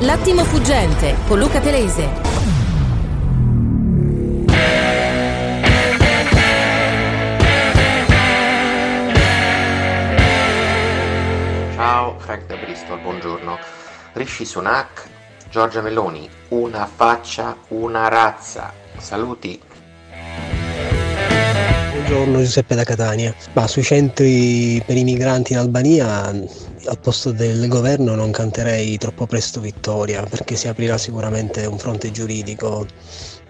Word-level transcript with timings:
L'attimo 0.00 0.44
fuggente 0.44 1.16
con 1.26 1.38
Luca 1.38 1.58
Telese. 1.58 2.06
Ciao, 11.74 12.18
Frank 12.18 12.44
da 12.44 12.56
Bristol, 12.56 13.00
buongiorno. 13.00 13.58
Rishi 14.12 14.44
Sunak, 14.44 15.08
Giorgia 15.50 15.80
Meloni, 15.80 16.28
una 16.48 16.84
faccia, 16.84 17.56
una 17.68 18.08
razza. 18.08 18.74
Saluti. 18.98 19.58
Buongiorno 21.92 22.40
Giuseppe 22.40 22.74
da 22.74 22.84
Catania. 22.84 23.34
Ma 23.54 23.66
sui 23.66 23.82
centri 23.82 24.82
per 24.84 24.98
i 24.98 25.04
migranti 25.04 25.52
in 25.52 25.58
Albania 25.58 26.30
al 26.86 26.98
posto 26.98 27.32
del 27.32 27.68
governo 27.68 28.14
non 28.14 28.30
canterei 28.30 28.96
troppo 28.98 29.26
presto 29.26 29.60
vittoria 29.60 30.22
perché 30.22 30.56
si 30.56 30.68
aprirà 30.68 30.96
sicuramente 30.98 31.66
un 31.66 31.78
fronte 31.78 32.10
giuridico. 32.10 32.86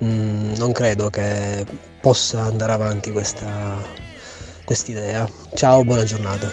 Mm, 0.05 0.55
non 0.57 0.73
credo 0.73 1.11
che 1.11 1.65
possa 2.01 2.43
andare 2.43 2.73
avanti 2.73 3.11
questa 3.11 3.93
idea. 4.87 5.29
Ciao, 5.55 5.85
buona 5.85 6.05
giornata. 6.05 6.51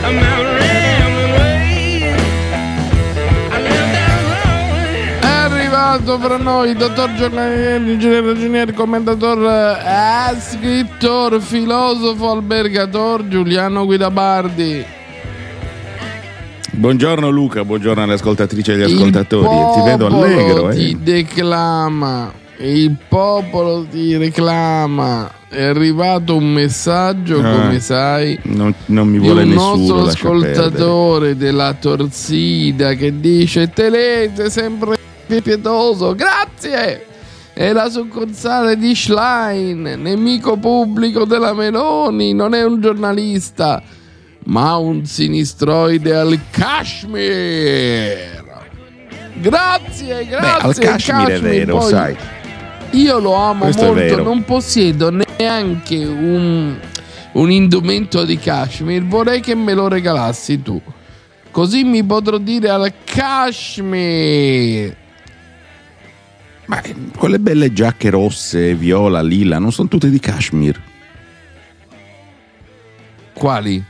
È 0.00 0.53
arrivato 5.94 6.18
fra 6.18 6.36
noi, 6.36 6.74
dottor 6.74 7.14
giornaliere, 7.14 7.76
ingegnere, 7.92 8.26
ragioniere, 8.32 8.72
commentatore, 8.72 9.78
eh, 9.78 10.40
scrittore, 10.40 11.40
filosofo, 11.40 12.30
albergatore 12.30 13.28
Giuliano 13.28 13.84
Guidabardi. 13.84 14.84
Buongiorno 16.72 17.30
Luca, 17.30 17.64
buongiorno 17.64 18.02
alle 18.02 18.14
ascoltatrici 18.14 18.70
e 18.72 18.74
agli 18.74 18.92
ascoltatori. 18.92 19.46
Ti 19.74 19.80
vedo 19.84 20.06
allegro, 20.06 20.68
ti 20.70 20.90
eh. 20.90 20.96
declama, 20.96 22.32
il 22.58 22.96
popolo 23.08 23.86
ti 23.88 24.16
reclama. 24.16 25.30
È 25.48 25.62
arrivato 25.62 26.34
un 26.34 26.52
messaggio, 26.52 27.38
Ah, 27.38 27.52
come 27.52 27.78
sai, 27.78 28.36
Non, 28.42 28.74
non 28.86 29.06
mi 29.06 29.20
di 29.20 29.24
vuole 29.24 29.44
un 29.44 29.50
nessuno. 29.50 29.76
nostro 29.76 30.02
lascia 30.02 30.28
perdere. 30.28 30.50
ascoltatore 30.50 31.36
della 31.36 31.72
Torsida 31.74 32.94
che 32.94 33.20
dice 33.20 33.70
Telese 33.70 34.50
sempre 34.50 34.96
pietoso, 35.26 36.14
grazie! 36.14 37.06
È 37.54 37.72
la 37.72 37.88
succursale 37.88 38.76
di 38.76 38.96
Schlein, 38.96 39.82
nemico 39.82 40.56
pubblico 40.56 41.24
della 41.24 41.52
Meloni, 41.52 42.34
non 42.34 42.52
è 42.52 42.64
un 42.64 42.80
giornalista, 42.80 43.80
ma 44.46 44.76
un 44.76 45.06
sinistroide 45.06 46.16
al 46.16 46.36
Kashmir. 46.50 48.42
Grazie, 49.34 50.14
Beh, 50.16 50.26
grazie. 50.26 50.66
al 50.66 50.74
Kashmir 50.78 51.28
è 51.28 51.40
vero, 51.40 51.78
poi 51.78 51.88
sai. 51.88 52.16
Io 52.90 53.18
lo 53.20 53.34
amo 53.34 53.64
Questo 53.64 53.92
molto, 53.92 54.22
non 54.22 54.44
possiedo 54.44 55.10
neanche 55.10 55.96
un, 55.96 56.76
un 57.32 57.50
indumento 57.52 58.24
di 58.24 58.36
Kashmir, 58.36 59.04
vorrei 59.04 59.40
che 59.40 59.54
me 59.54 59.74
lo 59.74 59.86
regalassi 59.86 60.60
tu. 60.60 60.80
Così 61.52 61.84
mi 61.84 62.02
potrò 62.02 62.38
dire 62.38 62.70
al 62.70 62.92
Kashmir. 63.04 65.02
Ma 66.66 66.80
eh, 66.82 66.94
quelle 67.16 67.38
belle 67.38 67.72
giacche 67.72 68.10
rosse, 68.10 68.74
viola, 68.74 69.22
lila, 69.22 69.58
non 69.58 69.72
sono 69.72 69.88
tutte 69.88 70.08
di 70.10 70.18
Kashmir. 70.18 70.80
Quali? 73.32 73.82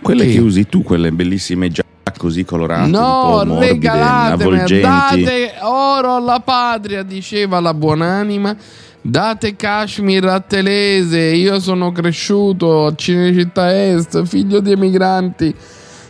Quelle 0.00 0.24
Che? 0.26 0.32
che 0.32 0.38
usi 0.40 0.66
tu, 0.66 0.82
quelle 0.82 1.10
bellissime 1.12 1.68
giacche 1.68 1.84
così 2.18 2.44
colorate, 2.44 2.88
no, 2.88 3.40
un 3.40 3.48
po' 3.48 3.54
morbide, 3.54 3.88
avvolgenti. 3.88 4.80
date 4.80 5.54
oro 5.60 6.14
alla 6.16 6.40
patria, 6.40 7.02
diceva 7.02 7.60
la 7.60 7.74
buonanima. 7.74 8.56
Date 9.02 9.54
Kashmir 9.54 10.24
a 10.24 10.40
Telese, 10.40 11.20
io 11.20 11.60
sono 11.60 11.92
cresciuto 11.92 12.86
a 12.86 12.94
Cinecittà 12.94 13.92
Est, 13.92 14.24
figlio 14.24 14.60
di 14.60 14.72
emigranti, 14.72 15.54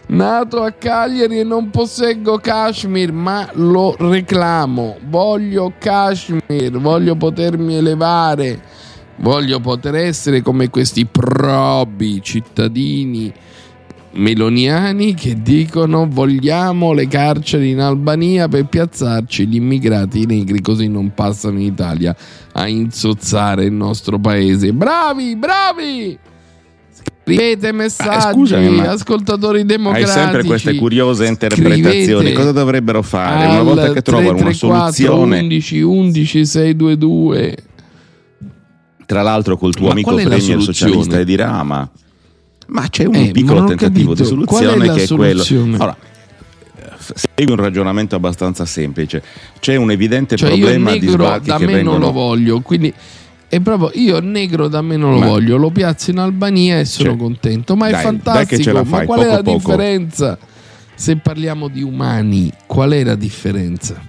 nato 0.08 0.62
a 0.62 0.72
Cagliari 0.72 1.40
e 1.40 1.44
non 1.44 1.70
posseggo 1.70 2.38
Kashmir, 2.38 3.12
ma 3.12 3.48
lo 3.54 3.94
reclamo. 3.98 4.98
Voglio 5.08 5.72
Kashmir, 5.78 6.78
voglio 6.78 7.16
potermi 7.16 7.76
elevare, 7.76 8.60
voglio 9.16 9.60
poter 9.60 9.96
essere 9.96 10.42
come 10.42 10.70
questi 10.70 11.06
probi 11.06 12.20
cittadini 12.22 13.32
meloniani 14.16 15.14
che 15.14 15.42
dicono 15.42 16.06
vogliamo 16.08 16.92
le 16.92 17.06
carceri 17.06 17.70
in 17.70 17.80
Albania 17.80 18.48
per 18.48 18.64
piazzarci 18.64 19.46
gli 19.46 19.56
immigrati 19.56 20.24
negri 20.24 20.62
così 20.62 20.88
non 20.88 21.12
passano 21.12 21.58
in 21.58 21.66
Italia 21.66 22.16
a 22.52 22.66
insozzare 22.66 23.64
il 23.64 23.72
nostro 23.72 24.18
paese. 24.18 24.72
Bravi, 24.72 25.36
bravi! 25.36 26.18
Scrivete 27.26 27.72
messaggi, 27.72 28.34
scusami, 28.34 28.70
ma 28.70 28.90
ascoltatori 28.90 29.64
democratici. 29.64 30.10
Hai 30.10 30.22
sempre 30.24 30.44
queste 30.44 30.76
curiose 30.76 31.26
interpretazioni. 31.26 32.32
Cosa 32.32 32.52
dovrebbero 32.52 33.02
fare? 33.02 33.46
Una 33.46 33.62
volta 33.62 33.92
che 33.92 34.00
trovano 34.02 34.38
una 34.38 34.50
334 34.52 35.02
soluzione, 35.02 35.38
11 35.40 35.80
11 35.82 36.46
622 36.46 37.56
tra 39.06 39.22
l'altro 39.22 39.56
col 39.56 39.72
tuo 39.72 39.86
Ma 39.86 39.92
amico 39.92 40.16
è 40.16 40.22
soluzione? 40.22 40.62
socialista 40.62 41.22
di 41.22 41.36
Rama, 41.36 41.90
ma 42.68 42.88
c'è 42.88 43.04
un 43.04 43.14
Eh, 43.14 43.30
piccolo 43.30 43.64
tentativo 43.64 44.14
di 44.14 44.22
capito. 44.22 44.22
È 44.22 44.26
soluzione 44.26 44.86
la 44.86 44.94
che 44.94 45.02
è 45.04 45.08
quello. 45.08 45.44
Allora, 45.50 45.96
segui 46.98 47.52
un 47.52 47.56
ragionamento 47.56 48.16
abbastanza 48.16 48.64
semplice. 48.64 49.22
C'è 49.60 49.76
un 49.76 49.90
evidente 49.90 50.36
Cioè 50.36 50.50
io 50.50 50.56
problema 50.56 50.96
di 50.96 51.08
sbarchi 51.08 51.48
da 51.48 51.56
che 51.58 51.66
me 51.66 51.72
vengono 51.74 51.98
non 51.98 52.06
lo 52.06 52.12
voglio, 52.12 52.60
quindi 52.60 52.92
è 53.48 53.60
proprio 53.60 53.90
io 53.94 54.20
negro 54.20 54.68
da 54.68 54.82
me 54.82 54.96
non 54.96 55.12
lo 55.12 55.18
Ma- 55.20 55.26
voglio, 55.26 55.56
lo 55.56 55.70
piazzo 55.70 56.10
in 56.10 56.18
Albania 56.18 56.78
e 56.80 56.84
sono 56.84 57.10
Cioè, 57.10 57.18
contento. 57.18 57.76
Ma 57.76 57.88
è 57.88 57.90
dai, 57.92 58.00
che 58.00 58.06
fantastico, 58.06 58.72
ma 58.72 58.84
fai, 58.84 59.06
qual 59.06 59.20
è 59.20 59.24
poco 59.24 59.34
la 59.36 59.42
poco. 59.42 59.58
differenza? 59.58 60.38
Se 60.94 61.16
parliamo 61.16 61.68
di 61.68 61.82
umani, 61.82 62.50
qual 62.66 62.92
è 62.92 63.04
la 63.04 63.14
differenza? 63.14 64.00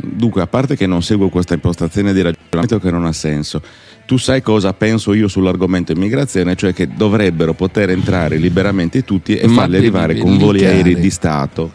Dunque, 0.00 0.42
a 0.42 0.46
parte 0.46 0.76
che 0.76 0.86
non 0.86 1.02
seguo 1.02 1.28
questa 1.28 1.54
impostazione 1.54 2.12
di 2.12 2.22
ragionamento 2.22 2.78
che 2.78 2.90
non 2.90 3.04
ha 3.04 3.12
senso, 3.12 3.60
tu 4.06 4.16
sai 4.16 4.42
cosa 4.42 4.72
penso 4.72 5.12
io 5.12 5.26
sull'argomento 5.26 5.92
immigrazione, 5.92 6.54
cioè 6.54 6.72
che 6.72 6.88
dovrebbero 6.94 7.52
poter 7.52 7.90
entrare 7.90 8.36
liberamente 8.36 9.02
tutti 9.04 9.36
e 9.36 9.46
Ma 9.48 9.54
farli 9.62 9.76
arrivare 9.76 10.16
con 10.16 10.38
voli 10.38 10.64
aerei 10.64 10.94
di 10.98 11.10
Stato. 11.10 11.72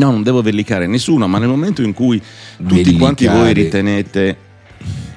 No, 0.00 0.10
non 0.10 0.22
devo 0.22 0.40
vellicare 0.40 0.86
nessuno, 0.86 1.28
ma 1.28 1.38
nel 1.38 1.48
momento 1.48 1.82
in 1.82 1.92
cui 1.92 2.20
tutti 2.66 2.96
quanti 2.96 3.26
voi 3.26 3.52
Vellicare. 3.52 3.62
ritenete 3.62 4.36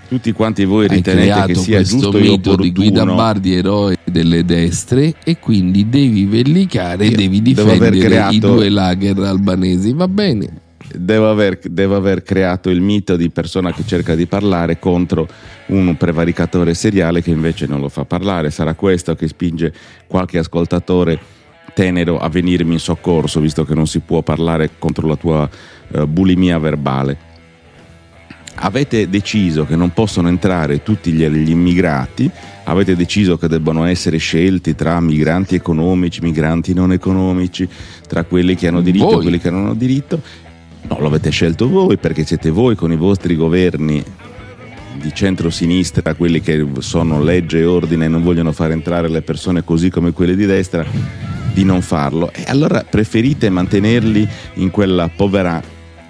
tutti 0.10 0.32
quanti 0.32 0.66
voi 0.66 0.88
ritenete 0.88 1.46
che 1.46 1.56
sia 1.56 1.82
giusto 1.82 2.16
e 2.18 2.22
mito 2.22 2.56
di 2.56 2.72
Guida 2.72 3.02
opportuno 3.02 3.16
Bardi, 3.16 3.56
eroe 3.56 3.98
delle 4.04 4.44
destre, 4.46 5.16
e 5.24 5.40
quindi 5.40 5.90
devi 5.90 6.26
vellicare 6.26 7.06
e 7.06 7.12
devi 7.12 7.42
difendere 7.42 7.96
i 7.96 8.00
creato- 8.00 8.54
due 8.54 8.70
lager 8.70 9.18
albanesi. 9.20 9.94
Va 9.94 10.08
bene. 10.08 10.62
devo 10.96 11.32
aver, 11.32 11.58
devo 11.58 11.96
aver 11.96 12.22
creato 12.22 12.70
il 12.70 12.82
mito 12.82 13.16
di 13.16 13.30
persona 13.30 13.74
che 13.74 13.84
cerca 13.88 14.14
di 14.14 14.28
parlare 14.28 14.78
contro 14.78 15.28
un 15.68 15.96
prevaricatore 15.98 16.76
seriale 16.76 17.24
che 17.24 17.32
invece 17.32 17.66
non 17.66 17.80
lo 17.80 17.90
fa 17.90 18.06
parlare. 18.06 18.52
Sarà 18.52 18.76
questo 18.76 19.16
che 19.16 19.28
spinge 19.28 19.74
qualche 20.06 20.38
ascoltatore 20.38 21.20
tenero 21.74 22.20
a 22.20 22.30
venirmi 22.30 22.74
in 22.74 22.80
soccorso, 22.80 23.40
visto 23.40 23.66
che 23.66 23.74
non 23.74 23.88
si 23.88 24.00
può 24.00 24.22
parlare 24.22 24.72
contro 24.78 25.08
la 25.08 25.16
tua 25.16 25.50
eh, 25.92 26.08
bulimia 26.08 26.58
verbale. 26.60 27.32
Avete 28.56 29.10
deciso 29.10 29.66
che 29.66 29.76
non 29.76 29.92
possono 29.92 30.28
entrare 30.28 30.84
tutti 30.84 31.12
gli, 31.12 31.26
gli 31.26 31.50
immigrati, 31.50 32.30
avete 32.66 32.96
deciso 32.96 33.38
che 33.38 33.48
debbano 33.48 33.86
essere 33.86 34.18
scelti 34.18 34.76
tra 34.76 35.00
migranti 35.00 35.56
economici, 35.56 36.22
migranti 36.22 36.74
non 36.74 36.92
economici, 36.92 37.68
tra 38.08 38.24
quelli 38.24 38.56
che 38.56 38.68
hanno 38.68 38.82
diritto 38.82 39.06
Voi. 39.06 39.18
e 39.18 39.22
quelli 39.22 39.40
che 39.40 39.50
non 39.50 39.66
hanno 39.66 39.74
diritto. 39.74 40.22
No, 40.88 41.00
lo 41.00 41.08
avete 41.08 41.30
scelto 41.30 41.68
voi 41.68 41.98
perché 41.98 42.26
siete 42.26 42.50
voi 42.50 42.76
con 42.76 42.92
i 42.92 42.98
vostri 42.98 43.36
governi 43.36 44.04
di 45.02 45.14
centro-sinistra, 45.14 46.14
quelli 46.14 46.40
che 46.40 46.66
sono 46.80 47.22
legge 47.22 47.60
e 47.60 47.66
ordine 47.66 48.06
e 48.06 48.08
non 48.08 48.22
vogliono 48.22 48.52
far 48.52 48.72
entrare 48.72 49.10
le 49.10 49.22
persone 49.22 49.64
così 49.64 49.90
come 49.90 50.12
quelli 50.12 50.36
di 50.36 50.46
destra, 50.46 50.86
di 51.54 51.64
non 51.64 51.82
farlo. 51.82 52.32
E 52.34 52.44
allora 52.48 52.84
preferite 52.88 53.50
mantenerli 53.50 54.28
in 54.56 54.72
quella 54.72 55.10
povera, 55.16 55.62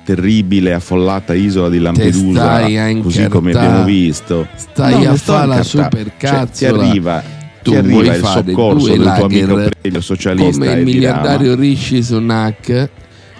terribile, 0.03 0.73
affollata 0.73 1.33
isola 1.33 1.69
di 1.69 1.79
Lampedusa, 1.79 2.61
così 3.01 3.27
come 3.27 3.51
abbiamo 3.51 3.83
visto. 3.83 4.47
Stai 4.55 5.03
No, 5.03 5.11
a 5.11 5.15
fare 5.15 5.47
la 5.47 5.55
incartando. 5.57 5.63
super 5.63 6.11
Cioè, 6.17 6.49
ti 6.49 6.65
arriva, 6.65 7.23
Tu 7.61 7.71
ti 7.71 7.77
arriva 7.77 8.01
vuoi 8.01 8.07
il 8.07 8.25
soccorso 8.25 8.87
del 8.87 9.13
tuo 9.15 9.25
amico 9.25 9.69
premio 9.79 10.01
socialista 10.01 10.65
come 10.65 10.79
il 10.79 10.85
miliardario 10.85 11.55
Rishi 11.55 12.01
Sunak 12.01 12.89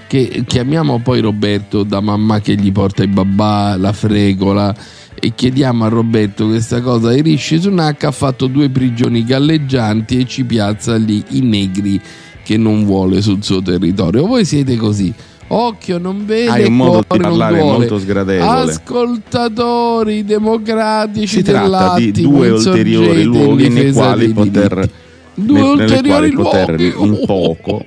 che 0.07 0.43
chiamiamo 0.45 0.99
poi 0.99 1.21
Roberto 1.21 1.81
da 1.81 1.99
mamma 1.99 2.39
che 2.39 2.53
gli 2.53 2.71
porta 2.71 3.01
i 3.01 3.07
babà, 3.07 3.75
la 3.77 3.91
fregola 3.93 4.75
e 5.23 5.31
chiediamo 5.33 5.85
a 5.85 5.87
Roberto 5.87 6.47
questa 6.47 6.81
cosa 6.81 7.13
Rishi 7.13 7.57
Sunak 7.57 8.03
ha 8.03 8.11
fatto 8.11 8.47
due 8.47 8.67
prigioni 8.67 9.23
galleggianti 9.23 10.19
e 10.19 10.25
ci 10.25 10.43
piazza 10.43 10.97
lì 10.97 11.23
i 11.29 11.39
negri 11.39 11.97
che 12.43 12.57
non 12.57 12.83
vuole 12.83 13.21
sul 13.21 13.41
suo 13.41 13.61
territorio. 13.61 14.25
Voi 14.27 14.43
siete 14.43 14.75
così. 14.75 15.13
Occhio 15.47 15.97
non 15.97 16.25
vede, 16.25 16.49
Hai 16.49 16.65
un 16.65 16.75
modo 16.75 17.05
di 17.07 17.17
parlare 17.17 17.61
molto 17.61 17.99
sgradevole. 17.99 18.71
Ascoltatori 18.71 20.25
democratici 20.25 21.37
Si 21.37 21.41
tratta 21.41 21.95
di 21.95 22.11
due 22.11 22.49
ulteriori 22.49 23.23
luoghi 23.23 23.69
nei 23.69 23.93
quali 23.93 24.27
poter. 24.33 24.89
Due 25.35 25.57
nel- 25.57 25.89
ulteriori 25.89 26.31
luoghi. 26.31 26.93
in 26.97 27.23
poco 27.25 27.85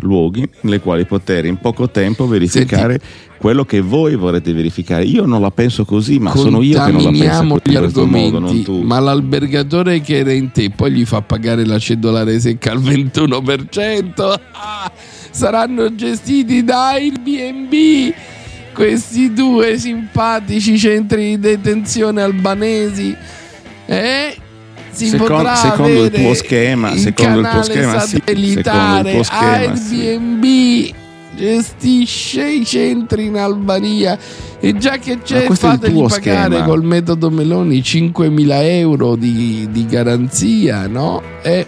luoghi 0.00 0.48
nelle 0.62 0.80
quali 0.80 1.04
poter 1.04 1.44
in 1.46 1.58
poco 1.58 1.90
tempo 1.90 2.26
verificare 2.26 3.00
quello 3.38 3.64
che 3.64 3.80
voi 3.80 4.16
vorrete 4.16 4.52
verificare. 4.52 5.04
Io 5.04 5.24
non 5.24 5.40
la 5.40 5.50
penso 5.50 5.84
così, 5.84 6.18
ma 6.18 6.34
sono 6.34 6.60
io 6.62 6.82
che 6.84 6.90
non 6.90 7.02
la 7.02 7.10
penso 7.10 7.42
gli 7.42 7.46
modo, 7.46 7.78
argomenti, 7.78 8.62
tu. 8.62 8.82
ma 8.82 8.98
l'albergatore 8.98 10.00
che 10.00 10.18
era 10.18 10.32
in 10.32 10.50
te 10.50 10.70
poi 10.70 10.92
gli 10.92 11.04
fa 11.04 11.22
pagare 11.22 11.64
la 11.64 11.78
cedolare 11.78 12.38
secca 12.40 12.72
al 12.72 12.80
21%. 12.82 14.40
Ah, 14.52 14.90
saranno 15.30 15.94
gestiti 15.94 16.64
da 16.64 16.90
Airbnb 16.90 17.72
questi 18.72 19.32
due 19.32 19.76
simpatici 19.78 20.78
centri 20.78 21.30
di 21.30 21.38
detenzione 21.38 22.22
albanesi. 22.22 23.14
Eh? 23.86 24.36
Si 24.98 25.06
Secondo- 25.10 25.34
potrà 25.36 25.54
secondo 25.54 26.04
il 26.04 26.10
tuo 26.10 26.34
schema, 26.34 26.96
secondo 26.96 27.38
il 27.40 27.48
tuo 27.48 27.62
schema, 27.62 28.00
sì. 28.00 28.20
Secondo 28.24 29.08
il 29.08 29.14
tuo 29.14 29.22
schema, 29.22 29.76
sì. 29.76 30.00
Airbnb 30.08 30.94
gestisce 31.36 32.48
i 32.48 32.64
centri 32.64 33.26
in 33.26 33.36
Albania 33.36 34.18
e 34.58 34.76
già 34.76 34.96
che 34.98 35.20
c'è 35.22 35.46
fategli 35.52 36.00
pagare 36.02 36.54
schema. 36.56 36.62
col 36.64 36.82
metodo 36.82 37.30
Meloni 37.30 37.78
5.000 37.80 38.48
euro 38.64 39.14
di, 39.14 39.68
di 39.70 39.86
garanzia 39.86 40.88
no? 40.88 41.22
E 41.42 41.64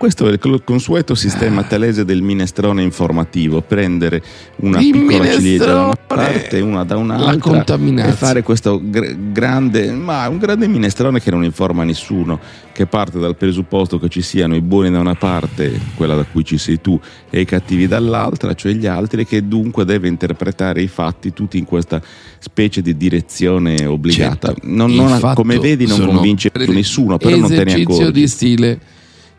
Questo 0.00 0.26
è 0.26 0.30
il 0.32 0.62
consueto 0.64 1.14
sistema 1.14 1.62
telese 1.62 2.06
del 2.06 2.22
minestrone 2.22 2.82
informativo, 2.82 3.60
prendere 3.60 4.22
una 4.60 4.80
Il 4.80 4.92
piccola 4.92 5.30
ciliegia 5.30 5.66
da 5.66 5.84
una 5.84 5.94
parte 5.94 6.56
e 6.56 6.60
una 6.62 6.84
da 6.84 6.96
un'altra 6.96 7.64
e 8.08 8.12
fare 8.12 8.42
questo 8.42 8.80
gr- 8.82 9.14
grande, 9.30 9.92
ma 9.92 10.26
un 10.28 10.38
grande 10.38 10.68
minestrone 10.68 11.20
che 11.20 11.30
non 11.30 11.44
informa 11.44 11.84
nessuno, 11.84 12.40
che 12.72 12.86
parte 12.86 13.18
dal 13.18 13.36
presupposto 13.36 13.98
che 13.98 14.08
ci 14.08 14.22
siano 14.22 14.54
i 14.54 14.62
buoni 14.62 14.90
da 14.90 15.00
una 15.00 15.16
parte, 15.16 15.78
quella 15.96 16.14
da 16.14 16.24
cui 16.24 16.46
ci 16.46 16.56
sei 16.56 16.80
tu, 16.80 16.98
e 17.28 17.40
i 17.40 17.44
cattivi 17.44 17.86
dall'altra, 17.86 18.54
cioè 18.54 18.72
gli 18.72 18.86
altri, 18.86 19.26
che 19.26 19.46
dunque 19.46 19.84
deve 19.84 20.08
interpretare 20.08 20.80
i 20.80 20.88
fatti 20.88 21.34
tutti 21.34 21.58
in 21.58 21.66
questa 21.66 22.00
specie 22.38 22.80
di 22.80 22.96
direzione 22.96 23.84
obbligata. 23.84 24.46
Certo, 24.46 24.66
Non- 24.66 24.94
non- 24.94 25.34
come 25.34 25.58
vedi 25.58 25.86
non 25.86 26.06
convince 26.06 26.50
nessuno, 26.68 27.18
però 27.18 27.36
non 27.36 27.48
te 27.50 27.56
ne 27.56 27.62
esercizio 27.64 27.94
accorgi. 27.96 28.12
di 28.18 28.26
stile 28.26 28.80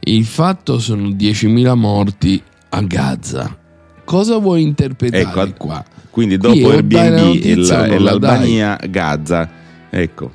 il 0.03 0.25
fatto 0.25 0.79
sono 0.79 1.09
10.000 1.09 1.73
morti 1.75 2.41
a 2.69 2.81
Gaza 2.81 3.57
cosa 4.03 4.37
vuoi 4.37 4.61
interpretare 4.63 5.23
Ecco, 5.23 5.53
qua? 5.57 5.85
Quindi 6.09 6.37
Qui 6.37 6.59
dopo 6.61 6.81
dai 6.81 6.81
la 6.99 7.15
Airbnb 7.15 7.45
e, 7.45 7.55
la- 7.55 7.85
e 7.85 7.99
l'Albania, 7.99 8.79
Gaza. 8.89 9.49
Ecco. 9.89 10.31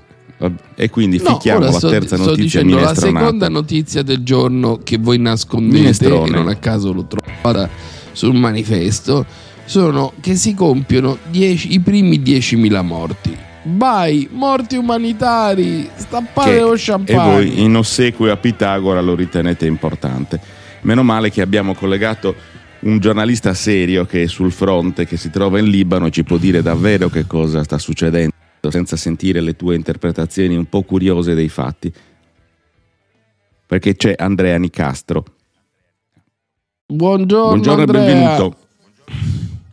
E 0.74 0.88
quindi 0.90 1.18
No, 1.22 1.34
fichiamo 1.34 1.60
la 1.60 1.72
sto, 1.72 1.88
terza 1.90 2.16
sto 2.16 2.24
notizia 2.30 2.62
dicendo 2.62 2.78
la 2.78 2.94
seconda 2.94 3.48
notizia 3.48 4.02
del 4.02 4.22
giorno 4.22 4.78
che 4.82 4.96
voi 4.98 5.18
nascondete 5.18 5.78
Minestrone. 5.78 6.28
e 6.28 6.30
non 6.30 6.48
a 6.48 6.54
caso 6.56 6.92
l'ho 6.92 7.06
trovata 7.06 7.68
sul 8.12 8.34
manifesto 8.34 9.24
sono 9.66 10.12
che 10.20 10.34
si 10.36 10.54
compiono 10.54 11.18
10 11.30 11.72
i 11.72 11.80
primi 11.80 12.20
10.000 12.20 12.82
morti 12.82 13.36
vai 13.68 14.28
morti 14.30 14.76
umanitari 14.76 15.88
stappare 15.94 16.52
Che- 16.52 16.60
lo 16.60 16.74
e 16.74 16.78
champagne 16.78 17.32
voi 17.32 17.62
in 17.62 17.74
ossequio 17.76 18.30
a 18.32 18.36
Pitagora 18.36 19.00
lo 19.00 19.14
ritenete 19.14 19.66
importante. 19.66 20.40
Meno 20.82 21.02
male 21.02 21.30
che 21.30 21.40
abbiamo 21.42 21.74
collegato 21.74 22.34
un 22.80 23.00
giornalista 23.00 23.54
serio 23.54 24.04
che 24.04 24.22
è 24.24 24.26
sul 24.26 24.52
fronte, 24.52 25.06
che 25.06 25.16
si 25.16 25.30
trova 25.30 25.58
in 25.58 25.66
Libano 25.68 26.06
e 26.06 26.10
ci 26.10 26.22
può 26.22 26.36
dire 26.36 26.62
davvero 26.62 27.08
che 27.08 27.26
cosa 27.26 27.64
sta 27.64 27.78
succedendo, 27.78 28.32
senza 28.68 28.96
sentire 28.96 29.40
le 29.40 29.56
tue 29.56 29.74
interpretazioni 29.74 30.54
un 30.56 30.66
po' 30.66 30.82
curiose 30.82 31.34
dei 31.34 31.48
fatti. 31.48 31.92
Perché 33.66 33.96
c'è 33.96 34.14
Andrea 34.16 34.56
Nicastro. 34.58 35.24
buongiorno, 36.86 37.48
Buongiorno 37.48 37.78
e 37.78 37.82
Andrea. 37.82 38.04
benvenuto. 38.06 38.56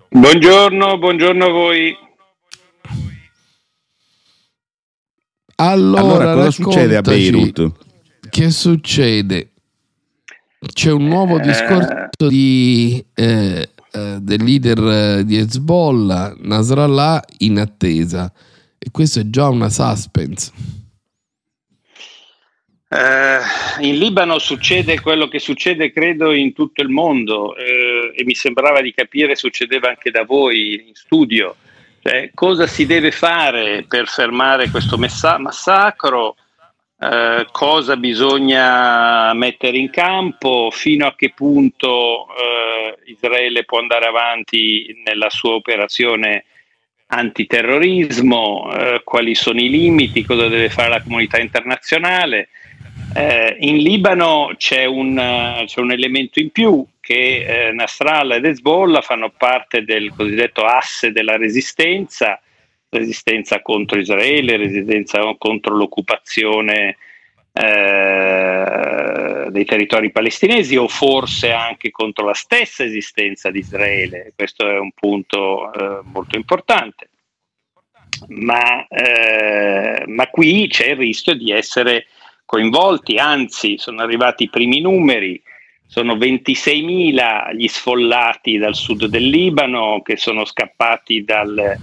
Buongiorno, 0.10 0.98
buongiorno 0.98 1.46
a 1.46 1.50
voi. 1.50 1.96
Allora, 5.56 6.02
Allora, 6.02 6.34
cosa 6.34 6.52
succede 6.52 6.96
a 6.98 7.02
Beirut? 7.02 7.72
che 8.30 8.50
succede 8.50 9.50
c'è 10.74 10.92
un 10.92 11.08
nuovo 11.08 11.38
Eh. 11.40 11.42
discorso 11.42 12.28
di, 12.28 13.04
eh, 13.14 13.70
eh, 13.92 14.18
del 14.22 14.44
leader 14.44 15.20
eh, 15.20 15.26
di 15.26 15.38
Hezbollah, 15.38 16.36
Nasrallah, 16.40 17.24
in 17.40 17.60
attesa. 17.60 18.32
E 18.80 18.90
questo 18.92 19.20
è 19.20 19.30
già 19.30 19.50
una 19.50 19.70
suspense. 19.70 20.52
Eh, 22.90 23.40
in 23.88 23.98
Libano 23.98 24.38
succede 24.40 25.00
quello 25.02 25.28
che 25.28 25.40
succede, 25.40 25.92
credo, 25.92 26.32
in 26.32 26.54
tutto 26.54 26.82
il 26.82 26.90
mondo 26.90 27.56
eh, 27.56 28.14
e 28.16 28.24
mi 28.24 28.36
sembrava 28.36 28.82
di 28.82 28.94
capire 28.94 29.36
succedeva 29.36 29.90
anche 29.90 30.12
da 30.12 30.24
voi 30.24 30.86
in 30.88 30.94
studio. 30.94 31.56
Cioè, 32.06 32.32
cosa 32.34 32.68
si 32.68 32.86
deve 32.86 33.12
fare 33.12 33.86
per 33.88 34.10
fermare 34.10 34.70
questo 34.70 34.98
messa- 34.98 35.38
massacro? 35.38 36.36
Eh, 37.00 37.48
cosa 37.50 37.96
bisogna 37.96 39.34
mettere 39.34 39.78
in 39.78 39.90
campo? 39.90 40.70
Fino 40.70 41.08
a 41.08 41.16
che 41.16 41.32
punto 41.34 42.28
eh, 42.28 42.98
Israele 43.06 43.64
può 43.64 43.80
andare 43.80 44.06
avanti 44.06 45.02
nella 45.06 45.30
sua 45.30 45.52
operazione 45.54 46.44
antiterrorismo? 47.08 48.70
Eh, 48.74 49.02
quali 49.06 49.34
sono 49.34 49.62
i 49.62 49.70
limiti? 49.70 50.26
Cosa 50.26 50.50
deve 50.50 50.68
fare 50.70 50.90
la 50.90 51.02
comunità 51.02 51.40
internazionale? 51.40 52.50
Eh, 53.16 53.58
in 53.60 53.78
Libano 53.78 54.54
c'è 54.58 54.86
un, 54.86 55.18
eh, 55.18 55.66
c'è 55.68 55.80
un 55.80 55.92
elemento 55.92 56.40
in 56.40 56.50
più 56.50 56.84
che 57.00 57.68
eh, 57.68 57.72
Nasrallah 57.72 58.38
ed 58.38 58.46
Hezbollah 58.46 59.02
fanno 59.02 59.30
parte 59.30 59.84
del 59.84 60.12
cosiddetto 60.16 60.64
asse 60.66 61.12
della 61.12 61.38
resistenza, 61.38 62.42
resistenza 62.90 63.62
contro 63.62 64.00
Israele, 64.00 64.58
resistenza 64.58 65.20
contro 65.38 65.76
l'occupazione 65.76 66.98
eh, 67.52 69.48
dei 69.50 69.66
territori 69.66 70.12
palestinesi 70.12 70.76
o 70.76 70.88
forse 70.88 71.52
anche 71.52 71.92
contro 71.92 72.26
la 72.26 72.34
stessa 72.34 72.84
esistenza 72.84 73.52
di 73.52 73.60
Israele. 73.60 74.34
Questo 74.36 74.68
è 74.68 74.80
un 74.80 74.92
punto 74.92 75.72
eh, 75.72 76.00
molto 76.06 76.36
importante. 76.36 77.10
Ma, 78.28 78.88
eh, 78.88 80.04
ma 80.08 80.28
qui 80.28 80.68
c'è 80.68 80.88
il 80.88 80.96
rischio 80.96 81.36
di 81.36 81.52
essere 81.52 82.08
coinvolti, 82.46 83.18
anzi 83.18 83.78
sono 83.78 84.02
arrivati 84.02 84.44
i 84.44 84.50
primi 84.50 84.80
numeri, 84.80 85.42
sono 85.86 86.16
26.000 86.16 87.56
gli 87.56 87.68
sfollati 87.68 88.58
dal 88.58 88.76
sud 88.76 89.06
del 89.06 89.28
Libano 89.28 90.02
che 90.02 90.18
sono 90.18 90.44
scappati 90.44 91.24
dal, 91.24 91.78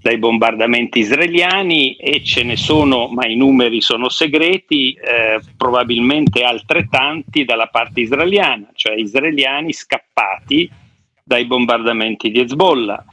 dai 0.00 0.18
bombardamenti 0.18 1.00
israeliani 1.00 1.96
e 1.96 2.22
ce 2.22 2.44
ne 2.44 2.56
sono, 2.56 3.08
ma 3.08 3.26
i 3.26 3.34
numeri 3.34 3.80
sono 3.80 4.08
segreti, 4.08 4.92
eh, 4.92 5.40
probabilmente 5.56 6.44
altrettanti 6.44 7.44
dalla 7.44 7.66
parte 7.66 8.00
israeliana, 8.00 8.70
cioè 8.74 8.94
israeliani 8.94 9.72
scappati 9.72 10.70
dai 11.24 11.44
bombardamenti 11.44 12.30
di 12.30 12.40
Hezbollah. 12.40 13.04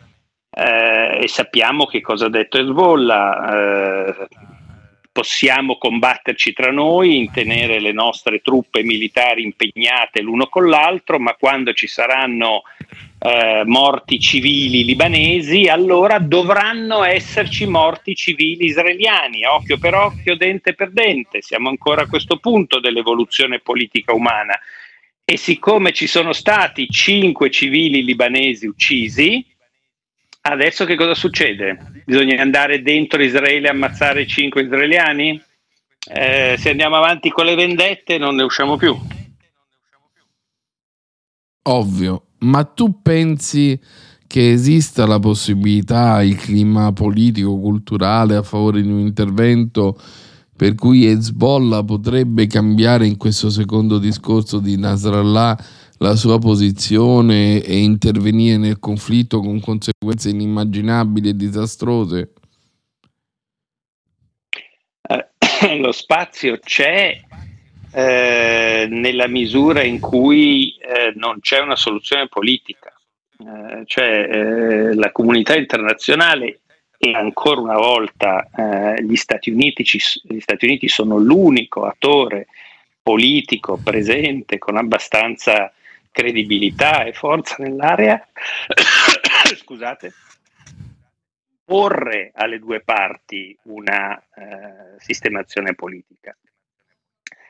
Eh, 0.50 1.24
e 1.24 1.28
sappiamo 1.28 1.86
che 1.86 2.02
cosa 2.02 2.28
ha 2.28 2.30
detto 2.30 2.58
Hezbollah. 2.58 4.08
Eh, 4.08 4.28
possiamo 5.16 5.78
combatterci 5.78 6.52
tra 6.52 6.72
noi, 6.72 7.16
intenere 7.20 7.80
le 7.80 7.94
nostre 7.94 8.42
truppe 8.42 8.84
militari 8.84 9.44
impegnate 9.44 10.20
l'uno 10.20 10.48
con 10.48 10.68
l'altro, 10.68 11.20
ma 11.20 11.38
quando 11.40 11.72
ci 11.72 11.88
saranno 11.88 12.64
eh, 13.20 13.64
morti 13.64 14.20
civili 14.20 14.84
libanesi, 14.84 15.70
allora 15.70 16.20
dovranno 16.20 17.06
esserci 17.06 17.66
morti 17.66 18.14
civili 18.14 18.66
israeliani, 18.66 19.46
occhio 19.46 19.78
per 19.78 19.94
occhio, 19.94 20.36
dente 20.36 20.74
per 20.74 20.92
dente. 20.92 21.42
Siamo 21.42 21.70
ancora 21.70 22.02
a 22.02 22.08
questo 22.08 22.36
punto 22.36 22.82
dell'evoluzione 22.82 23.60
politica 23.60 24.14
umana. 24.14 24.60
E 25.24 25.38
siccome 25.38 25.94
ci 25.94 26.08
sono 26.08 26.34
stati 26.34 26.90
cinque 26.90 27.50
civili 27.50 28.04
libanesi 28.04 28.68
uccisi, 28.68 29.46
Adesso 30.48 30.86
che 30.86 30.96
cosa 30.96 31.16
succede? 31.16 32.04
Bisogna 32.06 32.40
andare 32.40 32.84
dentro 32.84 33.22
Israele 33.24 33.68
e 33.68 33.72
ammazzare 33.72 34.28
cinque 34.28 34.62
israeliani? 34.62 35.42
Eh, 36.08 36.56
se 36.60 36.70
andiamo 36.70 36.98
avanti 36.98 37.30
con 37.30 37.46
le 37.46 37.56
vendette 37.56 38.20
non 38.20 38.36
ne 38.36 38.44
usciamo 38.44 38.78
più. 38.78 38.96
Ovvio, 41.64 42.28
ma 42.40 42.64
tu 42.64 43.02
pensi 43.02 43.80
che 44.28 44.52
esista 44.52 45.08
la 45.08 45.18
possibilità, 45.18 46.22
il 46.22 46.36
clima 46.36 46.94
politico, 46.94 47.60
culturale 47.60 48.36
a 48.36 48.44
favore 48.44 48.84
di 48.84 48.88
un 48.88 49.00
intervento 49.00 50.00
per 50.56 50.75
cui 50.75 51.08
Hezbollah 51.08 51.84
potrebbe 51.84 52.46
cambiare 52.46 53.08
in 53.08 53.18
questo 53.18 53.50
secondo 53.50 53.98
discorso 53.98 54.60
di 54.60 54.78
Nasrallah 54.78 55.58
la 56.00 56.16
sua 56.16 56.40
posizione 56.40 57.62
e 57.64 57.78
intervenire 57.78 58.58
nel 58.58 58.80
conflitto 58.80 59.40
con 59.40 59.60
conseguenze 59.60 60.30
inimmaginabili 60.30 61.30
e 61.30 61.36
disastrose? 61.36 62.34
Eh, 65.02 65.78
lo 65.80 65.92
spazio 65.92 66.60
c'è 66.60 67.20
eh, 67.92 68.88
nella 68.90 69.28
misura 69.28 69.84
in 69.84 70.00
cui 70.00 70.75
eh, 70.78 71.14
non 71.16 71.40
c'è 71.40 71.60
una 71.60 71.78
soluzione 71.78 72.28
politica. 72.28 72.92
Eh, 73.38 73.84
cioè 73.86 74.30
eh, 74.32 74.96
la 74.96 75.12
comunità 75.12 75.56
internazionale 75.56 76.62
e 76.98 77.12
ancora 77.14 77.60
una 77.60 77.78
volta 77.78 78.50
eh, 78.56 79.04
gli, 79.04 79.16
Stati 79.18 79.50
Uniti 79.50 79.84
gli 80.24 80.40
Stati 80.40 80.66
Uniti 80.66 80.88
sono 80.88 81.18
l'unico 81.18 81.84
attore 81.84 82.48
politico 83.04 83.78
presente 83.82 84.58
con 84.58 84.78
abbastanza 84.78 85.72
credibilità 86.16 87.04
e 87.04 87.12
forza 87.12 87.58
nell'area, 87.60 88.26
scusate, 89.60 90.14
porre 91.66 92.32
alle 92.34 92.58
due 92.58 92.80
parti 92.80 93.58
una 93.64 94.18
eh, 94.18 94.98
sistemazione 94.98 95.76
politica. 95.76 96.34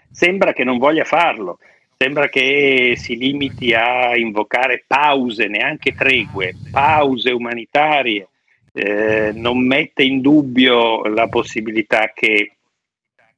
Sembra 0.09 0.51
che 0.51 0.63
non 0.63 0.79
voglia 0.79 1.03
farlo, 1.03 1.59
sembra 1.95 2.27
che 2.27 2.95
si 2.97 3.15
limiti 3.17 3.71
a 3.75 4.17
invocare 4.17 4.83
pause, 4.87 5.45
neanche 5.45 5.93
tregue, 5.93 6.55
pause 6.71 7.29
umanitarie, 7.29 8.29
eh, 8.73 9.31
non 9.31 9.63
mette 9.63 10.01
in 10.01 10.21
dubbio 10.21 11.03
la 11.03 11.27
possibilità 11.27 12.11
che 12.15 12.54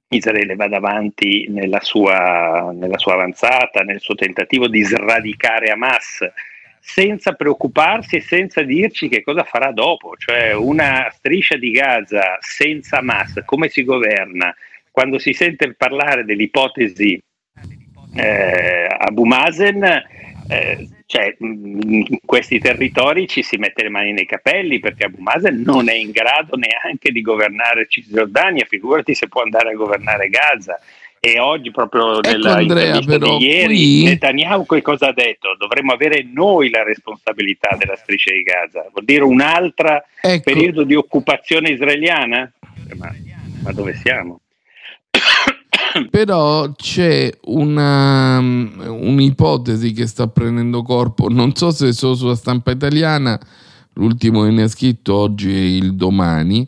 Israele 0.10 0.56
vada 0.56 0.78
avanti 0.78 1.48
nella 1.50 1.82
sua, 1.82 2.72
nella 2.74 2.98
sua 2.98 3.14
avanzata, 3.14 3.82
nel 3.82 4.00
suo 4.00 4.16
tentativo 4.16 4.68
di 4.68 4.82
sradicare 4.84 5.70
Hamas, 5.70 6.20
senza 6.80 7.34
preoccuparsi 7.34 8.18
e 8.18 8.22
senza 8.22 8.62
dirci 8.62 9.10
che 9.10 9.22
cosa 9.22 9.44
farà 9.44 9.72
dopo, 9.72 10.16
cioè 10.16 10.54
una 10.54 11.10
striscia 11.12 11.58
di 11.58 11.72
Gaza 11.72 12.38
senza 12.40 13.00
Hamas, 13.00 13.42
come 13.46 13.68
si 13.68 13.84
governa? 13.84 14.56
Quando 14.92 15.20
si 15.20 15.34
sente 15.34 15.74
parlare 15.74 16.24
dell'ipotesi 16.24 17.22
eh, 18.16 18.88
Abu 18.90 19.26
Mazen, 19.26 19.84
eh, 20.48 20.88
cioè, 21.08 21.34
in 21.40 22.20
questi 22.26 22.60
territori 22.60 23.30
ci 23.30 23.42
si 23.42 23.56
mette 23.56 23.82
le 23.82 23.90
mani 23.90 24.12
nei 24.12 24.26
capelli 24.26 24.80
perché 24.80 25.06
Abu 25.06 25.22
Mazen 25.22 25.62
non 25.62 25.88
è 25.88 25.94
in 25.94 26.12
grado 26.12 26.58
neanche 26.58 27.14
di 27.14 27.22
governare 27.22 27.88
Cisgiordania, 27.88 28.66
figurati 28.66 29.16
se 29.16 29.30
può 29.30 29.42
andare 29.42 29.72
a 29.72 29.76
governare 29.76 30.28
Gaza. 30.28 30.78
E 31.22 31.40
oggi, 31.40 31.72
proprio 31.72 32.22
ecco 32.22 32.30
nella 32.30 33.02
però, 33.06 33.38
di 33.38 33.46
ieri, 33.46 33.76
qui... 33.76 34.04
Netanyahu 34.04 34.66
che 34.66 34.82
cosa 34.82 35.08
ha 35.08 35.14
detto? 35.14 35.56
Dovremmo 35.58 35.94
avere 35.94 36.28
noi 36.30 36.70
la 36.70 36.84
responsabilità 36.84 37.78
della 37.80 37.96
striscia 37.96 38.34
di 38.34 38.44
Gaza. 38.44 38.86
Vuol 38.92 39.06
dire 39.06 39.24
un 39.24 39.40
altro 39.40 40.04
ecco. 40.22 40.44
periodo 40.44 40.84
di 40.84 40.94
occupazione 40.94 41.70
israeliana? 41.70 42.52
Ma, 42.98 43.16
ma 43.64 43.72
dove 43.72 43.94
siamo? 43.96 44.42
Però 46.10 46.72
c'è 46.74 47.32
una, 47.46 48.40
un'ipotesi 48.40 49.92
che 49.94 50.08
sta 50.08 50.28
prendendo 50.28 50.82
corpo, 50.82 51.28
non 51.30 51.56
so 51.56 51.72
se 51.72 51.92
solo 51.94 52.16
sulla 52.16 52.36
stampa 52.36 52.72
italiana, 52.72 53.40
l'ultimo 53.94 54.44
che 54.44 54.52
ne 54.52 54.64
ha 54.64 54.68
scritto 54.68 55.16
oggi 55.16 55.50
e 55.50 55.76
il 55.76 55.96
domani, 55.96 56.68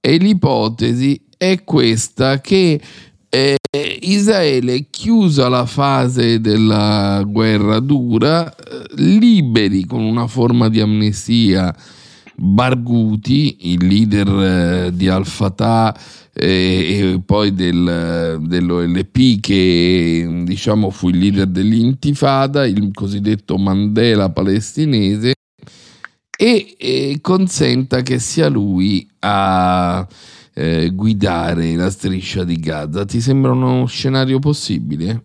e 0.00 0.16
l'ipotesi 0.16 1.20
è 1.36 1.62
questa 1.64 2.40
che 2.40 2.80
eh, 3.28 3.56
Israele, 4.00 4.86
chiusa 4.88 5.48
la 5.48 5.66
fase 5.66 6.40
della 6.40 7.22
guerra 7.26 7.80
dura, 7.80 8.48
eh, 8.54 8.86
liberi 8.94 9.84
con 9.84 10.02
una 10.02 10.26
forma 10.26 10.68
di 10.68 10.80
amnesia 10.80 11.74
Barghouti, 12.36 13.72
il 13.72 13.86
leader 13.86 14.28
eh, 14.86 14.90
di 14.94 15.08
Al-Fatah 15.08 15.94
e, 15.94 16.25
e 16.38 17.18
poi 17.24 17.54
del, 17.54 18.38
dell'OLP 18.42 19.40
che 19.40 20.42
diciamo 20.44 20.90
fu 20.90 21.08
il 21.08 21.16
leader 21.16 21.46
dell'intifada, 21.46 22.66
il 22.66 22.90
cosiddetto 22.92 23.56
Mandela 23.56 24.30
palestinese, 24.30 25.32
e, 26.38 26.74
e 26.78 27.18
consenta 27.22 28.02
che 28.02 28.18
sia 28.18 28.48
lui 28.48 29.08
a 29.20 30.06
eh, 30.52 30.90
guidare 30.92 31.74
la 31.74 31.88
striscia 31.88 32.44
di 32.44 32.56
Gaza. 32.56 33.06
Ti 33.06 33.20
sembra 33.20 33.52
uno 33.52 33.86
scenario 33.86 34.38
possibile? 34.38 35.22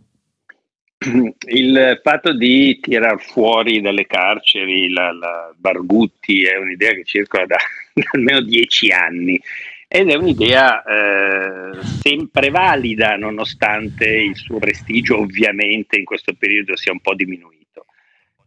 Il 1.48 2.00
fatto 2.02 2.32
di 2.34 2.80
tirar 2.80 3.20
fuori 3.20 3.82
dalle 3.82 4.06
carceri 4.06 4.90
la, 4.90 5.12
la 5.12 5.54
Bargutti 5.58 6.44
è 6.44 6.58
un'idea 6.58 6.94
che 6.94 7.04
circola 7.04 7.46
da, 7.48 7.58
da 7.94 8.04
almeno 8.14 8.40
dieci 8.42 8.92
anni 8.92 9.42
ed 9.94 10.10
è 10.10 10.16
un'idea 10.16 10.84
eh, 10.84 11.84
sempre 11.84 12.50
valida 12.50 13.18
nonostante 13.18 14.08
il 14.08 14.38
suo 14.38 14.58
prestigio 14.58 15.20
ovviamente 15.20 15.98
in 15.98 16.06
questo 16.06 16.32
periodo 16.34 16.78
sia 16.78 16.94
un 16.94 17.02
po' 17.02 17.14
diminuito. 17.14 17.88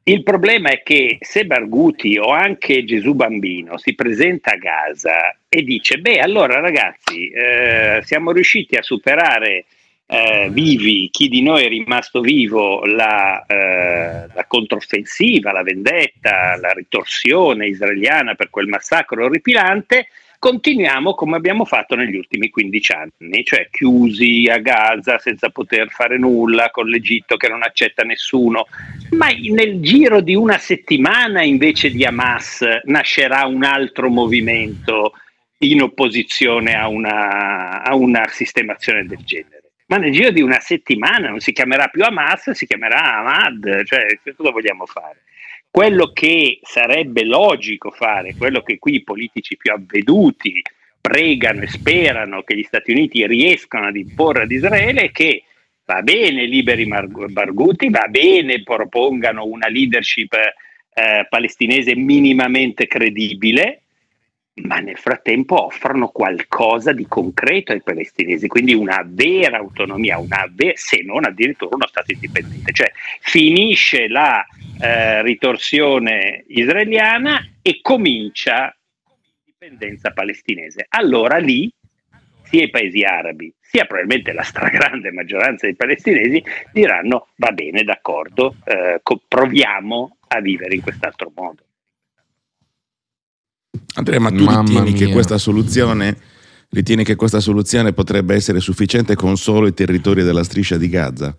Il 0.05 0.23
problema 0.23 0.71
è 0.71 0.83
che 0.83 1.19
se 1.21 1.45
Barguti 1.45 2.17
o 2.17 2.31
anche 2.31 2.85
Gesù 2.85 3.13
Bambino 3.13 3.77
si 3.77 3.95
presenta 3.95 4.53
a 4.53 4.57
Gaza 4.57 5.37
e 5.47 5.63
dice 5.63 5.99
beh 5.99 6.21
allora 6.21 6.61
ragazzi 6.61 7.29
eh, 7.29 8.01
siamo 8.05 8.33
riusciti 8.33 8.77
a 8.77 8.83
superare 8.83 9.67
eh, 10.07 10.49
vivi, 10.51 11.11
chi 11.11 11.29
di 11.29 11.43
noi 11.43 11.65
è 11.65 11.69
rimasto 11.69 12.23
vivo, 12.23 12.87
la, 12.87 13.45
eh, 13.45 14.29
la 14.33 14.45
controffensiva, 14.47 15.53
la 15.53 15.63
vendetta, 15.63 16.57
la 16.57 16.71
ritorsione 16.71 17.67
israeliana 17.67 18.35
per 18.35 18.49
quel 18.49 18.69
massacro 18.69 19.27
orripilante, 19.27 20.09
continuiamo 20.45 21.15
come 21.15 21.37
abbiamo 21.37 21.65
fatto 21.65 21.95
negli 21.95 22.17
ultimi 22.17 22.51
15 22.51 22.93
anni, 22.93 23.43
cioè 23.45 23.67
chiusi 23.71 24.47
a 24.53 24.59
Gaza 24.59 25.19
senza 25.19 25.49
poter 25.49 25.89
fare 25.89 26.19
nulla, 26.19 26.71
con 26.71 26.87
l'Egitto 26.87 27.39
che 27.39 27.49
non 27.49 27.63
accetta 27.63 28.03
nessuno, 28.03 28.67
ma 29.13 29.29
nel 29.29 29.81
giro 29.81 30.21
di 30.21 30.35
una 30.35 30.59
settimana 30.59 31.43
invece 31.43 31.91
di 31.91 32.05
Hamas 32.05 32.63
nascerà 32.85 33.47
un 33.47 33.65
altro 33.65 34.11
movimento 34.11 35.15
in 35.61 35.81
opposizione 35.81 36.75
a 36.75 36.89
una, 36.89 37.83
a 37.83 37.95
una 37.95 38.29
sistemazione 38.29 39.07
del 39.07 39.25
genere. 39.25 39.71
Ma 39.87 39.97
nel 39.97 40.13
giro 40.13 40.31
di 40.31 40.43
una 40.43 40.61
settimana 40.61 41.31
non 41.31 41.41
si 41.41 41.53
chiamerà 41.53 41.89
più 41.89 42.05
Hamas, 42.05 42.51
si 42.51 42.67
chiamerà 42.67 43.17
Ahmad, 43.17 43.85
cioè 43.85 44.05
cosa 44.37 44.51
vogliamo 44.51 44.85
fare? 44.85 45.23
Quello 45.75 46.13
che 46.13 46.61
sarebbe 46.63 47.25
logico 47.25 47.91
fare, 47.91 48.37
quello 48.37 48.63
che 48.63 48.79
qui 48.79 48.95
i 48.95 49.03
politici 49.03 49.57
più 49.57 49.73
avveduti 49.73 50.63
pregano 51.01 51.63
e 51.63 51.67
sperano 51.67 52.45
che 52.45 52.57
gli 52.57 52.63
Stati 52.63 52.93
Uniti 52.93 53.27
riescano 53.27 53.89
ad 53.89 53.97
imporre 53.97 54.43
ad 54.43 54.53
Israele 54.53 55.07
è 55.07 55.11
che 55.11 55.43
va 55.85 56.01
bene 56.03 56.45
liberi 56.45 56.87
Barghouti, 56.87 57.91
va 57.91 58.07
bene 58.09 58.63
propongano 58.63 59.47
una 59.47 59.67
leadership 59.67 60.33
eh, 60.33 61.27
palestinese 61.29 61.97
minimamente 61.97 62.87
credibile, 62.87 63.83
ma 64.63 64.79
nel 64.79 64.97
frattempo 64.97 65.65
offrono 65.65 66.09
qualcosa 66.09 66.93
di 66.93 67.07
concreto 67.07 67.73
ai 67.73 67.83
palestinesi, 67.83 68.47
quindi 68.47 68.73
una 68.73 69.03
vera 69.05 69.59
autonomia, 69.59 70.19
una 70.19 70.49
ver- 70.53 70.79
se 70.79 71.03
non 71.03 71.25
addirittura 71.25 71.75
uno 71.75 71.87
Stato 71.87 72.13
indipendente. 72.13 72.73
Cioè 72.73 72.93
finisce 73.21 74.07
la 74.07 74.45
eh, 74.81 75.23
ritorsione 75.23 76.45
israeliana 76.49 77.45
e 77.63 77.81
comincia 77.83 78.77
l'indipendenza 79.45 80.13
palestinese. 80.13 80.87
Allora 80.89 81.39
lì 81.39 81.69
sia 82.45 82.63
i 82.63 82.71
paesi 82.71 83.03
arabi, 83.03 83.53
sia 83.61 83.87
probabilmente 83.87 84.33
la 84.33 84.43
stragrande 84.43 85.11
maggioranza 85.11 85.67
dei 85.67 85.75
palestinesi 85.75 86.43
diranno 86.73 87.29
va 87.37 87.51
bene, 87.51 87.83
d'accordo, 87.83 88.55
eh, 88.65 89.01
proviamo 89.27 90.19
a 90.29 90.41
vivere 90.41 90.75
in 90.77 90.83
quest'altro 90.83 91.33
modo. 91.35 91.65
Andrea, 93.95 94.19
ma 94.21 94.31
tu 94.31 94.47
ritieni 94.47 94.93
che 94.93 95.11
questa 95.11 95.39
soluzione 95.39 96.17
ritieni 96.71 97.05
che 97.05 97.15
questa 97.15 97.39
soluzione 97.39 97.93
potrebbe 97.93 98.35
essere 98.35 98.59
sufficiente 98.59 99.15
con 99.15 99.37
solo 99.37 99.69
i 99.69 99.75
territori 99.75 100.25
della 100.25 100.43
striscia 100.43 100.77
di 100.77 100.89
Gaza? 100.89 101.37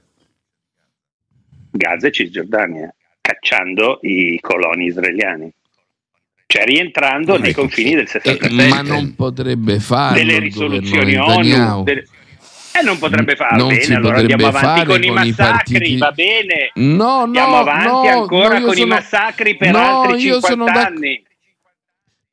Gaza 1.71 2.07
e 2.07 2.12
Cisgiordania, 2.12 2.93
cacciando 3.19 4.00
i 4.03 4.39
coloni 4.41 4.85
israeliani. 4.85 5.51
Cioè 6.47 6.63
rientrando 6.63 7.38
nei 7.38 7.50
ecco, 7.50 7.62
confini 7.62 7.95
del 7.95 8.07
67. 8.07 8.63
Eh, 8.63 8.67
ma 8.69 8.81
non 8.81 9.13
potrebbe 9.15 9.79
fare 9.79 10.19
delle 10.24 10.39
risoluzioni 10.39 11.15
ONU. 11.17 11.83
Delle, 11.83 12.05
E 12.79 12.83
non 12.83 12.97
potrebbe 12.97 13.35
farlo 13.35 13.57
non 13.57 13.67
bene, 13.69 13.81
si 13.81 13.93
allora 13.93 14.19
potrebbe 14.21 14.33
andiamo 14.43 14.57
avanti 14.57 14.79
fare 14.79 14.85
con 14.85 15.03
i 15.03 15.07
con 15.07 15.17
i 15.17 15.29
massacri, 15.29 15.74
partiti- 15.74 15.97
va 15.97 16.12
bene. 16.12 16.71
No, 16.75 16.95
no, 16.95 17.21
Andiamo 17.24 17.55
avanti 17.57 17.88
no, 17.88 18.21
ancora 18.21 18.47
no, 18.53 18.59
io 18.59 18.65
con 18.67 18.74
i 18.75 18.79
sono- 18.79 18.93
massacri 18.93 19.57
per 19.57 19.71
no, 19.71 19.77
altri 20.01 20.21
io 20.21 20.39
50 20.39 20.47
sono 20.47 20.63
d'ac- 20.65 20.77
anni. 20.88 21.24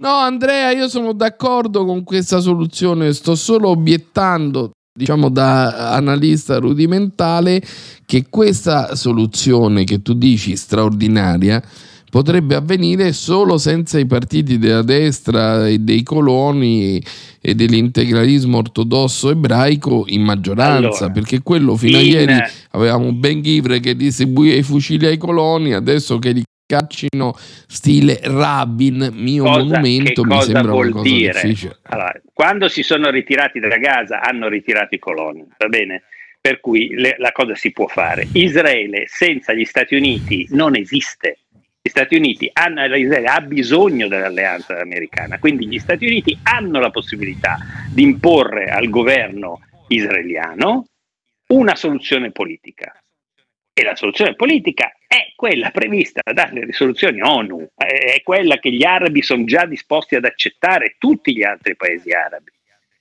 No, 0.03 0.15
Andrea, 0.15 0.73
io 0.73 0.89
sono 0.89 1.13
d'accordo 1.13 1.85
con 1.85 2.03
questa 2.03 2.41
soluzione, 2.41 3.13
sto 3.13 3.37
solo 3.37 3.69
obiettando, 3.69 4.73
diciamo 4.93 5.29
da 5.29 5.93
analista 5.93 6.59
rudimentale, 6.59 7.63
che 8.05 8.27
questa 8.29 8.97
soluzione 8.97 9.85
che 9.85 10.03
tu 10.03 10.15
dici 10.15 10.57
straordinaria 10.57 11.63
potrebbe 12.11 12.57
avvenire 12.57 13.13
solo 13.13 13.59
senza 13.59 14.01
i 14.01 14.07
partiti 14.07 14.59
della 14.59 14.83
destra 14.83 15.69
e 15.69 15.79
dei 15.79 16.03
coloni 16.03 17.01
e 17.41 17.55
dell'integralismo 17.55 18.59
ortodosso 18.59 19.31
ebraico 19.31 20.03
in 20.09 20.23
maggioranza, 20.23 21.05
Allora, 21.05 21.11
perché 21.11 21.43
quello 21.43 21.77
fino 21.77 21.99
a 21.99 22.01
in- 22.01 22.11
ieri 22.11 22.39
avevamo 22.73 23.13
Ben 23.13 23.41
Ghivre 23.41 23.79
che 23.79 23.95
distribuiva 23.95 24.57
i 24.57 24.65
fucili 24.65 25.07
ai 25.07 25.17
coloni, 25.17 25.75
adesso 25.75 26.19
che 26.19 26.33
li 26.33 26.43
caccino 26.77 27.35
stile 27.67 28.19
Rabin, 28.23 29.11
mio 29.13 29.45
Cosa- 29.45 29.59
monumento, 29.65 30.23
che 30.23 30.29
mi 30.29 30.35
cosa 30.35 30.53
sembra 30.53 30.73
vuol 30.73 30.93
una 30.93 31.03
dire? 31.03 31.33
difficile. 31.43 31.77
Allora, 31.83 32.21
quando 32.33 32.69
si 32.69 32.83
sono 32.83 33.11
ritirati 33.11 33.61
da 33.61 33.77
Gaza 33.77 34.21
hanno 34.23 34.49
ritirato 34.49 34.95
i 34.95 34.99
coloni, 34.99 35.45
va 35.59 35.67
bene? 35.69 36.05
Per 36.41 36.61
cui 36.61 36.95
le- 36.95 37.17
la 37.19 37.31
cosa 37.33 37.55
si 37.55 37.71
può 37.73 37.87
fare. 37.87 38.27
Israele 38.33 39.05
senza 39.07 39.53
gli 39.53 39.65
Stati 39.65 39.95
Uniti 39.95 40.47
non 40.51 40.75
esiste. 40.77 41.39
Gli 41.83 41.89
Stati 41.91 42.17
Uniti 42.17 42.49
hanno, 42.53 42.85
Israele 42.97 43.27
ha 43.27 43.41
bisogno 43.41 44.09
dell'alleanza 44.09 44.81
americana, 44.81 45.39
quindi 45.39 45.67
gli 45.67 45.79
Stati 45.79 46.07
Uniti 46.07 46.37
hanno 46.45 46.81
la 46.81 46.91
possibilità 46.91 47.59
di 47.93 48.03
imporre 48.03 48.71
al 48.71 48.89
governo 48.89 49.61
israeliano 49.89 50.85
una 51.49 51.75
soluzione 51.75 52.31
politica. 52.31 52.97
E 53.75 53.83
la 53.85 53.97
soluzione 53.97 54.35
politica 54.35 54.93
è 55.07 55.33
quella 55.35 55.71
prevista 55.71 56.21
dalle 56.33 56.65
risoluzioni 56.65 57.23
ONU, 57.23 57.71
è 57.75 58.21
quella 58.23 58.59
che 58.59 58.71
gli 58.71 58.85
arabi 58.85 59.23
sono 59.23 59.45
già 59.45 59.65
disposti 59.65 60.15
ad 60.15 60.27
accettare, 60.27 60.97
tutti 60.99 61.35
gli 61.35 61.43
altri 61.43 61.75
paesi 61.75 62.11
arabi, 62.11 62.51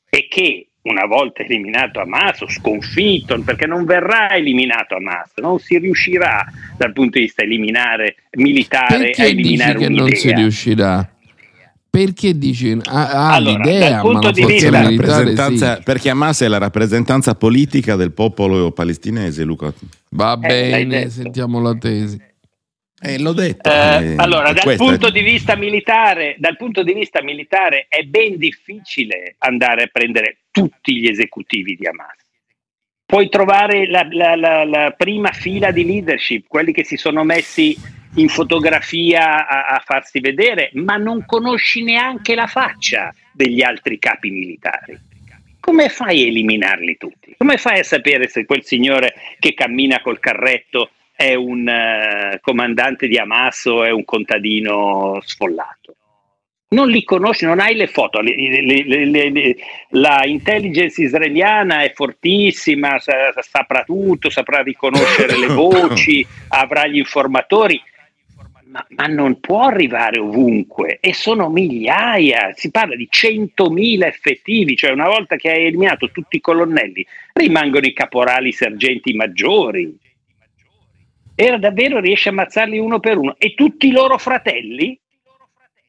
e 0.09 0.27
che 0.29 0.67
una 0.83 1.05
volta 1.05 1.43
eliminato 1.43 1.99
Hamas 1.99 2.41
o 2.41 2.49
sconfitto, 2.49 3.39
perché 3.41 3.67
non 3.67 3.83
verrà 3.83 4.33
eliminato 4.33 4.95
Hamas, 4.95 5.33
non 5.37 5.59
si 5.59 5.77
riuscirà 5.77 6.45
dal 6.77 6.93
punto 6.93 7.17
di 7.17 7.25
vista 7.25 7.43
eliminare, 7.43 8.15
militare 8.37 8.95
a 8.95 8.97
Perché 8.97 9.23
dici 9.23 9.31
eliminare 9.31 9.77
che 9.77 9.85
un'idea. 9.85 10.03
non 10.05 10.15
si 10.15 10.33
riuscirà? 10.33 11.15
Perché 11.91 12.37
dici 12.37 12.71
ha, 12.85 13.09
ha 13.09 13.33
Allora, 13.33 13.57
l'idea, 13.65 14.01
ma 14.01 14.21
la 14.21 14.31
di 14.31 14.41
forza 14.43 14.69
militare 14.69 14.95
rappresentanza- 14.95 15.75
sì. 15.75 15.83
perché 15.83 16.09
Hamas 16.09 16.41
è 16.41 16.47
la 16.47 16.57
rappresentanza 16.57 17.35
politica 17.35 17.97
del 17.97 18.13
popolo 18.13 18.71
palestinese, 18.71 19.43
Luca. 19.43 19.73
Va 20.11 20.35
Eh, 20.35 20.47
bene, 20.47 20.85
detto. 20.99 21.09
sentiamo 21.09 21.59
la 21.61 21.75
tesi. 21.75 22.17
Eh, 23.03 23.19
l'ho 23.19 23.33
detto. 23.33 23.69
Eh, 23.69 23.73
eh, 24.11 24.15
allora, 24.15 24.53
dal 24.53 24.63
questa- 24.63 24.83
punto, 24.85 25.09
di 25.09 25.21
vista 25.21 25.57
militare, 25.57 26.35
dal 26.39 26.55
punto 26.55 26.81
di 26.81 26.93
vista 26.93 27.21
militare 27.21 27.87
è 27.89 28.03
ben 28.03 28.37
difficile 28.37 29.35
andare 29.39 29.83
a 29.83 29.89
prendere 29.91 30.37
tutti 30.49 30.95
gli 30.97 31.07
esecutivi 31.09 31.75
di 31.75 31.87
Hamas. 31.87 32.15
Puoi 33.05 33.27
trovare 33.27 33.89
la, 33.89 34.07
la- 34.09 34.35
la- 34.37 34.63
la 34.63 34.93
prima 34.95 35.31
fila 35.33 35.71
di 35.71 35.83
leadership, 35.83 36.45
quelli 36.47 36.71
che 36.71 36.85
si 36.85 36.95
sono 36.95 37.25
messi 37.25 37.75
in 38.15 38.29
fotografia 38.29 39.47
a, 39.47 39.67
a 39.75 39.83
farsi 39.85 40.19
vedere, 40.19 40.71
ma 40.73 40.97
non 40.97 41.23
conosci 41.25 41.83
neanche 41.83 42.35
la 42.35 42.47
faccia 42.47 43.13
degli 43.31 43.61
altri 43.61 43.99
capi 43.99 44.29
militari. 44.29 44.99
Come 45.59 45.89
fai 45.89 46.23
a 46.23 46.27
eliminarli 46.27 46.97
tutti? 46.97 47.35
Come 47.37 47.57
fai 47.57 47.79
a 47.79 47.83
sapere 47.83 48.27
se 48.27 48.45
quel 48.45 48.63
signore 48.63 49.13
che 49.39 49.53
cammina 49.53 50.01
col 50.01 50.19
carretto 50.19 50.89
è 51.15 51.35
un 51.35 51.67
eh, 51.67 52.39
comandante 52.41 53.07
di 53.07 53.17
Hamas 53.17 53.65
o 53.65 53.83
è 53.83 53.91
un 53.91 54.03
contadino 54.03 55.19
sfollato? 55.23 55.95
Non 56.69 56.87
li 56.87 57.03
conosci, 57.03 57.45
non 57.45 57.59
hai 57.59 57.75
le 57.75 57.87
foto. 57.87 58.21
Le- 58.21 58.33
le- 58.33 59.05
le- 59.29 59.55
la 59.89 60.23
intelligence 60.25 61.03
israeliana 61.03 61.83
è 61.83 61.91
fortissima, 61.93 62.97
sa- 62.97 63.33
saprà 63.39 63.83
tutto, 63.83 64.29
saprà 64.29 64.61
riconoscere 64.63 65.37
le 65.37 65.47
voci, 65.53 66.25
avrà 66.47 66.87
gli 66.87 66.97
informatori, 66.97 67.79
ma, 68.71 68.85
ma 68.89 69.05
non 69.07 69.39
può 69.39 69.65
arrivare 69.65 70.19
ovunque 70.19 70.97
e 71.01 71.13
sono 71.13 71.49
migliaia, 71.49 72.53
si 72.55 72.71
parla 72.71 72.95
di 72.95 73.07
100.000 73.11 74.05
effettivi, 74.05 74.77
cioè 74.77 74.91
una 74.91 75.07
volta 75.07 75.35
che 75.35 75.51
hai 75.51 75.65
eliminato 75.65 76.09
tutti 76.09 76.37
i 76.37 76.41
colonnelli 76.41 77.05
rimangono 77.33 77.85
i 77.85 77.93
caporali, 77.93 78.51
sergenti 78.53 79.13
maggiori. 79.13 79.93
Era 81.35 81.57
davvero 81.57 81.99
riesce 81.99 82.29
a 82.29 82.31
ammazzarli 82.31 82.77
uno 82.77 82.99
per 82.99 83.17
uno 83.17 83.35
e 83.37 83.53
tutti 83.53 83.87
i 83.87 83.91
loro 83.91 84.17
fratelli, 84.17 84.97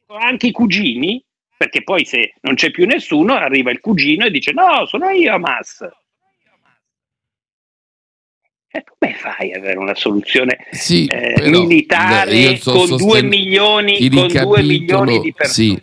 anche 0.07 0.47
i 0.47 0.51
cugini, 0.51 1.23
perché 1.55 1.83
poi 1.83 2.03
se 2.03 2.33
non 2.41 2.55
c'è 2.55 2.69
più 2.69 2.85
nessuno 2.85 3.33
arriva 3.33 3.71
il 3.71 3.79
cugino 3.79 4.25
e 4.25 4.31
dice 4.31 4.51
no, 4.51 4.85
sono 4.85 5.09
io 5.09 5.33
Hamas. 5.33 5.87
E 8.75 8.83
come 8.97 9.13
fai 9.13 9.53
ad 9.53 9.61
avere 9.61 9.77
una 9.77 9.93
soluzione 9.93 10.57
Sì, 10.71 11.05
eh, 11.05 11.33
però, 11.35 11.61
militare 11.61 12.55
sto 12.55 12.71
con, 12.71 12.87
due 12.87 12.97
sosten- 12.97 13.27
milioni, 13.27 13.97
ti 13.97 14.09
con 14.09 14.27
due 14.27 14.61
ricapitolo- 14.61 15.03
milioni 15.03 15.19
di 15.19 15.31
persone? 15.33 15.53
Sì, 15.53 15.81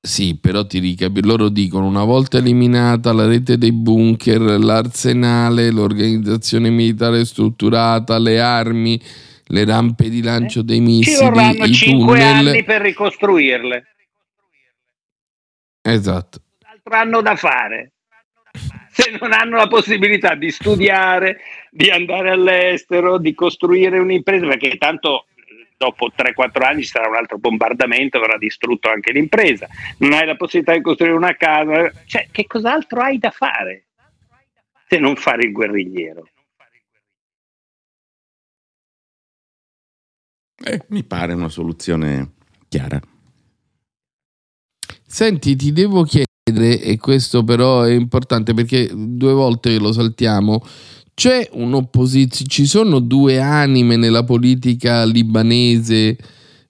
sì, 0.00 0.38
però 0.40 0.66
ti 0.66 0.80
ricapi- 0.80 1.22
loro 1.24 1.48
dicono 1.48 1.86
una 1.86 2.02
volta 2.02 2.38
eliminata 2.38 3.12
la 3.12 3.26
rete 3.26 3.56
dei 3.56 3.70
bunker, 3.70 4.40
l'arsenale, 4.40 5.70
l'organizzazione 5.70 6.70
militare 6.70 7.24
strutturata, 7.24 8.18
le 8.18 8.40
armi, 8.40 9.00
le 9.48 9.64
rampe 9.64 10.08
di 10.08 10.22
lancio 10.22 10.62
dei 10.62 10.78
Ci 10.78 10.82
missili, 10.82 11.16
vorranno 11.24 11.64
i 11.66 11.72
cinque 11.72 12.18
tunnel. 12.18 12.46
anni 12.48 12.64
per 12.64 12.80
ricostruirle. 12.82 13.84
Esatto. 15.82 16.40
Altro 16.64 16.94
hanno 16.94 17.22
da 17.22 17.36
fare. 17.36 17.92
Se 18.96 19.10
non 19.20 19.34
hanno 19.34 19.58
la 19.58 19.66
possibilità 19.66 20.34
di 20.34 20.50
studiare, 20.50 21.40
di 21.70 21.90
andare 21.90 22.30
all'estero, 22.30 23.18
di 23.18 23.34
costruire 23.34 23.98
un'impresa, 23.98 24.46
perché 24.46 24.78
tanto 24.78 25.26
eh, 25.34 25.68
dopo 25.76 26.10
3-4 26.16 26.64
anni 26.64 26.82
ci 26.82 26.88
sarà 26.88 27.06
un 27.06 27.14
altro 27.14 27.36
bombardamento, 27.36 28.18
verrà 28.18 28.38
distrutto 28.38 28.88
anche 28.88 29.12
l'impresa. 29.12 29.68
Non 29.98 30.14
hai 30.14 30.24
la 30.24 30.36
possibilità 30.36 30.72
di 30.72 30.80
costruire 30.80 31.14
una 31.14 31.36
casa, 31.36 31.92
cioè 32.06 32.28
che 32.32 32.46
cos'altro 32.46 33.02
hai 33.02 33.18
da 33.18 33.30
fare 33.30 33.84
se 34.88 34.98
non 34.98 35.14
fare 35.16 35.44
il 35.44 35.52
guerrigliero? 35.52 36.30
Eh, 40.64 40.86
mi 40.88 41.04
pare 41.04 41.34
una 41.34 41.50
soluzione 41.50 42.32
chiara. 42.66 42.98
Senti, 45.06 45.54
ti 45.54 45.70
devo 45.70 46.02
chiedere, 46.04 46.25
e 46.48 46.96
questo 47.00 47.42
però 47.42 47.82
è 47.82 47.92
importante 47.92 48.54
perché 48.54 48.88
due 48.94 49.32
volte 49.32 49.78
lo 49.78 49.90
saltiamo, 49.90 50.64
c'è 51.12 51.48
un'opposizione, 51.50 52.48
ci 52.48 52.66
sono 52.66 53.00
due 53.00 53.40
anime 53.40 53.96
nella 53.96 54.22
politica 54.22 55.04
libanese 55.04 56.16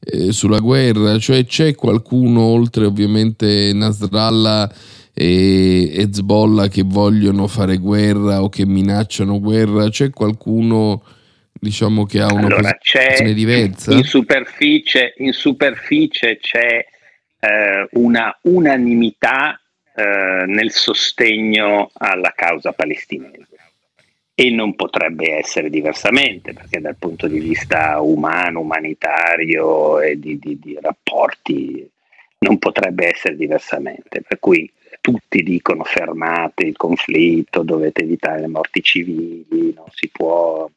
eh, 0.01 0.33
sulla 0.33 0.61
guerra, 0.61 1.19
cioè 1.19 1.45
c'è 1.45 1.75
qualcuno 1.75 2.41
oltre 2.41 2.87
ovviamente 2.87 3.73
Nasrallah 3.75 4.73
e 5.13 5.91
Hezbollah 5.93 6.69
che 6.69 6.83
vogliono 6.83 7.47
fare 7.47 7.77
guerra 7.77 8.43
o 8.43 8.49
che 8.49 8.65
minacciano 8.65 9.39
guerra, 9.41 9.91
c'è 9.91 10.09
qualcuno 10.09 11.03
diciamo 11.53 12.07
che 12.07 12.23
ha 12.23 12.33
una 12.33 12.47
Allora, 12.47 12.79
posizione 12.89 13.35
diversa? 13.35 13.93
in 13.93 14.05
superficie, 14.05 15.13
in 15.19 15.33
superficie 15.35 16.39
c'è 16.41 16.83
eh, 17.41 17.89
una 17.93 18.39
unanimità 18.45 19.61
eh, 19.97 20.45
nel 20.47 20.71
sostegno 20.73 21.91
alla 21.95 22.33
causa 22.37 22.73
palestinese 22.73 23.47
e 24.35 24.51
non 24.51 24.75
potrebbe 24.75 25.35
essere 25.35 25.71
diversamente 25.71 26.53
perché 26.53 26.79
dal 26.79 26.97
punto 26.99 27.27
di 27.27 27.39
vista 27.39 27.99
umano, 28.01 28.61
umanitario 28.61 29.99
e 30.01 30.19
di, 30.21 30.39
di- 30.39 30.59
di 30.59 30.79
rapporti 30.79 31.91
non 32.41 32.59
potrebbe 32.59 33.09
essere 33.09 33.35
diversamente. 33.35 34.21
Per 34.21 34.39
cui 34.39 34.71
tutti 35.01 35.43
dicono 35.43 35.85
fermate 35.85 36.65
il 36.65 36.77
conflitto, 36.77 37.63
dovete 37.63 38.03
evitare 38.03 38.41
le 38.41 38.49
morti 38.49 38.83
civili, 38.83 39.73
non 39.75 39.87
si 39.95 40.11
può, 40.13 40.69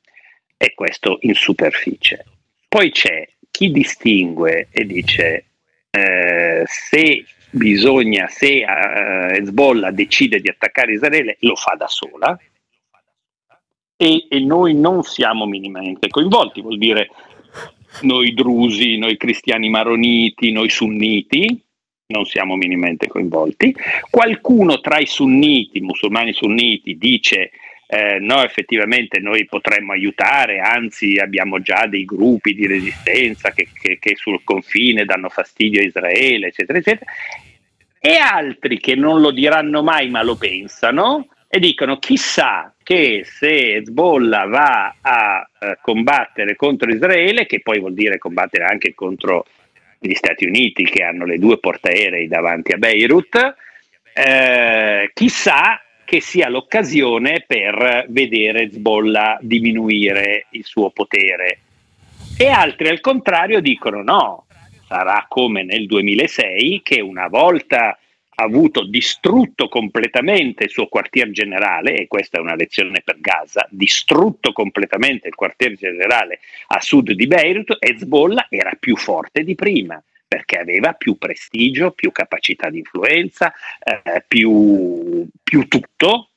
e 0.55 0.73
questo 0.73 1.17
in 1.21 1.33
superficie. 1.33 2.23
Poi 2.67 2.91
c'è 2.91 3.27
chi 3.51 3.71
distingue 3.71 4.69
e 4.71 4.85
dice 4.85 5.43
eh, 5.91 6.63
se 6.65 7.25
bisogna, 7.51 8.27
se 8.27 8.59
eh, 8.61 9.37
Hezbollah 9.37 9.91
decide 9.91 10.39
di 10.39 10.49
attaccare 10.49 10.93
Israele, 10.93 11.37
lo 11.41 11.55
fa 11.55 11.75
da 11.75 11.87
sola 11.87 12.39
e, 14.01 14.27
e 14.29 14.39
noi 14.39 14.75
non 14.75 15.03
siamo 15.03 15.45
minimamente 15.45 16.07
coinvolti, 16.07 16.61
vuol 16.61 16.77
dire 16.77 17.09
noi 18.01 18.33
drusi, 18.33 18.97
noi 18.97 19.17
cristiani 19.17 19.69
maroniti, 19.69 20.51
noi 20.51 20.69
sunniti, 20.69 21.61
non 22.07 22.25
siamo 22.25 22.55
minimamente 22.55 23.07
coinvolti. 23.07 23.75
Qualcuno 24.09 24.79
tra 24.79 24.99
i 24.99 25.05
sunniti, 25.05 25.81
musulmani 25.81 26.33
sunniti, 26.33 26.97
dice 26.97 27.51
eh, 27.91 28.19
no, 28.19 28.43
effettivamente 28.43 29.19
noi 29.19 29.45
potremmo 29.45 29.93
aiutare, 29.93 30.59
anzi 30.59 31.17
abbiamo 31.17 31.59
già 31.59 31.87
dei 31.87 32.05
gruppi 32.05 32.53
di 32.53 32.67
resistenza 32.67 33.49
che, 33.49 33.67
che, 33.73 33.97
che 33.99 34.15
sul 34.15 34.43
confine 34.43 35.05
danno 35.05 35.27
fastidio 35.27 35.81
a 35.81 35.85
Israele, 35.85 36.47
eccetera, 36.47 36.77
eccetera. 36.77 37.11
E 37.99 38.15
altri 38.17 38.79
che 38.79 38.93
non 38.93 39.21
lo 39.21 39.31
diranno 39.31 39.81
mai 39.81 40.07
ma 40.11 40.21
lo 40.21 40.35
pensano 40.35 41.29
e 41.47 41.57
dicono 41.57 41.97
chissà 41.97 42.71
che 42.83 43.23
se 43.25 43.77
Hezbollah 43.77 44.45
va 44.45 44.95
a 45.01 45.49
eh, 45.59 45.79
combattere 45.81 46.55
contro 46.55 46.91
Israele, 46.93 47.47
che 47.47 47.59
poi 47.61 47.79
vuol 47.79 47.95
dire 47.95 48.19
combattere 48.19 48.65
anche 48.65 48.93
contro 48.93 49.47
gli 49.97 50.13
Stati 50.13 50.45
Uniti 50.45 50.83
che 50.83 51.01
hanno 51.01 51.25
le 51.25 51.39
due 51.39 51.57
portaerei 51.57 52.27
davanti 52.27 52.71
a 52.71 52.77
Beirut, 52.77 53.55
eh, 54.13 55.09
chissà 55.11 55.81
che 56.09 56.21
sia 56.21 56.49
l'occasione 56.49 57.43
per 57.45 58.07
vedere 58.09 58.63
Hezbollah 58.63 59.37
diminuire 59.41 60.47
il 60.53 60.65
suo 60.65 60.89
potere. 60.89 61.59
E 62.35 62.47
altri 62.47 62.87
al 62.87 62.99
contrario 62.99 63.59
dicono 63.59 64.01
no, 64.01 64.45
sarà 64.87 65.27
come 65.29 65.61
nel 65.61 65.85
2006 65.85 66.81
che 66.81 66.99
una 66.99 67.27
volta 67.27 67.95
avuto 68.33 68.85
distrutto 68.85 69.67
completamente 69.67 70.63
il 70.63 70.71
suo 70.71 70.87
quartier 70.87 71.29
generale, 71.29 71.93
e 71.93 72.07
questa 72.07 72.39
è 72.39 72.41
una 72.41 72.55
lezione 72.55 73.03
per 73.03 73.19
Gaza, 73.19 73.67
distrutto 73.69 74.51
completamente 74.51 75.27
il 75.27 75.35
quartier 75.35 75.75
generale 75.75 76.39
a 76.69 76.81
sud 76.81 77.11
di 77.11 77.27
Beirut, 77.27 77.77
Hezbollah 77.77 78.47
era 78.49 78.75
più 78.79 78.95
forte 78.95 79.43
di 79.43 79.53
prima 79.53 80.01
perché 80.29 80.59
aveva 80.59 80.93
più 80.93 81.17
prestigio, 81.17 81.89
più 81.89 82.11
capacità 82.11 82.69
di 82.69 82.77
influenza, 82.77 83.51
eh, 83.83 84.23
più, 84.27 84.98
più 85.49 85.67
tutto, 85.67 86.29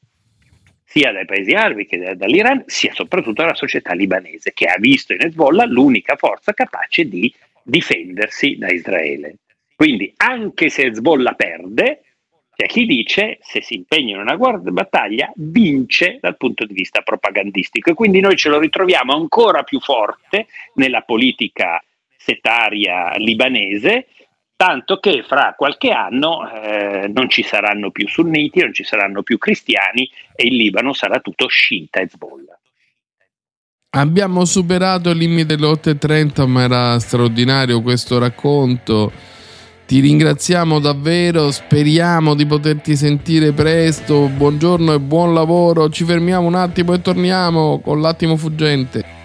sia 0.85 1.13
dai 1.13 1.27
paesi 1.27 1.53
arabi 1.53 1.85
che 1.85 2.17
dall'Iran, 2.17 2.65
sia 2.67 2.95
soprattutto 2.95 3.43
dalla 3.43 3.55
società 3.55 3.93
libanese, 3.93 4.53
che 4.55 4.65
ha 4.65 4.77
visto 4.79 5.13
in 5.13 5.21
Hezbollah 5.21 5.67
l'unica 5.67 6.17
forza 6.17 6.55
capace 6.55 7.07
di 7.07 7.33
difendersi 7.63 8.57
da 8.57 8.71
Israele. 8.71 9.37
Quindi 9.77 10.11
anche 10.17 10.71
se 10.71 10.87
Hezbollah 10.87 11.35
perde, 11.35 12.05
c'è 12.57 12.67
chi 12.67 12.87
dice 12.87 13.39
se 13.43 13.61
si 13.61 13.75
impegna 13.75 14.15
in 14.15 14.21
una 14.21 14.37
guardia 14.37 14.71
battaglia 14.71 15.31
vince 15.37 16.19
dal 16.21 16.39
punto 16.39 16.65
di 16.65 16.73
vista 16.73 17.03
propagandistico 17.03 17.91
e 17.91 17.95
quindi 17.95 18.21
noi 18.21 18.37
ce 18.37 18.49
lo 18.49 18.59
ritroviamo 18.59 19.13
ancora 19.13 19.63
più 19.63 19.79
forte 19.79 20.47
nella 20.75 21.03
politica 21.03 21.83
setaria 22.17 23.13
libanese, 23.17 24.07
tanto 24.63 24.99
che 24.99 25.25
fra 25.27 25.55
qualche 25.57 25.91
anno 25.91 26.49
eh, 26.49 27.11
non 27.13 27.29
ci 27.29 27.43
saranno 27.43 27.91
più 27.91 28.07
sunniti, 28.07 28.61
non 28.61 28.73
ci 28.73 28.85
saranno 28.85 29.25
più 29.25 29.37
cristiani 29.37 30.09
e 30.37 30.47
il 30.47 30.55
Libano 30.55 30.93
sarà 30.93 31.19
tutto 31.19 31.49
sciita 31.49 31.99
e 31.99 32.05
Hezbollah. 32.05 32.61
Abbiamo 33.97 34.45
superato 34.45 35.11
il 35.11 35.19
limite 35.19 35.57
delle 35.57 35.67
8.30, 35.67 36.47
ma 36.47 36.63
era 36.63 36.99
straordinario 37.01 37.83
questo 37.83 38.21
racconto. 38.21 39.11
Ti 39.85 39.99
ringraziamo 39.99 40.79
davvero, 40.79 41.51
speriamo 41.51 42.37
di 42.37 42.47
poterti 42.47 42.95
sentire 42.95 43.51
presto. 43.51 44.29
Buongiorno 44.29 44.93
e 44.93 45.01
buon 45.01 45.35
lavoro. 45.35 45.89
Ci 45.89 46.05
fermiamo 46.05 46.47
un 46.47 46.55
attimo 46.55 46.95
e 46.95 47.01
torniamo 47.03 47.81
con 47.81 48.01
l'attimo 48.01 48.37
fuggente. 48.37 49.22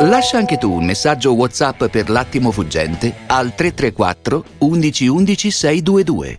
Lascia 0.00 0.38
anche 0.38 0.58
tu 0.58 0.72
un 0.72 0.84
messaggio 0.84 1.32
WhatsApp 1.34 1.84
per 1.86 2.10
l'attimo 2.10 2.50
fuggente 2.50 3.14
al 3.26 3.54
334 3.54 4.44
11 4.58 5.06
11 5.06 5.50
622. 5.50 6.38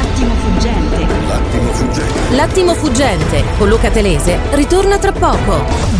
Attimo 0.00 0.34
fuggente. 0.34 1.06
L'attimo 1.26 1.72
fuggente. 1.72 2.34
L'attimo 2.34 2.74
fuggente 2.74 3.44
con 3.56 3.68
Luca 3.68 3.90
Telese 3.90 4.38
ritorna 4.50 4.98
tra 4.98 5.12
poco. 5.12 5.98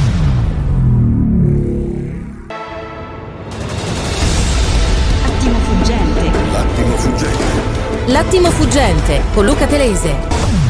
L'attimo 8.06 8.50
fuggente 8.50 9.22
con 9.32 9.46
Luca 9.46 9.66
Telese. 9.66 10.69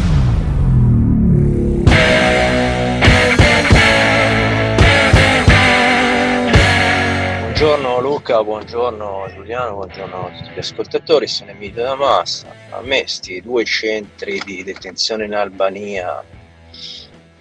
Buongiorno 7.61 8.01
Luca, 8.01 8.43
buongiorno 8.43 9.29
Giuliano, 9.35 9.75
buongiorno 9.75 10.29
a 10.29 10.31
tutti 10.31 10.51
gli 10.55 10.59
ascoltatori, 10.59 11.27
sono 11.27 11.51
Emilio 11.51 11.83
da 11.83 11.95
Massa. 11.95 12.47
A 12.71 12.81
me 12.81 13.03
sti 13.07 13.43
due 13.43 13.67
centri 13.67 14.41
di 14.47 14.65
detenzione 14.65 15.27
in 15.27 15.35
Albania 15.35 16.25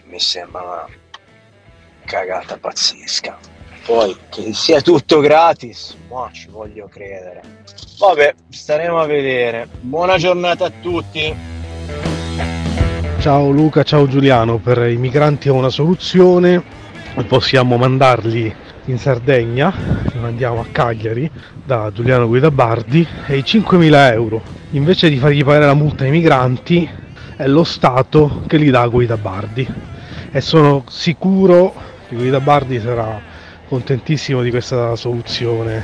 mi 0.09 0.19
sembra 0.19 0.61
una 0.61 0.87
cagata 2.03 2.57
pazzesca. 2.57 3.37
Poi 3.85 4.13
che 4.27 4.51
sia 4.51 4.81
tutto 4.81 5.21
gratis, 5.21 5.95
ma 6.09 6.29
ci 6.33 6.49
voglio 6.49 6.89
credere. 6.89 7.41
Vabbè, 7.97 8.35
staremo 8.49 8.99
a 8.99 9.05
vedere. 9.05 9.69
Buona 9.79 10.17
giornata 10.17 10.65
a 10.65 10.71
tutti. 10.81 11.33
Ciao 13.21 13.49
Luca, 13.51 13.83
ciao 13.83 14.05
Giuliano. 14.05 14.57
Per 14.57 14.79
i 14.79 14.97
migranti 14.97 15.47
ho 15.47 15.53
una 15.53 15.69
soluzione. 15.69 16.61
Possiamo 17.25 17.77
mandarli 17.77 18.67
in 18.89 18.97
Sardegna, 18.97 19.71
li 20.11 20.19
mandiamo 20.19 20.59
a 20.59 20.65
Cagliari 20.71 21.29
da 21.63 21.91
Giuliano 21.93 22.27
Guidabardi 22.27 23.07
e 23.27 23.37
i 23.37 23.41
5.000 23.41 24.11
euro 24.13 24.41
invece 24.71 25.09
di 25.09 25.17
fargli 25.17 25.43
pagare 25.43 25.65
la 25.65 25.73
multa 25.73 26.03
ai 26.03 26.09
migranti 26.09 26.89
è 27.35 27.47
lo 27.47 27.63
Stato 27.63 28.41
che 28.47 28.57
li 28.57 28.69
dà 28.69 28.81
a 28.81 28.87
Guidabardi 28.87 29.67
e 30.31 30.41
sono 30.41 30.83
sicuro 30.89 31.73
che 32.07 32.15
Guidabardi 32.15 32.79
sarà 32.79 33.21
contentissimo 33.67 34.41
di 34.41 34.49
questa 34.49 34.95
soluzione 34.95 35.83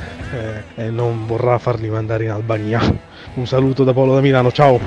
eh, 0.74 0.84
e 0.86 0.90
non 0.90 1.26
vorrà 1.26 1.58
farli 1.58 1.88
mandare 1.88 2.24
in 2.24 2.30
Albania. 2.30 2.80
Un 3.34 3.46
saluto 3.46 3.84
da 3.84 3.92
Paolo 3.92 4.14
da 4.14 4.20
Milano, 4.20 4.50
ciao! 4.50 4.80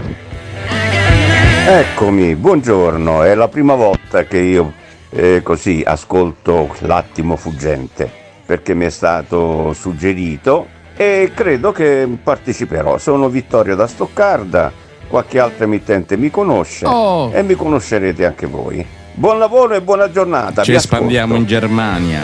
Eccomi, 1.65 2.36
buongiorno, 2.36 3.23
è 3.23 3.36
la 3.36 3.47
prima 3.47 3.75
volta 3.75 4.25
che 4.25 4.38
io 4.38 4.73
eh, 5.10 5.41
così 5.43 5.84
ascolto 5.86 6.76
l'attimo 6.80 7.36
fuggente 7.36 8.10
perché 8.45 8.74
mi 8.74 8.86
è 8.86 8.89
stato 8.89 9.74
suggerito 9.74 10.78
e 10.95 11.32
credo 11.36 11.72
che 11.72 12.08
parteciperò. 12.22 12.98
Sono 12.98 13.30
Vittorio 13.30 13.76
da 13.76 13.86
Stoccarda, 13.86 14.72
qualche 15.08 15.39
altro 15.39 15.65
emittente 15.65 16.17
mi 16.17 16.32
conosce 16.32 16.86
oh. 16.86 17.32
e 17.32 17.43
mi 17.43 17.54
conoscerete 17.54 18.26
anche 18.26 18.48
voi. 18.48 18.86
Buon 19.13 19.38
lavoro 19.38 19.76
e 19.76 19.82
buona 19.82 20.10
giornata. 20.10 20.63
Ci 20.63 20.74
espandiamo 20.74 21.36
in 21.36 21.45
Germania. 21.45 22.22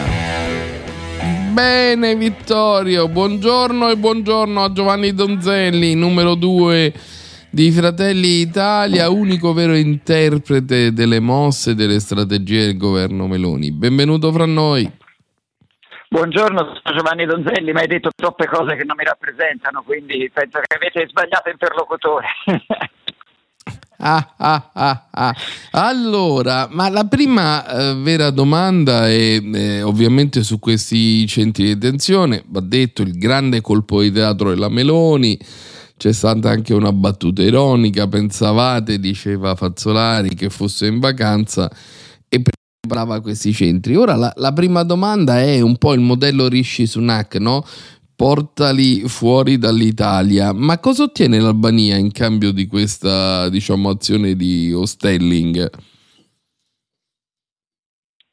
Bene 1.52 2.16
Vittorio, 2.16 3.08
buongiorno 3.08 3.88
e 3.88 3.96
buongiorno 3.96 4.64
a 4.64 4.72
Giovanni 4.72 5.14
Donzelli, 5.14 5.94
numero 5.94 6.34
2 6.34 6.92
di 7.56 7.70
Fratelli 7.70 8.40
Italia, 8.40 9.08
unico 9.08 9.54
vero 9.54 9.74
interprete 9.74 10.92
delle 10.92 11.20
mosse 11.20 11.70
e 11.70 11.74
delle 11.74 12.00
strategie 12.00 12.66
del 12.66 12.76
governo 12.76 13.26
Meloni. 13.26 13.72
Benvenuto 13.72 14.30
fra 14.30 14.44
noi. 14.44 14.86
Buongiorno, 16.10 16.58
sono 16.58 16.96
Giovanni 16.98 17.24
Donzelli, 17.24 17.72
ma 17.72 17.80
hai 17.80 17.86
detto 17.86 18.10
troppe 18.14 18.44
cose 18.46 18.76
che 18.76 18.84
non 18.84 18.94
mi 18.98 19.04
rappresentano, 19.04 19.82
quindi 19.86 20.30
penso 20.30 20.60
che 20.60 20.74
avete 20.74 21.08
sbagliato 21.08 21.48
interlocutore. 21.48 22.26
Ah, 23.98 24.34
ah, 24.36 24.70
ah, 24.74 25.06
ah. 25.10 25.34
Allora, 25.70 26.68
ma 26.70 26.90
la 26.90 27.06
prima 27.06 27.66
eh, 27.66 27.94
vera 27.94 28.28
domanda 28.28 29.08
è 29.08 29.40
eh, 29.40 29.80
ovviamente 29.80 30.42
su 30.42 30.58
questi 30.58 31.26
centri 31.26 31.64
di 31.64 31.78
detenzione. 31.78 32.44
Va 32.48 32.60
detto 32.60 33.00
il 33.00 33.16
grande 33.16 33.62
colpo 33.62 34.02
di 34.02 34.12
teatro 34.12 34.50
della 34.50 34.68
Meloni. 34.68 35.38
C'è 35.96 36.12
stata 36.12 36.50
anche 36.50 36.74
una 36.74 36.92
battuta 36.92 37.42
ironica. 37.42 38.06
Pensavate, 38.06 38.98
diceva 38.98 39.54
Fazzolari, 39.54 40.34
che 40.34 40.50
fosse 40.50 40.86
in 40.86 40.98
vacanza 40.98 41.70
e 42.28 42.42
preparava 42.42 43.20
questi 43.20 43.52
centri. 43.52 43.96
Ora 43.96 44.14
la, 44.14 44.32
la 44.36 44.52
prima 44.52 44.82
domanda 44.82 45.40
è 45.40 45.60
un 45.60 45.76
po' 45.78 45.94
il 45.94 46.00
modello 46.00 46.48
Rishi 46.48 46.86
Sunak, 46.86 47.36
no? 47.36 47.64
portali 48.16 49.06
fuori 49.06 49.58
dall'Italia. 49.58 50.52
Ma 50.52 50.78
cosa 50.78 51.04
ottiene 51.04 51.38
l'Albania 51.38 51.96
in 51.96 52.10
cambio 52.10 52.50
di 52.50 52.66
questa 52.66 53.48
diciamo, 53.50 53.90
azione 53.90 54.34
di 54.34 54.72
hostelling? 54.72 55.70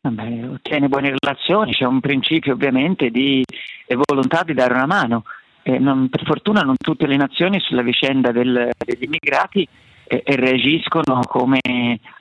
Vabbè, 0.02 0.50
ottiene 0.50 0.88
buone 0.88 1.16
relazioni, 1.18 1.74
c'è 1.74 1.86
un 1.86 2.00
principio 2.00 2.54
ovviamente 2.54 3.10
di 3.10 3.44
volontà 4.08 4.44
di 4.44 4.54
dare 4.54 4.74
una 4.74 4.86
mano. 4.86 5.24
Eh, 5.66 5.80
non, 5.80 6.10
per 6.10 6.24
fortuna 6.26 6.62
non 6.62 6.76
tutte 6.78 7.08
le 7.08 7.16
nazioni 7.16 7.60
sulla 7.62 7.84
vicenda 7.84 8.32
del, 8.32 8.70
degli 8.78 9.04
immigrati 9.04 9.66
eh, 10.06 10.24
reagiscono 10.26 11.22
come 11.26 11.60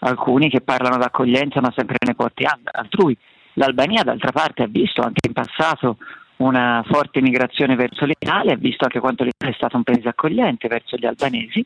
alcuni 0.00 0.48
che 0.48 0.61
parlano 0.61 0.96
d'accoglienza 0.96 1.61
ma 1.61 1.72
sempre 1.74 1.96
nei 2.05 2.14
porti 2.14 2.44
altrui. 2.46 3.16
L'Albania 3.55 4.02
d'altra 4.02 4.33
parte 4.33 4.62
ha 4.62 4.68
visto 4.68 5.02
anche 5.02 5.26
in 5.26 5.35
passato 5.35 5.98
una 6.37 6.83
forte 6.87 7.20
migrazione 7.20 7.76
verso 7.76 8.05
l'Italia, 8.05 8.57
visto 8.57 8.85
anche 8.85 9.00
quanto 9.00 9.24
l'Italia 9.24 9.55
è 9.55 9.57
stato 9.57 9.76
un 9.76 9.83
paese 9.83 10.09
accogliente 10.09 10.68
verso 10.68 10.96
gli 10.96 11.07
albanesi 11.07 11.64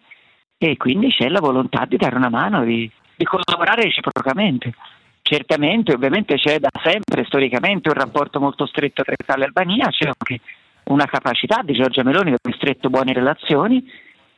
e 0.59 0.77
quindi 0.77 1.11
c'è 1.11 1.29
la 1.29 1.41
volontà 1.41 1.85
di 1.87 1.97
dare 1.97 2.17
una 2.17 2.31
mano, 2.31 2.65
di, 2.65 2.91
di 3.15 3.25
collaborare 3.25 3.83
reciprocamente. 3.83 4.75
Certamente, 5.23 5.93
ovviamente 5.93 6.37
c'è 6.37 6.59
da 6.59 6.71
sempre 6.83 7.25
storicamente 7.25 7.89
un 7.89 7.95
rapporto 7.95 8.39
molto 8.39 8.65
stretto 8.67 9.03
tra 9.03 9.15
Italia 9.19 9.45
e 9.45 9.47
Albania, 9.47 9.89
c'è 9.89 10.07
anche 10.07 10.41
una 10.87 11.07
capacità 11.07 11.63
di 11.63 11.73
Giorgia 11.73 12.03
Meloni 12.03 12.31
di 12.31 12.37
aver 12.41 12.57
stretto 12.57 12.91
buone 12.91 13.13
relazioni 13.13 13.85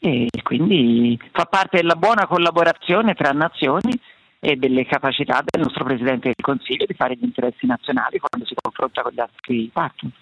e 0.01 0.29
quindi 0.43 1.19
fa 1.33 1.45
parte 1.45 1.79
della 1.79 1.97
buona 1.97 2.27
collaborazione 2.27 3.15
tra 3.15 3.33
nazioni 3.33 3.99
e 4.41 4.57
delle 4.57 4.87
capacità 4.87 5.43
del 5.45 5.63
nostro 5.63 5.85
Presidente 5.85 6.33
del 6.35 6.45
Consiglio 6.45 6.87
di 6.87 6.95
fare 6.95 7.17
gli 7.17 7.25
interessi 7.25 7.67
nazionali 7.67 8.19
quando 8.19 8.47
si 8.47 8.55
confronta 8.55 9.03
con 9.03 9.13
gli 9.13 9.21
altri 9.21 9.69
partner. 9.73 10.13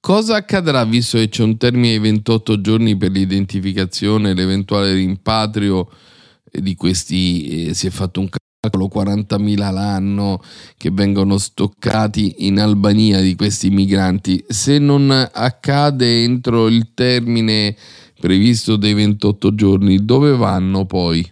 Cosa 0.00 0.36
accadrà 0.36 0.84
visto 0.84 1.16
che 1.16 1.28
c'è 1.28 1.42
un 1.42 1.56
termine 1.56 1.92
di 1.92 1.98
28 1.98 2.60
giorni 2.60 2.96
per 2.96 3.10
l'identificazione 3.10 4.30
e 4.30 4.34
l'eventuale 4.34 4.92
rimpatrio 4.92 5.88
di 6.44 6.74
questi? 6.74 7.68
Eh, 7.68 7.74
si 7.74 7.86
è 7.86 7.90
fatto 7.90 8.20
un 8.20 8.28
40.000 8.64 9.72
l'anno 9.72 10.40
che 10.76 10.90
vengono 10.92 11.36
stoccati 11.36 12.46
in 12.46 12.60
Albania 12.60 13.20
di 13.20 13.34
questi 13.34 13.70
migranti. 13.70 14.44
Se 14.46 14.78
non 14.78 15.10
accade 15.10 16.22
entro 16.22 16.68
il 16.68 16.94
termine 16.94 17.74
previsto 18.20 18.76
dei 18.76 18.94
28 18.94 19.56
giorni, 19.56 20.04
dove 20.04 20.36
vanno 20.36 20.84
poi? 20.86 21.28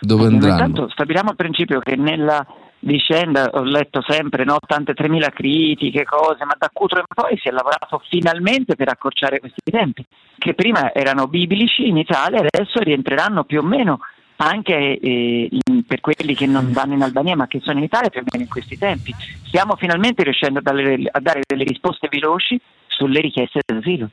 Dove 0.00 0.26
andranno? 0.26 0.66
Intanto 0.66 0.88
stabiliamo 0.90 1.30
al 1.30 1.36
principio 1.36 1.80
che 1.80 1.96
nella 1.96 2.46
vicenda 2.78 3.50
ho 3.54 3.64
letto 3.64 4.00
sempre 4.06 4.44
no, 4.44 4.58
tante 4.64 4.92
3.000 4.92 5.32
critiche, 5.32 6.04
cose, 6.04 6.44
ma 6.44 6.54
da 6.56 6.70
Cutro 6.72 7.00
in 7.00 7.04
poi 7.12 7.36
si 7.38 7.48
è 7.48 7.50
lavorato 7.50 8.00
finalmente 8.08 8.76
per 8.76 8.90
accorciare 8.90 9.40
questi 9.40 9.72
tempi, 9.72 10.04
che 10.38 10.54
prima 10.54 10.94
erano 10.94 11.26
biblici 11.26 11.88
in 11.88 11.96
Italia, 11.96 12.38
adesso 12.38 12.78
rientreranno 12.78 13.42
più 13.42 13.58
o 13.58 13.64
meno 13.64 13.98
anche 14.36 14.98
eh, 14.98 15.48
in, 15.50 15.84
per 15.86 16.00
quelli 16.00 16.34
che 16.34 16.46
non 16.46 16.72
vanno 16.72 16.94
in 16.94 17.02
Albania 17.02 17.36
ma 17.36 17.46
che 17.46 17.60
sono 17.62 17.78
in 17.78 17.84
Italia 17.84 18.10
più 18.10 18.20
o 18.20 18.24
meno 18.30 18.44
in 18.44 18.50
questi 18.50 18.76
tempi. 18.76 19.14
Stiamo 19.46 19.76
finalmente 19.76 20.22
riuscendo 20.22 20.58
a 20.58 20.62
dare, 20.62 20.98
a 21.10 21.20
dare 21.20 21.42
delle 21.46 21.64
risposte 21.64 22.08
veloci 22.10 22.60
sulle 22.86 23.20
richieste 23.20 23.60
d'asilo. 23.64 24.10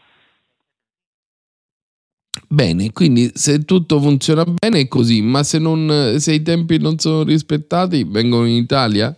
Bene, 2.48 2.92
quindi 2.92 3.32
se 3.34 3.64
tutto 3.64 4.00
funziona 4.00 4.44
bene 4.44 4.82
è 4.82 4.88
così, 4.88 5.22
ma 5.22 5.44
se, 5.44 5.58
non, 5.58 6.16
se 6.18 6.34
i 6.34 6.42
tempi 6.42 6.80
non 6.80 6.98
sono 6.98 7.24
rispettati, 7.24 8.04
vengono 8.06 8.46
in 8.46 8.56
Italia? 8.56 9.16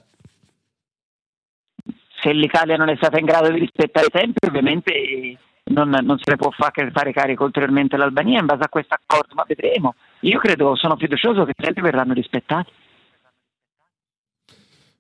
Se 2.22 2.32
l'Italia 2.32 2.76
non 2.78 2.90
è 2.90 2.96
stata 2.96 3.20
in 3.20 3.26
grado 3.26 3.52
di 3.52 3.60
rispettare 3.60 4.06
i 4.06 4.12
tempi, 4.12 4.48
ovviamente 4.48 5.38
non, 5.66 5.90
non 5.90 6.18
se 6.20 6.30
ne 6.30 6.38
può 6.38 6.52
fare 6.52 7.12
carico 7.12 7.44
ulteriormente 7.44 7.98
l'Albania 7.98 8.40
in 8.40 8.46
base 8.46 8.64
a 8.64 8.70
questo 8.70 8.96
accordo, 8.96 9.34
ma 9.36 9.44
vedremo. 9.48 9.96
Io 10.24 10.40
credo, 10.40 10.76
sono 10.76 10.96
fiducioso 10.96 11.46
che 11.46 11.54
tempi 11.56 11.82
verranno 11.82 12.14
rispettati. 12.14 12.72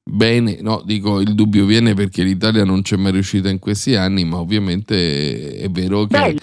Bene, 0.06 0.58
no, 0.62 0.82
dico 0.86 1.22
il 1.22 1.34
dubbio 1.34 1.66
viene 1.66 1.94
perché 1.94 2.24
l'Italia 2.24 2.66
non 2.66 2.82
c'è 2.82 2.98
mai 2.98 3.14
riuscita 3.14 3.50
in 3.50 3.60
questi 3.60 3.96
anni, 3.96 4.26
ma 4.26 4.38
ovviamente 4.38 5.56
è 5.56 5.70
vero 5.70 6.06
che 6.06 6.36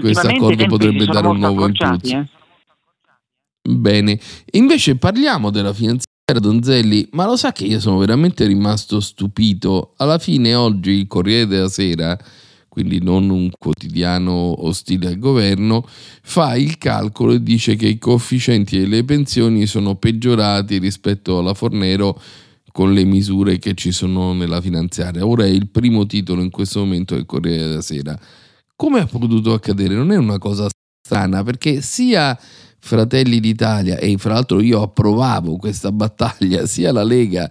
questo 0.00 0.28
accordo 0.28 0.66
potrebbe 0.66 1.06
dare 1.06 1.26
un 1.26 1.38
nuovo 1.38 1.66
impulso. 1.66 2.16
Eh? 2.16 2.26
Bene, 3.68 4.18
invece 4.52 4.96
parliamo 4.96 5.50
della 5.50 5.72
finanziaria 5.72 6.08
Donzelli, 6.40 7.08
ma 7.12 7.26
lo 7.26 7.36
sa 7.36 7.50
che 7.50 7.64
io 7.64 7.80
sono 7.80 7.98
veramente 7.98 8.46
rimasto 8.46 9.00
stupito. 9.00 9.94
Alla 9.96 10.18
fine 10.18 10.54
oggi 10.54 10.92
il 10.92 11.08
Corriere 11.08 11.46
della 11.46 11.68
Sera, 11.68 12.16
quindi 12.70 13.02
non 13.02 13.28
un 13.30 13.50
quotidiano 13.58 14.64
ostile 14.64 15.08
al 15.08 15.18
governo, 15.18 15.84
fa 16.22 16.54
il 16.54 16.78
calcolo 16.78 17.32
e 17.32 17.42
dice 17.42 17.74
che 17.74 17.88
i 17.88 17.98
coefficienti 17.98 18.78
delle 18.78 19.04
pensioni 19.04 19.66
sono 19.66 19.96
peggiorati 19.96 20.78
rispetto 20.78 21.38
alla 21.38 21.52
Fornero 21.52 22.18
con 22.70 22.92
le 22.94 23.02
misure 23.04 23.58
che 23.58 23.74
ci 23.74 23.90
sono 23.90 24.32
nella 24.32 24.60
finanziaria. 24.60 25.26
Ora 25.26 25.44
è 25.44 25.48
il 25.48 25.68
primo 25.68 26.06
titolo 26.06 26.42
in 26.42 26.50
questo 26.50 26.78
momento 26.78 27.16
del 27.16 27.26
Corriere 27.26 27.66
della 27.66 27.80
Sera. 27.82 28.16
Come 28.76 29.00
è 29.00 29.06
potuto 29.06 29.52
accadere? 29.52 29.94
Non 29.94 30.12
è 30.12 30.16
una 30.16 30.38
cosa 30.38 30.68
strana 31.04 31.42
perché 31.42 31.82
sia 31.82 32.38
Fratelli 32.78 33.40
d'Italia 33.40 33.98
e 33.98 34.16
fra 34.16 34.34
l'altro 34.34 34.60
io 34.60 34.80
approvavo 34.80 35.56
questa 35.56 35.90
battaglia, 35.90 36.66
sia 36.66 36.92
la 36.92 37.02
Lega 37.02 37.50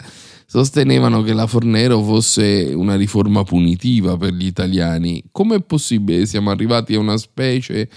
sostenevano 0.49 1.21
che 1.21 1.33
la 1.33 1.45
Fornero 1.45 2.01
fosse 2.01 2.73
una 2.73 2.95
riforma 2.95 3.43
punitiva 3.43 4.17
per 4.17 4.33
gli 4.33 4.47
italiani. 4.47 5.21
Com'è 5.31 5.61
possibile? 5.61 6.25
Siamo 6.25 6.49
arrivati 6.49 6.95
a 6.95 6.99
una 6.99 7.17
specie 7.17 7.87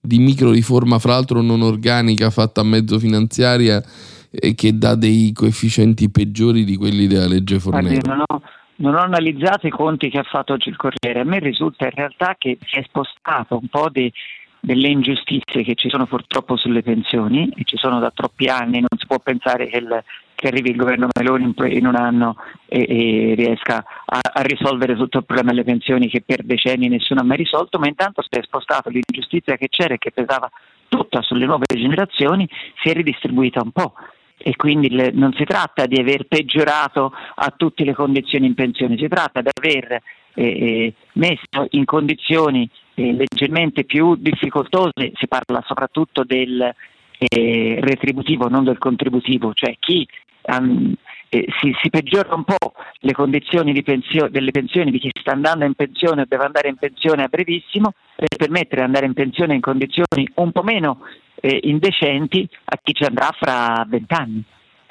di 0.00 0.18
micro 0.18 0.50
riforma, 0.50 0.98
fra 0.98 1.12
l'altro 1.12 1.40
non 1.40 1.62
organica, 1.62 2.30
fatta 2.30 2.62
a 2.62 2.64
mezzo 2.64 2.98
finanziaria 2.98 3.80
e 4.28 4.56
che 4.56 4.76
dà 4.76 4.96
dei 4.96 5.30
coefficienti 5.32 6.10
peggiori 6.10 6.64
di 6.64 6.74
quelli 6.74 7.06
della 7.06 7.28
legge 7.28 7.60
Fornero. 7.60 8.00
Non 8.04 8.24
ho, 8.26 8.42
non 8.76 8.94
ho 8.96 9.02
analizzato 9.02 9.68
i 9.68 9.70
conti 9.70 10.10
che 10.10 10.18
ha 10.18 10.24
fatto 10.24 10.54
oggi 10.54 10.68
il 10.68 10.76
Corriere, 10.76 11.20
a 11.20 11.24
me 11.24 11.38
risulta 11.38 11.84
in 11.84 11.92
realtà 11.94 12.34
che 12.36 12.58
si 12.66 12.76
è 12.76 12.82
spostato 12.88 13.56
un 13.56 13.68
po' 13.68 13.88
di, 13.88 14.12
delle 14.58 14.88
ingiustizie 14.88 15.62
che 15.62 15.76
ci 15.76 15.88
sono 15.88 16.06
purtroppo 16.06 16.56
sulle 16.56 16.82
pensioni 16.82 17.48
e 17.54 17.62
ci 17.62 17.76
sono 17.76 18.00
da 18.00 18.10
troppi 18.12 18.46
anni, 18.46 18.80
non 18.80 18.98
si 18.98 19.06
può 19.06 19.20
pensare 19.20 19.68
che, 19.68 19.76
il, 19.76 20.02
che 20.40 20.48
arrivi 20.48 20.70
il 20.70 20.76
governo 20.76 21.08
Meloni 21.18 21.54
in, 21.76 21.86
un 21.86 21.94
anno 21.96 22.36
e, 22.66 22.86
e 22.88 23.34
riesca 23.34 23.84
a, 24.06 24.18
a, 24.32 24.40
risolvere 24.40 24.96
tutto 24.96 25.18
il 25.18 25.26
problema 25.26 25.50
delle 25.50 25.64
pensioni 25.64 26.08
che 26.08 26.22
per 26.24 26.42
decenni 26.44 26.88
nessuno 26.88 27.20
ha 27.20 27.24
mai 27.24 27.36
risolto, 27.36 27.78
ma 27.78 27.86
intanto 27.86 28.22
si 28.22 28.38
è 28.38 28.42
spostato 28.42 28.88
l'ingiustizia 28.88 29.58
che 29.58 29.68
c'era 29.68 29.94
e 29.94 29.98
che 29.98 30.12
pesava 30.12 30.50
tutta 30.88 31.20
sulle 31.20 31.44
nuove 31.44 31.66
generazioni, 31.68 32.48
si 32.80 32.88
è 32.88 32.94
ridistribuita 32.94 33.60
un 33.62 33.70
po' 33.70 33.92
e 34.38 34.56
quindi 34.56 34.88
le, 34.88 35.10
non 35.12 35.34
si 35.34 35.44
tratta 35.44 35.84
di 35.84 36.00
aver 36.00 36.24
peggiorato 36.26 37.12
a 37.34 37.52
tutte 37.54 37.84
le 37.84 37.92
condizioni 37.92 38.46
in 38.46 38.54
pensione, 38.54 38.96
si 38.96 39.08
tratta 39.08 39.42
di 39.42 39.50
aver 39.52 39.92
eh, 39.92 40.02
eh, 40.42 40.94
messo 41.12 41.66
in 41.72 41.84
condizioni 41.84 42.66
eh, 42.94 43.12
leggermente 43.12 43.84
più 43.84 44.14
difficoltose, 44.14 45.12
si 45.16 45.28
parla 45.28 45.62
soprattutto 45.66 46.24
del 46.24 46.74
eh, 47.18 47.78
retributivo, 47.82 48.48
non 48.48 48.64
del 48.64 48.78
contributivo, 48.78 49.52
cioè 49.52 49.76
chi 49.78 50.08
um, 50.42 50.94
si, 51.30 51.74
si, 51.80 51.90
peggiora 51.90 52.34
un 52.34 52.44
po' 52.44 52.72
le 53.00 53.12
condizioni 53.12 53.80
pensio- 53.82 54.28
delle 54.28 54.50
pensioni 54.50 54.90
di 54.90 54.98
chi 54.98 55.10
sta 55.20 55.32
andando 55.32 55.64
in 55.64 55.74
pensione 55.74 56.22
o 56.22 56.24
deve 56.28 56.44
andare 56.44 56.68
in 56.68 56.76
pensione 56.76 57.22
a 57.22 57.28
brevissimo 57.28 57.94
per 58.16 58.36
permettere 58.36 58.80
di 58.80 58.86
andare 58.86 59.06
in 59.06 59.14
pensione 59.14 59.54
in 59.54 59.60
condizioni 59.60 60.28
un 60.34 60.52
po' 60.52 60.62
meno 60.62 61.00
eh, 61.36 61.60
indecenti 61.62 62.48
a 62.64 62.78
chi 62.82 62.92
ci 62.92 63.04
andrà 63.04 63.30
fra 63.38 63.84
vent'anni. 63.86 64.42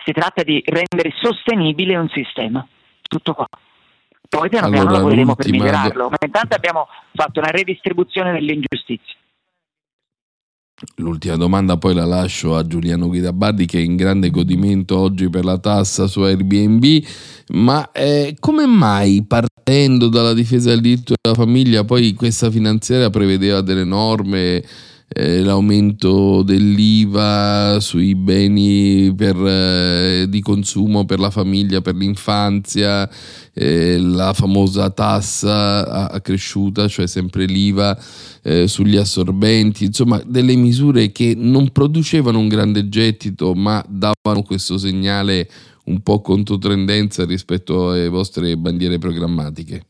Si 0.05 0.11
tratta 0.13 0.43
di 0.43 0.63
rendere 0.65 1.11
sostenibile 1.21 1.97
un 1.97 2.09
sistema. 2.09 2.65
Tutto 3.01 3.33
qua. 3.33 3.47
Poi 4.29 4.47
piano 4.47 4.67
allora, 4.67 4.81
piano 4.81 4.95
lavoreremo 4.97 5.35
per 5.35 5.49
migliorarlo, 5.49 6.09
ma 6.09 6.17
intanto 6.23 6.55
abbiamo 6.55 6.87
fatto 7.13 7.39
una 7.39 7.49
redistribuzione 7.49 8.31
delle 8.31 8.53
ingiustizie. 8.53 9.15
L'ultima 10.95 11.35
domanda 11.35 11.77
poi 11.77 11.93
la 11.93 12.05
lascio 12.05 12.55
a 12.55 12.65
Giuliano 12.65 13.07
Guidabardi 13.07 13.65
che 13.65 13.79
è 13.79 13.81
in 13.81 13.97
grande 13.97 14.29
godimento 14.29 14.97
oggi 14.97 15.29
per 15.29 15.43
la 15.43 15.57
tassa 15.57 16.07
su 16.07 16.21
Airbnb, 16.21 17.03
ma 17.49 17.91
eh, 17.91 18.37
come 18.39 18.65
mai 18.65 19.25
partendo 19.27 20.07
dalla 20.07 20.33
difesa 20.33 20.69
del 20.69 20.79
diritto 20.79 21.15
della 21.21 21.35
famiglia 21.35 21.83
poi 21.83 22.13
questa 22.13 22.49
finanziaria 22.49 23.09
prevedeva 23.09 23.59
delle 23.59 23.83
norme 23.83 24.63
eh, 25.11 25.41
l'aumento 25.41 26.43
dell'IVA 26.43 27.79
sui 27.79 28.13
beni 28.13 29.13
per, 29.15 29.35
eh, 29.35 30.25
di 30.29 30.39
consumo 30.41 31.05
per 31.05 31.19
la 31.19 31.31
famiglia, 31.31 31.81
per 31.81 31.95
l'infanzia, 31.95 33.09
eh, 33.53 33.97
la 33.97 34.33
famosa 34.33 34.91
tassa 34.91 36.09
accresciuta, 36.11 36.87
cioè 36.87 37.07
sempre 37.07 37.45
l'IVA 37.45 37.99
eh, 38.43 38.67
sugli 38.67 38.97
assorbenti, 38.97 39.85
insomma 39.85 40.21
delle 40.25 40.55
misure 40.55 41.11
che 41.11 41.33
non 41.35 41.71
producevano 41.71 42.37
un 42.37 42.47
grande 42.47 42.87
gettito 42.87 43.53
ma 43.53 43.83
davano 43.89 44.43
questo 44.45 44.77
segnale 44.77 45.49
un 45.85 46.01
po' 46.01 46.21
controtendenza 46.21 47.25
rispetto 47.25 47.89
alle 47.89 48.09
vostre 48.09 48.55
bandiere 48.57 48.99
programmatiche. 48.99 49.83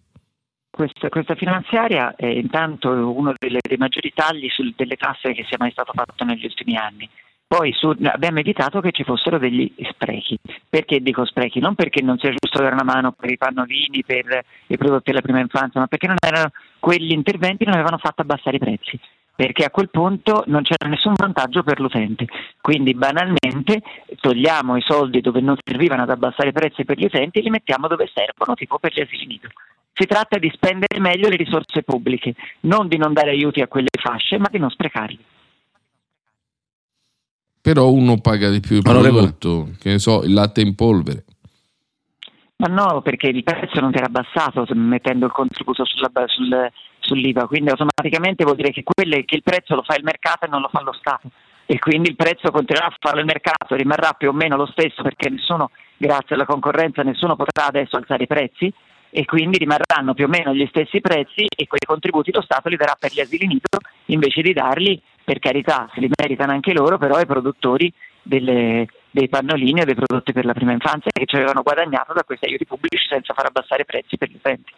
Questa, 0.80 1.10
questa, 1.10 1.36
finanziaria 1.36 2.16
è 2.16 2.26
intanto 2.26 2.88
uno 2.90 3.34
delle, 3.38 3.60
dei 3.62 3.76
maggiori 3.76 4.14
tagli 4.16 4.48
sul, 4.48 4.74
delle 4.78 4.96
tasse 4.96 5.34
che 5.34 5.44
sia 5.44 5.58
mai 5.60 5.72
stato 5.72 5.92
fatto 5.94 6.24
negli 6.24 6.46
ultimi 6.46 6.78
anni. 6.78 7.10
Poi 7.46 7.74
su, 7.74 7.94
abbiamo 8.04 8.40
evitato 8.40 8.80
che 8.80 8.92
ci 8.92 9.04
fossero 9.04 9.38
degli 9.38 9.70
sprechi. 9.92 10.40
Perché 10.70 11.02
dico 11.02 11.26
sprechi? 11.26 11.60
Non 11.60 11.76
perché 11.76 12.02
non 12.02 12.18
sia 12.18 12.30
giusto 12.30 12.62
dare 12.62 12.76
una 12.76 12.86
mano 12.86 13.12
per 13.12 13.30
i 13.30 13.36
pannolini, 13.36 14.06
per 14.06 14.46
i 14.68 14.78
prodotti 14.78 15.12
della 15.12 15.20
prima 15.20 15.42
infanzia, 15.42 15.82
ma 15.82 15.88
perché 15.88 16.08
non 16.08 16.16
erano, 16.18 16.52
quegli 16.80 17.12
interventi 17.12 17.66
non 17.66 17.74
avevano 17.74 17.98
fatto 17.98 18.22
abbassare 18.22 18.56
i 18.56 18.60
prezzi. 18.60 18.98
Perché 19.40 19.64
a 19.64 19.70
quel 19.70 19.90
punto 19.90 20.44
non 20.48 20.64
c'era 20.64 20.90
nessun 20.90 21.14
vantaggio 21.16 21.64
per 21.64 21.80
l'utente. 21.80 22.28
Quindi 22.60 22.94
banalmente 22.94 23.82
togliamo 24.20 24.76
i 24.76 24.82
soldi 24.82 25.22
dove 25.22 25.40
non 25.40 25.56
servivano 25.64 26.02
ad 26.02 26.10
abbassare 26.10 26.50
i 26.50 26.52
prezzi 26.52 26.84
per 26.84 26.98
gli 26.98 27.06
utenti 27.06 27.40
e 27.40 27.44
li 27.44 27.50
mettiamo 27.50 27.88
dove 27.88 28.12
servono, 28.14 28.54
tipo 28.54 28.80
per 28.80 28.92
gli 28.94 29.00
asili 29.00 29.26
nido. 29.26 29.48
Si 29.94 30.06
tratta 30.06 30.38
di 30.38 30.52
spendere 30.54 31.00
meglio 31.00 31.30
le 31.30 31.38
risorse 31.38 31.84
pubbliche, 31.84 32.34
non 32.62 32.90
di 32.90 32.98
non 32.98 33.14
dare 33.14 33.30
aiuti 33.30 33.62
a 33.62 33.70
quelle 33.70 33.88
fasce, 33.98 34.38
ma 34.40 34.50
di 34.52 34.58
non 34.58 34.72
sprecarli. 34.72 35.24
Però 37.62 37.90
uno 37.90 38.20
paga 38.20 38.50
di 38.50 38.60
più 38.60 38.76
il 38.76 38.82
prodotto, 38.82 39.70
che 39.80 39.92
ne 39.92 40.00
so, 40.00 40.22
il 40.24 40.34
latte 40.34 40.60
in 40.60 40.76
polvere. 40.76 41.24
Ma 42.58 42.68
no, 42.68 43.02
perché 43.02 43.28
il 43.28 43.46
prezzo 43.46 43.80
non 43.80 43.96
era 43.96 44.08
abbassato 44.08 44.66
mettendo 44.74 45.28
il 45.28 45.32
contributo 45.32 45.86
sulla, 45.86 46.12
sul, 46.26 46.70
sull'IVA, 47.10 47.48
quindi 47.48 47.72
automaticamente 47.72 48.44
vuol 48.44 48.56
dire 48.56 48.72
che, 48.72 48.84
quelle, 48.84 49.26
che 49.26 49.36
il 49.36 49.44
prezzo 49.44 49.76
lo 49.76 49.84
fa 49.84 49.96
il 49.96 50.04
mercato 50.04 50.46
e 50.46 50.50
non 50.50 50.62
lo 50.62 50.70
fa 50.72 50.82
lo 50.82 50.94
Stato 50.94 51.30
e 51.72 51.78
quindi 51.78 52.10
il 52.10 52.16
prezzo 52.16 52.50
continuerà 52.50 52.88
a 52.88 52.96
farlo 53.00 53.20
il 53.20 53.28
mercato, 53.28 53.76
rimarrà 53.76 54.14
più 54.14 54.30
o 54.30 54.34
meno 54.34 54.56
lo 54.56 54.66
stesso 54.66 55.04
perché 55.04 55.30
nessuno, 55.30 55.70
grazie 55.98 56.34
alla 56.34 56.46
concorrenza, 56.46 57.04
nessuno 57.04 57.36
potrà 57.36 57.68
adesso 57.68 57.96
alzare 57.96 58.24
i 58.24 58.28
prezzi 58.28 58.74
e 59.12 59.24
quindi 59.26 59.60
rimarranno 59.60 60.16
più 60.16 60.26
o 60.26 60.28
meno 60.28 60.52
gli 60.52 60.66
stessi 60.68 61.00
prezzi 61.00 61.46
e 61.46 61.68
quei 61.68 61.82
contributi 61.86 62.32
lo 62.32 62.42
Stato 62.42 62.70
li 62.70 62.76
darà 62.76 62.96
per 63.00 63.12
gli 63.12 63.20
asili 63.20 63.46
nido 63.46 63.78
invece 64.06 64.42
di 64.42 64.54
darli, 64.54 65.00
per 65.24 65.38
carità, 65.38 65.88
se 65.94 66.00
li 66.00 66.10
meritano 66.20 66.54
anche 66.54 66.74
loro, 66.74 66.98
però 66.98 67.18
ai 67.18 67.28
produttori 67.28 67.94
delle, 68.24 68.88
dei 69.12 69.30
pannolini 69.30 69.82
o 69.82 69.86
dei 69.86 69.94
prodotti 69.94 70.34
per 70.34 70.46
la 70.46 70.54
prima 70.54 70.72
infanzia 70.72 71.12
che 71.12 71.28
ci 71.28 71.36
avevano 71.36 71.62
guadagnato 71.62 72.14
da 72.14 72.24
questi 72.24 72.46
aiuti 72.46 72.66
pubblici 72.66 73.08
senza 73.08 73.36
far 73.36 73.46
abbassare 73.46 73.84
i 73.84 73.86
prezzi 73.86 74.18
per 74.18 74.30
gli 74.30 74.38
utenti. 74.38 74.74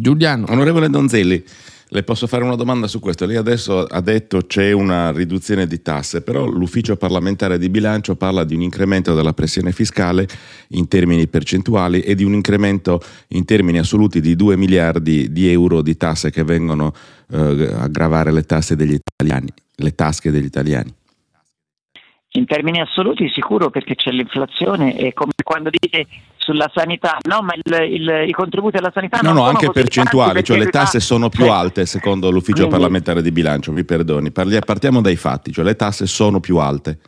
Giuliano. 0.00 0.46
Onorevole 0.48 0.88
Donzelli, 0.88 1.44
le 1.90 2.02
posso 2.02 2.26
fare 2.26 2.42
una 2.42 2.56
domanda 2.56 2.88
su 2.88 2.98
questo? 2.98 3.26
Lei 3.26 3.36
adesso 3.36 3.84
ha 3.84 4.00
detto 4.00 4.46
c'è 4.46 4.72
una 4.72 5.12
riduzione 5.12 5.68
di 5.68 5.82
tasse, 5.82 6.22
però 6.22 6.44
l'ufficio 6.44 6.96
parlamentare 6.96 7.58
di 7.58 7.68
bilancio 7.68 8.16
parla 8.16 8.42
di 8.42 8.54
un 8.54 8.62
incremento 8.62 9.14
della 9.14 9.32
pressione 9.32 9.70
fiscale 9.70 10.26
in 10.70 10.88
termini 10.88 11.28
percentuali 11.28 12.00
e 12.00 12.16
di 12.16 12.24
un 12.24 12.32
incremento 12.32 13.00
in 13.28 13.44
termini 13.44 13.78
assoluti 13.78 14.20
di 14.20 14.34
2 14.34 14.56
miliardi 14.56 15.30
di 15.30 15.48
euro 15.48 15.80
di 15.80 15.96
tasse 15.96 16.30
che 16.30 16.42
vengono 16.42 16.92
eh, 17.30 17.72
a 17.72 17.86
gravare 17.86 18.32
le 18.32 18.42
tasse 18.42 18.74
degli 18.74 18.98
italiani, 18.98 19.48
le 19.76 19.94
tasche 19.94 20.32
degli 20.32 20.44
italiani. 20.44 20.92
In 22.36 22.46
termini 22.46 22.80
assoluti 22.80 23.30
sicuro 23.30 23.70
perché 23.70 23.94
c'è 23.94 24.10
l'inflazione 24.10 24.98
e 24.98 25.14
come 25.14 25.32
quando 25.42 25.70
dite 25.70 26.06
sulla 26.46 26.70
sanità, 26.72 27.18
no 27.28 27.42
ma 27.42 27.54
il, 27.54 27.92
il, 27.92 28.28
i 28.28 28.32
contributi 28.32 28.76
alla 28.76 28.92
sanità 28.94 29.18
no, 29.20 29.32
non 29.32 29.42
no, 29.42 29.48
anche 29.48 29.68
percentuali, 29.72 30.44
cioè 30.44 30.56
le 30.56 30.70
tasse 30.70 31.00
sono 31.00 31.28
più 31.28 31.50
alte 31.50 31.86
secondo 31.86 32.30
l'ufficio 32.30 32.66
Quindi, 32.66 32.70
parlamentare 32.70 33.20
di 33.20 33.32
bilancio, 33.32 33.72
mi 33.72 33.84
perdoni, 33.84 34.30
Parli, 34.30 34.56
partiamo 34.64 35.00
dai 35.00 35.16
fatti, 35.16 35.50
cioè 35.50 35.64
le 35.64 35.74
tasse 35.74 36.06
sono 36.06 36.38
più 36.38 36.58
alte. 36.58 37.00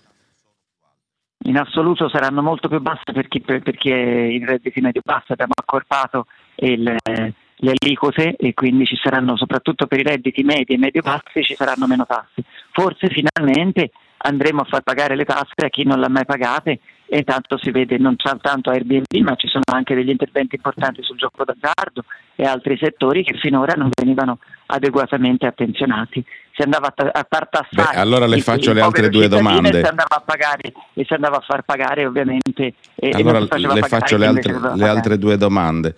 In 1.45 1.57
assoluto 1.57 2.09
saranno 2.09 2.43
molto 2.43 2.67
più 2.69 2.81
basse 2.81 3.13
per 3.13 3.29
chi, 3.29 3.41
per, 3.41 3.63
per 3.63 3.77
chi 3.77 3.91
è 3.91 3.97
in 3.97 4.45
redditi 4.45 4.81
medio 4.81 5.03
basso, 5.05 5.35
abbiamo 5.35 5.53
accorpato 5.55 6.27
il, 6.57 6.83
le 6.83 7.73
aliquote 7.81 8.35
e 8.37 8.55
quindi 8.55 8.87
ci 8.87 8.97
saranno 9.01 9.37
soprattutto 9.37 9.87
per 9.87 10.01
i 10.01 10.03
redditi 10.03 10.43
medi 10.43 10.75
e 10.75 10.79
medio 10.79 11.03
bassi 11.03 11.45
ci 11.45 11.55
saranno 11.55 11.87
meno 11.87 12.05
tasse. 12.07 12.43
Forse 12.73 13.09
finalmente 13.09 13.93
andremo 14.19 14.63
a 14.63 14.65
far 14.65 14.83
pagare 14.83 15.15
le 15.15 15.25
tasse 15.25 15.65
a 15.65 15.69
chi 15.69 15.85
non 15.85 16.01
l'ha 16.01 16.09
mai 16.09 16.25
pagate 16.25 16.81
e 17.11 17.19
intanto 17.19 17.57
si 17.59 17.71
vede 17.71 17.97
non 17.97 18.17
soltanto 18.19 18.71
Airbnb 18.71 19.23
ma 19.23 19.35
ci 19.35 19.49
sono 19.49 19.65
anche 19.73 19.95
degli 19.95 20.11
interventi 20.11 20.57
importanti 20.57 21.03
sul 21.03 21.17
gioco 21.17 21.43
d'azzardo 21.43 22.05
e 22.37 22.45
altri 22.45 22.77
settori 22.81 23.25
che 23.25 23.37
finora 23.39 23.73
non 23.75 23.91
venivano 23.95 24.39
adeguatamente 24.67 25.47
attenzionati. 25.47 26.25
Si 26.53 26.63
andava 26.63 26.93
a 26.95 27.27
far 27.29 27.49
tassare. 27.49 27.95
Beh, 27.95 28.01
allora 28.01 28.27
le 28.27 28.41
faccio 28.41 28.73
le 28.73 28.81
altre 28.81 29.09
due 29.09 29.29
domande. 29.29 29.81
Si 29.81 29.89
andava 29.89 30.17
a 30.17 30.23
pagare 30.25 30.73
e 30.93 31.05
si 31.05 31.15
andava 31.15 31.37
a 31.39 31.41
far 31.41 31.63
pagare 31.63 32.05
ovviamente. 32.05 32.75
E, 32.95 33.11
allora 33.11 33.39
e 33.39 33.59
le 33.59 33.83
faccio 33.83 34.17
le 34.17 34.27
altre, 34.27 34.59
le 34.75 34.89
altre 34.89 35.19
due 35.19 35.37
domande. 35.37 35.95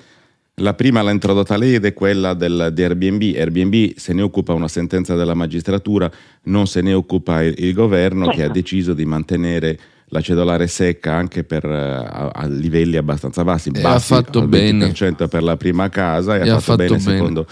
La 0.57 0.75
prima 0.75 1.01
l'ha 1.01 1.11
introdotta 1.11 1.57
lei 1.57 1.75
ed 1.75 1.87
è 1.87 1.95
quella 1.95 2.35
del, 2.35 2.71
di 2.73 2.83
Airbnb. 2.83 3.23
Airbnb 3.35 3.95
se 3.97 4.13
ne 4.13 4.23
occupa 4.23 4.53
una 4.53 4.69
sentenza 4.69 5.15
della 5.15 5.35
magistratura, 5.35 6.11
non 6.45 6.67
se 6.67 6.83
ne 6.83 6.93
occupa 6.93 7.43
il, 7.43 7.55
il 7.57 7.73
governo 7.73 8.27
certo. 8.27 8.39
che 8.39 8.45
ha 8.47 8.51
deciso 8.51 8.93
di 8.93 9.07
mantenere 9.07 9.79
la 10.11 10.21
cedolare 10.21 10.67
secca 10.67 11.15
anche 11.15 11.45
per, 11.45 11.65
a, 11.65 12.29
a, 12.29 12.47
livelli 12.47 12.97
abbastanza 12.97 13.43
bassi, 13.43 13.71
e 13.73 13.81
bassi 13.81 14.13
ha 14.13 14.17
fatto 14.17 14.47
bene. 14.47 14.93
per 14.93 15.43
la 15.43 15.57
prima 15.57 15.89
casa 15.89 16.37
e, 16.37 16.47
e 16.47 16.51
ha, 16.51 16.61
fatto, 16.61 16.61
fatto 16.61 16.77
bene, 16.77 16.97
bene, 16.97 17.01
secondo 17.01 17.47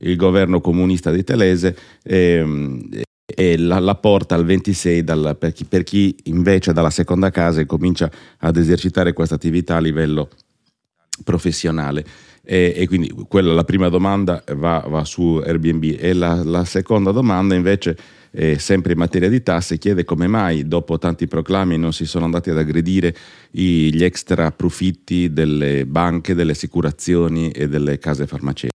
il 0.00 0.16
governo 0.16 0.60
comunista 0.60 1.10
di 1.10 1.24
Telese. 1.24 1.76
E, 2.02 2.78
e 3.24 3.58
la, 3.58 3.78
la, 3.78 3.94
porta 3.94 4.34
al 4.34 4.44
26 4.44 5.04
dal, 5.04 5.36
per, 5.38 5.52
chi, 5.52 5.64
per, 5.64 5.82
chi, 5.82 6.16
invece 6.24 6.72
dalla 6.72 6.90
seconda 6.90 7.30
casa 7.30 7.64
comincia 7.66 8.10
ad 8.38 8.56
esercitare 8.56 9.12
questa 9.12 9.34
attività 9.34 9.76
a 9.76 9.80
livello 9.80 10.28
professionale. 11.24 12.04
E, 12.42 12.72
e, 12.74 12.86
quindi 12.86 13.12
quella 13.28 13.52
la 13.52 13.64
prima 13.64 13.90
domanda 13.90 14.42
va, 14.54 14.82
va 14.88 15.04
su 15.04 15.40
Airbnb 15.44 15.96
e 15.98 16.14
la, 16.14 16.42
la, 16.42 16.64
seconda 16.64 17.10
domanda 17.10 17.54
invece 17.54 17.96
eh, 18.30 18.58
sempre 18.58 18.92
in 18.92 18.98
materia 18.98 19.28
di 19.28 19.42
tasse 19.42 19.78
chiede 19.78 20.04
come 20.04 20.26
mai 20.26 20.66
dopo 20.66 20.98
tanti 20.98 21.26
proclami 21.26 21.78
non 21.78 21.92
si 21.92 22.06
sono 22.06 22.24
andati 22.24 22.50
ad 22.50 22.58
aggredire 22.58 23.14
gli 23.50 24.02
extra 24.02 24.50
profitti 24.50 25.32
delle 25.32 25.86
banche, 25.86 26.34
delle 26.34 26.52
assicurazioni 26.52 27.50
e 27.50 27.68
delle 27.68 27.98
case 27.98 28.26
farmaceutiche. 28.26 28.76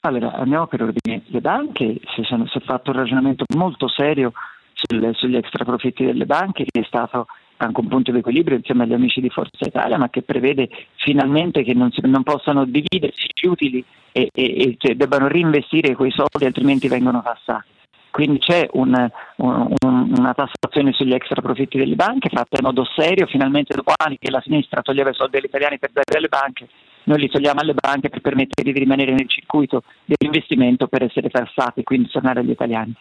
Allora 0.00 0.34
andiamo 0.34 0.66
per 0.66 0.82
ordine. 0.82 1.22
Le 1.26 1.40
banche 1.40 2.00
si, 2.14 2.22
sono, 2.22 2.46
si 2.46 2.58
è 2.58 2.60
fatto 2.60 2.90
un 2.90 2.96
ragionamento 2.96 3.44
molto 3.54 3.88
serio 3.88 4.32
sul, 4.72 5.10
sugli 5.14 5.36
extra 5.36 5.64
profitti 5.64 6.04
delle 6.04 6.26
banche 6.26 6.64
che 6.64 6.80
è 6.80 6.84
stato 6.84 7.26
anche 7.58 7.80
un 7.80 7.88
punto 7.88 8.12
di 8.12 8.18
equilibrio 8.18 8.56
insieme 8.56 8.84
agli 8.84 8.92
amici 8.92 9.20
di 9.20 9.30
Forza 9.30 9.66
Italia, 9.66 9.98
ma 9.98 10.10
che 10.10 10.22
prevede 10.22 10.68
finalmente 10.96 11.62
che 11.62 11.74
non, 11.74 11.90
si, 11.90 12.00
non 12.04 12.22
possano 12.22 12.64
dividersi 12.64 13.28
gli 13.32 13.46
utili 13.46 13.84
e, 14.12 14.28
e, 14.32 14.76
e 14.80 14.94
debbano 14.94 15.28
reinvestire 15.28 15.94
quei 15.94 16.10
soldi, 16.10 16.44
altrimenti 16.44 16.88
vengono 16.88 17.22
tassati. 17.22 17.74
Quindi 18.10 18.38
c'è 18.38 18.66
un, 18.72 18.94
un, 19.36 19.74
una 19.84 20.32
tassazione 20.32 20.92
sugli 20.92 21.12
extra 21.12 21.42
profitti 21.42 21.76
delle 21.76 21.96
banche 21.96 22.30
fatta 22.30 22.56
in 22.58 22.64
modo 22.64 22.86
serio, 22.96 23.26
finalmente 23.26 23.74
dopo 23.74 23.92
anni 23.94 24.16
che 24.18 24.30
la 24.30 24.40
sinistra 24.40 24.80
toglieva 24.80 25.10
i 25.10 25.14
soldi 25.14 25.36
agli 25.36 25.44
italiani 25.44 25.78
per 25.78 25.90
dare 25.92 26.16
alle 26.16 26.28
banche, 26.28 26.66
noi 27.04 27.18
li 27.18 27.28
togliamo 27.28 27.60
alle 27.60 27.74
banche 27.74 28.08
per 28.08 28.22
permettere 28.22 28.72
di 28.72 28.78
rimanere 28.78 29.12
nel 29.12 29.28
circuito 29.28 29.82
dell'investimento 30.06 30.86
per 30.86 31.02
essere 31.02 31.28
tassati 31.28 31.80
e 31.80 31.82
quindi 31.82 32.08
tornare 32.08 32.40
agli 32.40 32.50
italiani. 32.50 32.94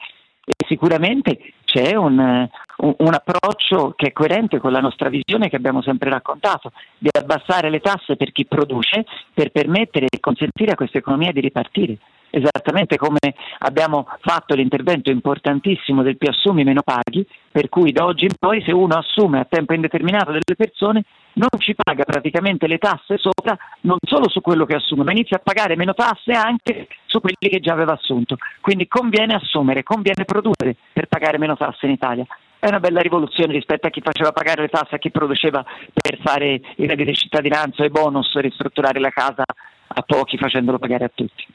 E 0.47 0.53
sicuramente 0.67 1.53
c'è 1.65 1.95
un, 1.95 2.47
un, 2.77 3.13
approccio 3.13 3.93
che 3.95 4.07
è 4.07 4.11
coerente 4.13 4.59
con 4.59 4.71
la 4.71 4.79
nostra 4.79 5.09
visione 5.09 5.49
che 5.49 5.55
abbiamo 5.55 5.81
sempre 5.81 6.11
raccontato, 6.11 6.71
di 6.99 7.09
abbassare 7.11 7.71
le 7.71 7.79
tasse 7.79 8.15
per 8.15 8.31
chi 8.31 8.45
produce 8.45 9.05
per 9.33 9.49
permettere 9.49 10.05
e 10.05 10.19
consentire 10.19 10.73
a 10.73 10.75
questa 10.75 10.99
economia 10.99 11.31
di 11.31 11.39
ripartire. 11.39 11.97
Esattamente 12.29 12.97
come 12.97 13.33
abbiamo 13.59 14.05
fatto 14.19 14.53
l'intervento 14.53 15.09
importantissimo 15.09 16.03
del 16.03 16.17
più 16.17 16.29
assumi 16.29 16.63
meno 16.63 16.81
paghi, 16.83 17.25
per 17.51 17.67
cui 17.69 17.91
da 17.91 18.05
oggi 18.05 18.25
in 18.25 18.35
poi 18.37 18.61
se 18.61 18.71
uno 18.71 18.95
assume 18.95 19.39
a 19.39 19.47
tempo 19.49 19.73
indeterminato 19.73 20.31
delle 20.31 20.55
persone 20.55 21.03
non 21.35 21.49
ci 21.57 21.75
paga 21.75 22.03
praticamente 22.03 22.67
le 22.67 22.77
tasse 22.77 23.17
sopra, 23.17 23.57
non 23.81 23.97
solo 24.01 24.29
su 24.29 24.41
quello 24.41 24.65
che 24.65 24.75
assume, 24.75 25.03
ma 25.03 25.11
inizia 25.11 25.37
a 25.37 25.41
pagare 25.43 25.75
meno 25.75 25.93
tasse 25.93 26.31
anche 26.31 26.87
su 27.05 27.19
quelli 27.19 27.35
che 27.39 27.59
già 27.59 27.73
aveva 27.73 27.93
assunto. 27.93 28.37
Quindi 28.61 28.87
conviene 28.87 29.35
assumere, 29.35 29.83
conviene 29.83 30.25
produrre 30.25 30.75
per 30.93 31.07
pagare 31.07 31.37
meno 31.37 31.57
tasse 31.57 31.85
in 31.85 31.93
Italia. 31.93 32.25
È 32.57 32.67
una 32.67 32.79
bella 32.79 33.01
rivoluzione 33.01 33.53
rispetto 33.53 33.87
a 33.87 33.89
chi 33.89 34.01
faceva 34.01 34.31
pagare 34.31 34.61
le 34.61 34.69
tasse, 34.69 34.95
a 34.95 34.97
chi 34.97 35.11
produceva 35.11 35.63
per 35.93 36.19
fare 36.23 36.61
i 36.77 36.87
redditi 36.87 37.11
di 37.11 37.15
cittadinanza 37.15 37.83
e 37.83 37.89
bonus, 37.89 38.33
ristrutturare 38.35 38.99
la 38.99 39.09
casa 39.09 39.43
a 39.87 40.01
pochi 40.01 40.37
facendolo 40.37 40.79
pagare 40.79 41.05
a 41.05 41.11
tutti. 41.13 41.45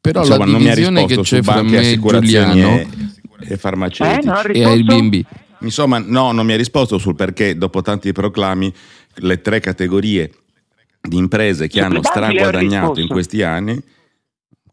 Però 0.00 0.20
Insomma, 0.20 0.46
la 0.46 0.58
divisione 0.58 1.06
che 1.06 1.16
c'è 1.20 1.42
fra 1.42 1.62
me 1.62 1.90
e 1.90 1.98
Giuliano 2.00 2.78
e, 2.78 2.88
e 3.50 3.56
farmaceutici 3.56 4.52
eh, 4.52 4.58
e 4.58 4.64
Airbnb 4.64 5.24
Insomma, 5.62 5.98
no, 5.98 6.32
non 6.32 6.44
mi 6.46 6.52
ha 6.52 6.56
risposto 6.56 6.98
sul 6.98 7.14
perché 7.14 7.56
dopo 7.56 7.82
tanti 7.82 8.12
proclami 8.12 8.72
le 9.16 9.40
tre 9.40 9.60
categorie 9.60 10.30
di 11.00 11.16
imprese 11.16 11.68
che 11.68 11.80
hanno 11.80 12.02
straguadagnato 12.02 13.00
in 13.00 13.08
questi 13.08 13.42
anni 13.42 13.80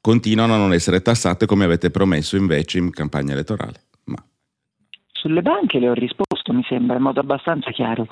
continuano 0.01 0.53
a 0.53 0.57
non 0.57 0.73
essere 0.73 1.01
tassate 1.01 1.45
come 1.45 1.65
avete 1.65 1.89
promesso 1.89 2.37
invece 2.37 2.77
in 2.77 2.91
campagna 2.91 3.33
elettorale. 3.33 3.83
Ma... 4.05 4.23
Sulle 5.11 5.41
banche 5.41 5.79
le 5.79 5.89
ho 5.89 5.93
risposto, 5.93 6.53
mi 6.53 6.63
sembra, 6.67 6.95
in 6.97 7.01
modo 7.01 7.19
abbastanza 7.19 7.71
chiaro. 7.71 8.07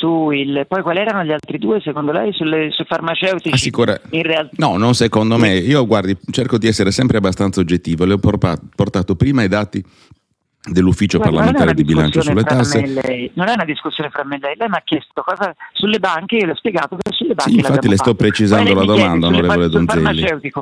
Il, 0.00 0.64
poi 0.68 0.82
quali 0.82 1.00
erano 1.00 1.24
gli 1.24 1.32
altri 1.32 1.58
due 1.58 1.80
secondo 1.80 2.12
lei 2.12 2.32
sulle, 2.32 2.70
sui 2.70 2.84
farmaceutici? 2.84 3.52
Assicura... 3.52 4.00
Realtà... 4.10 4.54
No, 4.58 4.76
non 4.76 4.94
secondo 4.94 5.36
me. 5.38 5.56
Io 5.56 5.84
guardi, 5.86 6.16
cerco 6.30 6.56
di 6.56 6.68
essere 6.68 6.92
sempre 6.92 7.16
abbastanza 7.16 7.58
oggettivo. 7.58 8.04
Le 8.04 8.12
ho 8.12 8.18
portato 8.18 9.16
prima 9.16 9.42
i 9.42 9.48
dati 9.48 9.84
dell'ufficio 10.64 11.18
Guarda, 11.18 11.36
parlamentare 11.36 11.74
di 11.74 11.84
bilancio 11.84 12.20
sulle 12.20 12.42
tasse. 12.42 12.86
Lei, 12.86 13.30
non 13.34 13.48
è 13.48 13.52
una 13.52 13.64
discussione 13.64 14.10
fra 14.10 14.24
me 14.24 14.36
e 14.36 14.38
lei, 14.40 14.56
lei 14.56 14.68
mi 14.68 14.76
ha 14.76 14.82
chiesto 14.84 15.22
cosa 15.22 15.54
sulle 15.72 15.98
banche, 15.98 16.36
io 16.36 16.46
le 16.46 16.52
ho 16.52 16.56
spiegato 16.56 16.96
che 16.96 17.12
sulle 17.12 17.34
banche. 17.34 17.52
Sì, 17.52 17.58
infatti 17.58 17.88
le 17.88 17.96
sto 17.96 18.14
precisando 18.14 18.74
la 18.74 18.84
domanda, 18.84 19.26
onorevole 19.28 19.68
Donzelli. 19.68 20.52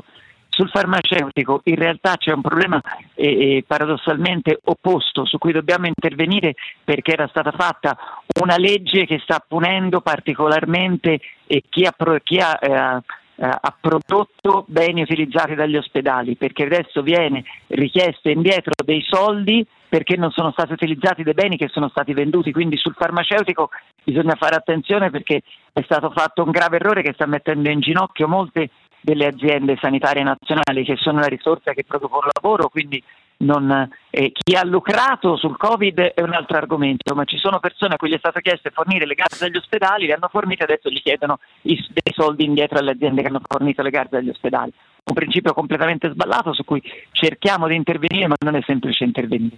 Sul 0.49 0.71
farmaceutico 0.71 1.61
in 1.65 1.75
realtà 1.75 2.17
c'è 2.17 2.33
un 2.33 2.41
problema 2.41 2.81
eh, 3.13 3.27
eh, 3.27 3.65
paradossalmente 3.67 4.59
opposto 4.65 5.27
su 5.27 5.37
cui 5.37 5.53
dobbiamo 5.53 5.87
intervenire 5.87 6.55
perché 6.83 7.13
era 7.13 7.29
stata 7.29 7.51
fatta 7.51 7.95
una 8.41 8.57
legge 8.57 9.05
che 9.05 9.21
sta 9.23 9.45
punendo 9.47 10.01
particolarmente 10.01 11.21
eh, 11.47 11.63
chi 11.69 11.85
ha, 11.85 11.95
chi 12.23 12.39
ha 12.39 12.59
eh, 12.59 13.03
ha 13.39 13.77
prodotto 13.79 14.65
beni 14.67 15.03
utilizzati 15.03 15.55
dagli 15.55 15.77
ospedali 15.77 16.37
perché 16.37 16.65
adesso 16.65 17.03
viene 17.03 17.45
richiesto 17.67 18.31
indietro 18.31 18.73
dei 18.83 19.05
soldi 19.07 19.67
perché 19.97 20.17
non 20.17 20.31
sono 20.31 20.51
stati 20.51 20.73
utilizzati 20.73 21.23
dei 21.23 21.33
beni 21.33 21.57
che 21.57 21.69
sono 21.69 21.89
stati 21.89 22.13
venduti 22.13 22.53
quindi 22.53 22.77
sul 22.77 22.93
farmaceutico 22.95 23.71
bisogna 24.05 24.35
fare 24.35 24.55
attenzione 24.55 25.11
perché 25.11 25.41
è 25.73 25.81
stato 25.85 26.11
fatto 26.11 26.43
un 26.43 26.51
grave 26.51 26.77
errore 26.77 27.01
che 27.01 27.15
sta 27.15 27.25
mettendo 27.25 27.71
in 27.71 27.81
ginocchio 27.81 28.29
molte 28.29 28.69
delle 29.01 29.27
aziende 29.27 29.79
sanitarie 29.81 30.23
nazionali 30.23 30.85
che 30.85 30.97
sono 30.97 31.21
la 31.21 31.29
risorsa 31.29 31.73
che 31.73 31.85
producono 31.85 32.29
lavoro, 32.35 32.69
quindi 32.69 33.03
non, 33.39 33.89
eh, 34.11 34.33
chi 34.33 34.57
ha 34.57 34.65
lucrato 34.65 35.37
sul 35.37 35.57
Covid 35.57 36.01
è 36.01 36.21
un 36.23 36.33
altro 36.33 36.57
argomento, 36.57 37.15
ma 37.15 37.25
ci 37.25 37.39
sono 37.39 37.61
persone 37.61 37.95
a 37.95 37.97
cui 37.97 38.13
è 38.13 38.19
stato 38.19 38.41
chiesto 38.41 38.69
di 38.69 38.75
fornire 38.75 39.07
le 39.07 39.15
garze 39.15 39.45
agli 39.45 39.57
ospedali, 39.57 40.07
le 40.07 40.15
hanno 40.15 40.29
fornite 40.29 40.63
e 40.63 40.65
adesso 40.65 40.91
gli 40.91 41.01
chiedono 41.01 41.39
i, 41.63 41.77
dei 41.89 42.13
soldi 42.13 42.45
indietro 42.45 42.79
alle 42.79 42.93
aziende 42.93 43.23
che 43.23 43.29
hanno 43.29 43.41
fornito 43.47 43.83
le 43.83 43.91
garze 43.91 44.17
agli 44.17 44.31
ospedali. 44.31 44.73
Un 45.05 45.15
principio 45.15 45.53
completamente 45.53 46.11
sballato 46.11 46.53
su 46.53 46.65
cui 46.65 46.83
cerchiamo 47.13 47.69
di 47.69 47.77
intervenire, 47.77 48.27
ma 48.27 48.35
non 48.41 48.57
è 48.57 48.63
semplice 48.67 49.05
intervenire. 49.05 49.57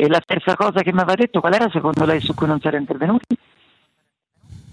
E 0.00 0.08
la 0.08 0.22
terza 0.24 0.56
cosa 0.56 0.80
che 0.80 0.94
mi 0.94 1.00
aveva 1.00 1.14
detto, 1.14 1.40
qual 1.40 1.52
era 1.52 1.68
secondo 1.68 2.06
lei 2.06 2.20
su 2.20 2.32
cui 2.32 2.46
non 2.46 2.58
si 2.58 2.66
era 2.66 2.78
intervenuti? 2.78 3.36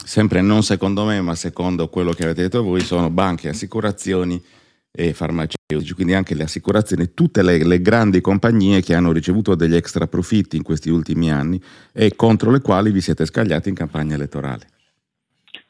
sempre 0.07 0.41
non 0.41 0.63
secondo 0.63 1.03
me, 1.03 1.19
ma 1.19 1.35
secondo 1.35 1.89
quello 1.89 2.11
che 2.13 2.23
avete 2.23 2.43
detto 2.43 2.63
voi, 2.63 2.79
sono 2.79 3.09
banche, 3.09 3.49
assicurazioni 3.49 4.41
e 4.89 5.11
farmaceutici, 5.11 5.93
quindi 5.93 6.13
anche 6.13 6.33
le 6.33 6.43
assicurazioni, 6.43 7.13
tutte 7.13 7.43
le, 7.43 7.61
le, 7.65 7.81
grandi 7.81 8.21
compagnie 8.21 8.81
che 8.81 8.95
hanno 8.95 9.11
ricevuto 9.11 9.53
degli 9.53 9.75
extra 9.75 10.07
profitti 10.07 10.55
in 10.55 10.63
questi 10.63 10.89
ultimi 10.89 11.29
anni 11.29 11.61
e 11.91 12.15
contro 12.15 12.51
le 12.51 12.61
quali 12.61 12.89
vi 12.91 13.01
siete 13.01 13.25
scagliati 13.25 13.67
in 13.67 13.75
campagna 13.75 14.15
elettorale. 14.15 14.67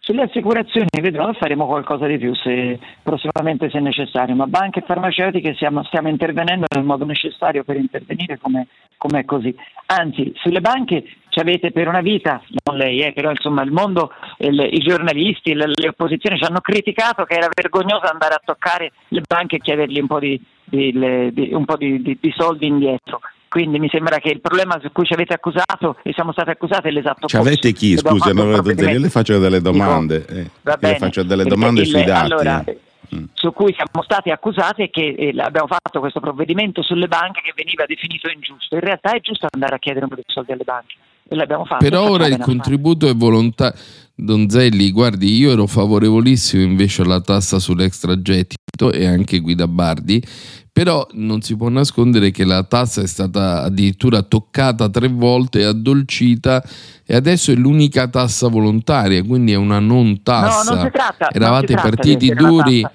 Sulle 0.07 0.21
assicurazioni 0.21 0.87
vedrò 1.01 1.33
faremo 1.33 1.65
qualcosa 1.65 2.05
di 2.05 2.17
più 2.17 2.33
se, 2.35 2.79
prossimamente 3.03 3.69
se 3.69 3.79
necessario, 3.79 4.35
ma 4.35 4.47
banche 4.47 4.79
e 4.79 4.83
farmaceutiche 4.83 5.55
stiamo, 5.55 5.83
stiamo 5.83 6.07
intervenendo 6.07 6.65
nel 6.73 6.85
modo 6.85 7.03
necessario 7.03 7.65
per 7.65 7.75
intervenire 7.75 8.37
come, 8.37 8.67
come 8.97 9.19
è 9.19 9.25
così. 9.25 9.55
Anzi, 9.87 10.33
sulle 10.35 10.59
banche 10.59 11.03
ci 11.29 11.39
avete 11.39 11.71
per 11.71 11.87
una 11.87 12.01
vita, 12.01 12.41
non 12.65 12.77
lei, 12.77 12.99
eh, 12.99 13.13
però 13.13 13.29
insomma 13.29 13.61
il 13.61 13.71
mondo, 13.71 14.11
il, 14.39 14.59
i 14.71 14.79
giornalisti, 14.79 15.53
le, 15.53 15.67
le, 15.67 15.87
opposizioni 15.89 16.37
ci 16.37 16.43
hanno 16.43 16.59
criticato 16.59 17.23
che 17.23 17.35
era 17.35 17.47
vergognoso 17.53 18.05
andare 18.11 18.33
a 18.33 18.41
toccare 18.43 18.91
le 19.09 19.21
banche 19.25 19.57
e 19.57 19.59
chiedergli 19.59 19.99
un 19.99 20.07
po' 20.07 20.19
di, 20.19 20.41
di, 20.65 20.91
di, 21.31 21.49
un 21.53 21.63
po 21.63 21.77
di, 21.77 22.01
di 22.01 22.33
soldi 22.35 22.67
indietro. 22.67 23.19
Quindi 23.47 23.79
mi 23.79 23.87
sembra 23.89 24.17
che 24.17 24.29
il 24.29 24.41
problema 24.41 24.77
su 24.81 24.91
cui 24.91 25.05
ci 25.05 25.13
avete 25.13 25.33
accusato 25.33 25.97
e 26.03 26.11
siamo 26.11 26.33
stati 26.33 26.49
accusati 26.49 26.89
è 26.89 26.91
l'esatto 26.91 27.27
ci 27.27 27.37
avete 27.37 27.71
chi? 27.71 27.95
Scusi, 27.95 28.29
io 28.29 28.99
le 28.99 29.09
faccio 29.09 29.39
delle 29.39 29.61
domande. 29.61 30.25
Dico, 30.27 30.33
eh, 30.33 30.77
le 30.79 30.97
faccio 30.97 31.23
delle 31.23 31.45
domande 31.45 31.85
sui 31.85 32.03
dati. 32.03 32.31
Allora, 32.31 32.61
eh. 32.65 32.77
Su 33.33 33.53
cui 33.53 33.73
siamo 33.73 34.03
stati 34.03 34.31
accusati 34.31 34.83
è 34.83 34.89
che 34.89 35.15
eh, 35.17 35.33
abbiamo 35.39 35.67
fatto 35.67 35.99
questo 35.99 36.19
provvedimento 36.19 36.81
sulle 36.81 37.07
banche 37.07 37.41
che 37.41 37.53
veniva 37.55 37.85
definito 37.85 38.29
ingiusto. 38.29 38.75
In 38.75 38.81
realtà 38.81 39.11
è 39.11 39.19
giusto 39.19 39.47
andare 39.49 39.75
a 39.75 39.79
chiedere 39.79 40.05
un 40.05 40.09
po' 40.09 40.15
di 40.15 40.23
soldi 40.25 40.51
alle 40.51 40.63
banche. 40.63 40.95
L'abbiamo 41.29 41.65
fatto. 41.65 41.83
Però 41.83 42.09
ora 42.09 42.27
il 42.27 42.37
contributo 42.37 43.07
è 43.07 43.15
volontario. 43.15 43.79
Donzelli, 44.19 44.91
guardi, 44.91 45.35
io 45.35 45.51
ero 45.51 45.67
favorevolissimo 45.67 46.63
invece 46.63 47.03
alla 47.03 47.21
tassa 47.21 47.59
sull'extragettito 47.59 48.91
e 48.91 49.05
anche 49.05 49.39
Guida 49.39 49.67
Bardi 49.67 50.23
però 50.77 51.07
non 51.13 51.41
si 51.41 51.57
può 51.57 51.69
nascondere 51.69 52.29
che 52.29 52.45
la 52.45 52.61
tassa 52.61 53.01
è 53.01 53.07
stata 53.07 53.63
addirittura 53.63 54.21
toccata 54.21 54.87
tre 54.89 55.07
volte, 55.07 55.63
addolcita 55.63 56.63
e 57.03 57.15
adesso 57.15 57.51
è 57.51 57.55
l'unica 57.55 58.07
tassa 58.07 58.47
volontaria, 58.47 59.23
quindi 59.23 59.53
è 59.53 59.55
una 59.55 59.79
non 59.79 60.21
tassa. 60.21 60.69
No, 60.69 60.75
non 60.75 60.85
si 60.85 60.91
tratta, 60.91 61.31
Eravate 61.31 61.73
non 61.73 61.81
si 61.81 61.89
partiti 61.89 62.29
duri 62.29 62.87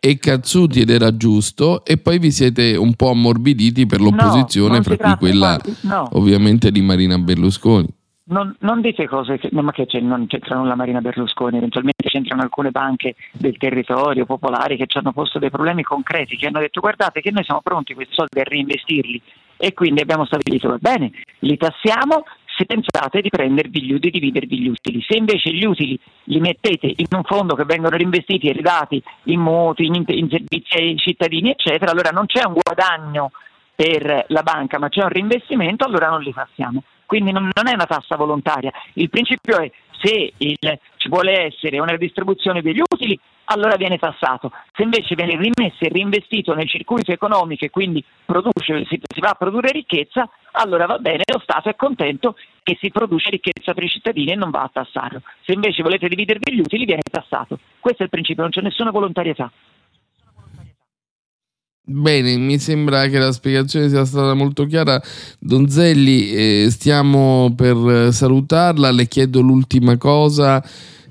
e 0.00 0.18
cazzuti 0.18 0.80
ed 0.80 0.90
era 0.90 1.16
giusto 1.16 1.84
e 1.84 1.98
poi 1.98 2.18
vi 2.18 2.30
siete 2.30 2.76
un 2.76 2.94
po' 2.94 3.10
ammorbiditi 3.10 3.86
per 3.86 4.00
l'opposizione, 4.00 4.76
no, 4.76 4.82
fra 4.82 4.96
cui 4.96 5.16
quella 5.16 5.58
no. 5.82 6.08
ovviamente 6.12 6.70
di 6.70 6.80
Marina 6.80 7.18
Berlusconi. 7.18 7.88
Non, 8.30 8.54
non, 8.60 8.82
dite 8.82 9.08
cose 9.08 9.38
che, 9.38 9.48
ma 9.52 9.70
che 9.72 9.86
c'è, 9.86 10.00
non 10.00 10.26
c'entrano 10.26 10.66
la 10.66 10.74
Marina 10.74 11.00
Berlusconi, 11.00 11.56
eventualmente 11.56 12.08
c'entrano 12.10 12.42
alcune 12.42 12.70
banche 12.70 13.14
del 13.32 13.56
territorio 13.56 14.26
popolari 14.26 14.76
che 14.76 14.84
ci 14.86 14.98
hanno 14.98 15.12
posto 15.12 15.38
dei 15.38 15.48
problemi 15.48 15.82
concreti, 15.82 16.36
che 16.36 16.46
hanno 16.46 16.60
detto 16.60 16.80
guardate 16.80 17.22
che 17.22 17.30
noi 17.30 17.44
siamo 17.44 17.62
pronti 17.62 17.94
questi 17.94 18.12
soldi 18.12 18.40
a 18.40 18.44
reinvestirli 18.44 19.22
e 19.56 19.72
quindi 19.72 20.02
abbiamo 20.02 20.26
stabilito 20.26 20.68
va 20.68 20.76
bene, 20.78 21.10
li 21.40 21.56
tassiamo 21.56 22.24
se 22.58 22.66
pensate 22.66 23.20
di 23.20 23.28
prendervi 23.28 23.82
gli 23.82 23.92
utili, 23.92 24.10
di 24.10 24.18
dividervi 24.18 24.60
gli 24.60 24.68
utili. 24.68 25.04
Se 25.06 25.16
invece 25.16 25.52
gli 25.52 25.64
utili 25.64 25.98
li 26.24 26.40
mettete 26.40 26.92
in 26.96 27.06
un 27.10 27.22
fondo 27.22 27.54
che 27.54 27.64
vengono 27.64 27.96
reinvestiti 27.96 28.48
e 28.48 28.52
ridati 28.52 29.00
in 29.24 29.40
mutui, 29.40 29.86
in, 29.86 30.02
in 30.06 30.28
servizi 30.28 30.76
ai 30.76 30.96
cittadini, 30.96 31.50
eccetera, 31.50 31.92
allora 31.92 32.10
non 32.10 32.26
c'è 32.26 32.44
un 32.44 32.54
guadagno 32.60 33.30
per 33.74 34.24
la 34.28 34.42
banca, 34.42 34.78
ma 34.80 34.88
c'è 34.88 35.02
un 35.02 35.10
reinvestimento, 35.10 35.84
allora 35.84 36.08
non 36.08 36.20
li 36.20 36.34
tassiamo. 36.34 36.82
Quindi 37.06 37.30
non, 37.30 37.48
non 37.54 37.68
è 37.68 37.72
una 37.72 37.86
tassa 37.86 38.16
volontaria. 38.16 38.72
Il 38.94 39.08
principio 39.08 39.58
è 39.58 39.70
se 40.00 40.32
il, 40.36 40.78
ci 40.96 41.08
vuole 41.08 41.46
essere 41.46 41.80
una 41.80 41.96
distribuzione 41.96 42.62
degli 42.62 42.80
utili, 42.80 43.18
allora 43.50 43.76
viene 43.76 43.98
tassato. 43.98 44.52
Se 44.74 44.82
invece 44.82 45.14
viene 45.14 45.36
rimesso 45.36 45.84
e 45.84 45.88
reinvestito 45.88 46.54
nel 46.54 46.68
circuito 46.68 47.12
economico 47.12 47.64
e 47.64 47.70
quindi 47.70 48.04
produce, 48.24 48.84
si, 48.86 49.00
si, 49.02 49.20
va 49.20 49.30
a 49.30 49.34
produrre 49.34 49.70
ricchezza, 49.72 50.28
allora 50.52 50.86
va 50.86 50.98
bene, 50.98 51.22
lo 51.32 51.40
Stato 51.40 51.68
è 51.68 51.76
contento 51.76 52.36
che 52.62 52.76
si 52.80 52.90
produce 52.90 53.30
ricchezza 53.30 53.72
per 53.72 53.84
i 53.84 53.88
cittadini 53.88 54.32
e 54.32 54.36
non 54.36 54.50
va 54.50 54.62
a 54.62 54.70
tassarlo. 54.72 55.22
Se 55.44 55.52
invece 55.52 55.82
volete 55.82 56.08
dividervi 56.08 56.54
gli 56.54 56.60
utili, 56.60 56.84
viene 56.84 57.02
tassato. 57.02 57.58
Questo 57.80 58.02
è 58.02 58.04
il 58.04 58.10
principio, 58.10 58.42
non 58.42 58.50
c'è 58.50 58.60
nessuna 58.60 58.90
volontarietà. 58.90 59.50
Bene, 61.90 62.36
mi 62.36 62.58
sembra 62.58 63.06
che 63.08 63.18
la 63.18 63.32
spiegazione 63.32 63.88
sia 63.88 64.04
stata 64.04 64.34
molto 64.34 64.66
chiara. 64.66 65.02
Donzelli, 65.38 66.30
eh, 66.32 66.66
stiamo 66.70 67.54
per 67.56 68.12
salutarla, 68.12 68.90
le 68.90 69.08
chiedo 69.08 69.40
l'ultima 69.40 69.96
cosa. 69.96 70.62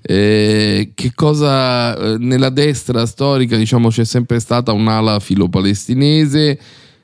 Eh, 0.04 0.92
che 0.94 1.12
cosa 1.16 1.98
eh, 1.98 2.18
nella 2.20 2.50
destra 2.50 3.06
storica 3.06 3.58
diciamo 3.58 3.90
c'è 3.90 4.06
sempre 4.06 4.40
stata 4.40 4.72
un'ala 4.72 5.20
filo-palestinese 5.20 6.58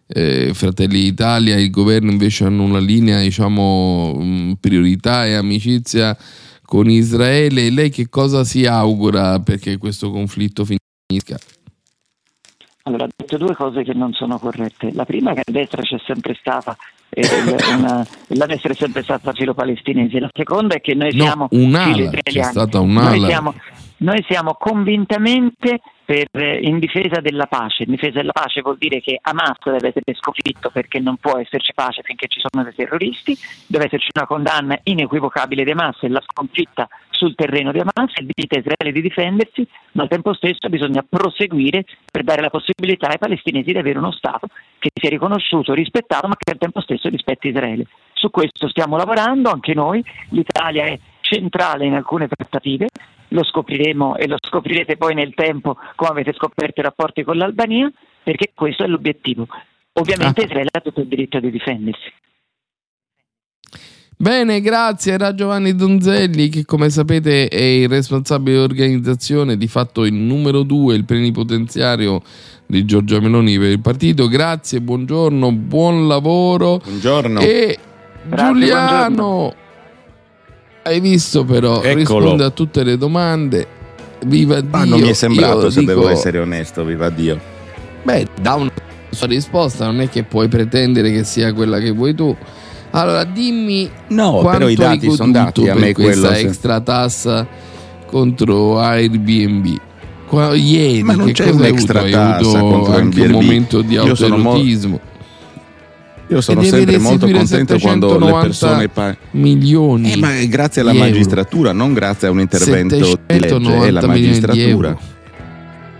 eh, 0.07 0.51
Fratelli 0.53 1.01
d'Italia 1.01 1.57
il 1.57 1.69
governo 1.69 2.11
invece 2.11 2.45
hanno 2.45 2.63
una 2.63 2.79
linea 2.79 3.19
diciamo 3.19 4.17
mm, 4.21 4.51
priorità 4.53 5.25
e 5.25 5.33
amicizia 5.33 6.15
con 6.63 6.89
Israele 6.89 7.71
lei 7.71 7.89
che 7.89 8.07
cosa 8.07 8.45
si 8.45 8.65
augura 8.65 9.41
perché 9.41 9.77
questo 9.77 10.09
conflitto 10.09 10.63
finisca? 10.63 11.37
Allora, 12.85 13.05
ha 13.05 13.09
detto 13.15 13.37
due 13.37 13.55
cose 13.55 13.83
che 13.83 13.93
non 13.93 14.11
sono 14.13 14.37
corrette. 14.37 14.91
La 14.93 15.05
prima 15.05 15.31
è 15.31 15.35
che 15.35 15.43
a 15.45 15.51
destra 15.51 15.81
c'è 15.81 15.97
sempre 16.05 16.35
stata 16.37 16.75
eh, 17.09 17.25
una, 17.75 18.05
la 18.27 18.45
destra 18.45 18.73
è 18.73 18.75
sempre 18.75 19.03
stata 19.03 19.31
filo-palestinese. 19.31 20.19
La 20.19 20.29
seconda 20.33 20.75
è 20.75 20.81
che 20.81 20.93
noi 20.93 21.13
no, 21.13 21.23
siamo 21.23 21.47
un'ala, 21.51 22.09
c'è 22.09 22.43
stata 22.43 22.79
un'ala. 22.79 23.09
Noi 23.15 23.25
siamo, 23.25 23.53
noi 23.97 24.25
siamo 24.27 24.55
convintamente 24.55 25.79
per, 26.03 26.27
eh, 26.31 26.59
in 26.61 26.79
difesa 26.79 27.21
della 27.21 27.45
pace. 27.45 27.83
In 27.83 27.91
difesa 27.91 28.19
della 28.19 28.33
pace 28.33 28.61
vuol 28.61 28.77
dire 28.77 28.99
che 28.99 29.17
Hamas 29.21 29.59
deve 29.63 29.87
essere 29.87 30.13
sconfitto 30.19 30.69
perché 30.69 30.99
non 30.99 31.17
può 31.17 31.37
esserci 31.37 31.73
pace 31.73 32.01
finché 32.03 32.27
ci 32.27 32.41
sono 32.41 32.63
dei 32.63 32.75
terroristi, 32.75 33.37
deve 33.67 33.85
esserci 33.85 34.09
una 34.13 34.25
condanna 34.25 34.77
inequivocabile 34.83 35.63
di 35.63 35.71
Hamas 35.71 36.01
e 36.01 36.09
la 36.09 36.21
sconfitta 36.21 36.87
sul 37.23 37.35
terreno 37.35 37.71
di 37.71 37.79
Hamas, 37.79 38.11
il 38.17 38.27
diritto 38.33 38.55
a 38.55 38.59
Israele 38.59 38.91
di 38.91 39.01
difendersi, 39.01 39.65
ma 39.93 40.03
al 40.03 40.09
tempo 40.09 40.33
stesso 40.33 40.67
bisogna 40.67 41.05
proseguire 41.07 41.85
per 42.11 42.23
dare 42.23 42.41
la 42.41 42.49
possibilità 42.49 43.07
ai 43.07 43.17
palestinesi 43.17 43.71
di 43.71 43.77
avere 43.77 43.97
uno 43.97 44.11
Stato 44.11 44.47
che 44.77 44.89
sia 44.93 45.09
riconosciuto, 45.09 45.73
rispettato, 45.73 46.27
ma 46.27 46.35
che 46.35 46.51
al 46.51 46.57
tempo 46.57 46.81
stesso 46.81 47.07
rispetti 47.07 47.47
Israele. 47.47 47.87
Su 48.11 48.29
questo 48.29 48.67
stiamo 48.67 48.97
lavorando 48.97 49.49
anche 49.49 49.73
noi, 49.73 50.03
l'Italia 50.29 50.85
è 50.85 50.99
centrale 51.21 51.85
in 51.85 51.93
alcune 51.93 52.27
trattative, 52.27 52.87
lo 53.29 53.43
scopriremo 53.43 54.17
e 54.17 54.27
lo 54.27 54.35
scoprirete 54.39 54.97
poi 54.97 55.15
nel 55.15 55.33
tempo 55.33 55.77
come 55.95 56.11
avete 56.11 56.33
scoperto 56.33 56.81
i 56.81 56.83
rapporti 56.83 57.23
con 57.23 57.37
l'Albania, 57.37 57.91
perché 58.21 58.51
questo 58.53 58.83
è 58.83 58.87
l'obiettivo. 58.87 59.47
Ovviamente 59.93 60.41
ah. 60.41 60.45
Israele 60.45 60.69
ha 60.71 60.81
tutto 60.81 61.01
il 61.01 61.07
diritto 61.07 61.39
di 61.39 61.49
difendersi. 61.49 62.11
Bene, 64.17 64.61
grazie. 64.61 65.13
Era 65.13 65.33
Giovanni 65.33 65.75
Donzelli 65.75 66.49
che 66.49 66.65
come 66.65 66.89
sapete 66.89 67.47
è 67.47 67.61
il 67.61 67.89
responsabile 67.89 68.55
dell'organizzazione, 68.57 69.57
di 69.57 69.67
fatto 69.67 70.05
il 70.05 70.13
numero 70.13 70.63
due, 70.63 70.95
il 70.95 71.03
plenipotenziario 71.05 72.21
di 72.65 72.85
Giorgia 72.85 73.19
Meloni 73.19 73.57
per 73.57 73.69
il 73.71 73.79
partito. 73.81 74.27
Grazie, 74.27 74.81
buongiorno, 74.81 75.51
buon 75.51 76.07
lavoro. 76.07 76.79
Buongiorno. 76.83 77.39
E 77.41 77.77
Grazie, 78.25 78.53
Giuliano, 78.53 79.15
buongiorno. 79.15 79.53
hai 80.83 80.99
visto 81.01 81.43
però, 81.43 81.81
Eccolo. 81.81 81.93
risponde 81.95 82.43
a 82.45 82.49
tutte 82.51 82.83
le 82.83 82.97
domande. 82.97 83.67
Viva 84.25 84.61
Dio. 84.61 84.69
Ma 84.69 84.85
non 84.85 85.01
mi 85.01 85.09
è 85.09 85.13
sembrato, 85.13 85.63
Io 85.63 85.69
se 85.69 85.79
dico- 85.81 85.91
devo 85.93 86.07
essere 86.07 86.39
onesto, 86.39 86.85
viva 86.85 87.09
Dio. 87.09 87.37
Beh, 88.03 88.27
da 88.41 88.53
una 88.53 88.71
sua 89.09 89.27
risposta 89.27 89.85
non 89.85 89.99
è 89.99 90.07
che 90.09 90.23
puoi 90.23 90.47
pretendere 90.47 91.11
che 91.11 91.25
sia 91.25 91.51
quella 91.53 91.79
che 91.79 91.91
vuoi 91.91 92.15
tu. 92.15 92.33
Allora, 92.95 93.23
dimmi 93.23 93.89
No, 94.09 94.39
però 94.49 94.69
i 94.69 94.75
dati 94.75 95.09
sono 95.11 95.31
dati, 95.31 95.67
a 95.67 95.73
me 95.75 95.93
quello 95.93 96.09
questa 96.09 96.35
se- 96.35 96.41
extra 96.41 96.79
tassa 96.81 97.47
contro 98.05 98.79
Airbnb. 98.79 99.65
Qua- 100.27 100.53
ieri, 100.55 101.01
Ma 101.03 101.13
non 101.13 101.31
c'è 101.31 101.49
un'extra 101.49 101.99
avuto? 102.01 102.15
Tassa 102.17 102.59
contro 102.59 102.93
anche 102.95 103.19
un 103.21 103.25
Airbnb. 103.27 103.31
momento 103.41 103.81
di 103.81 103.97
autoerotismo. 103.97 104.99
Io 106.29 106.41
sono 106.41 106.63
sempre 106.63 106.97
molto 106.99 107.27
contento 107.29 107.77
quando 107.79 108.07
le 108.17 108.25
790 108.25 108.41
persone 108.41 109.17
milioni 109.31 110.13
Eh, 110.13 110.17
ma 110.17 110.31
grazie 110.47 110.81
alla 110.81 110.91
euro. 110.93 111.03
magistratura, 111.05 111.71
non 111.73 111.93
grazie 111.93 112.27
a 112.27 112.31
un 112.31 112.39
intervento 112.39 112.95
di 112.95 113.01
legge, 113.01 113.19
è 113.25 113.33
790 113.33 114.01
la 114.01 114.07
magistratura. 114.07 114.97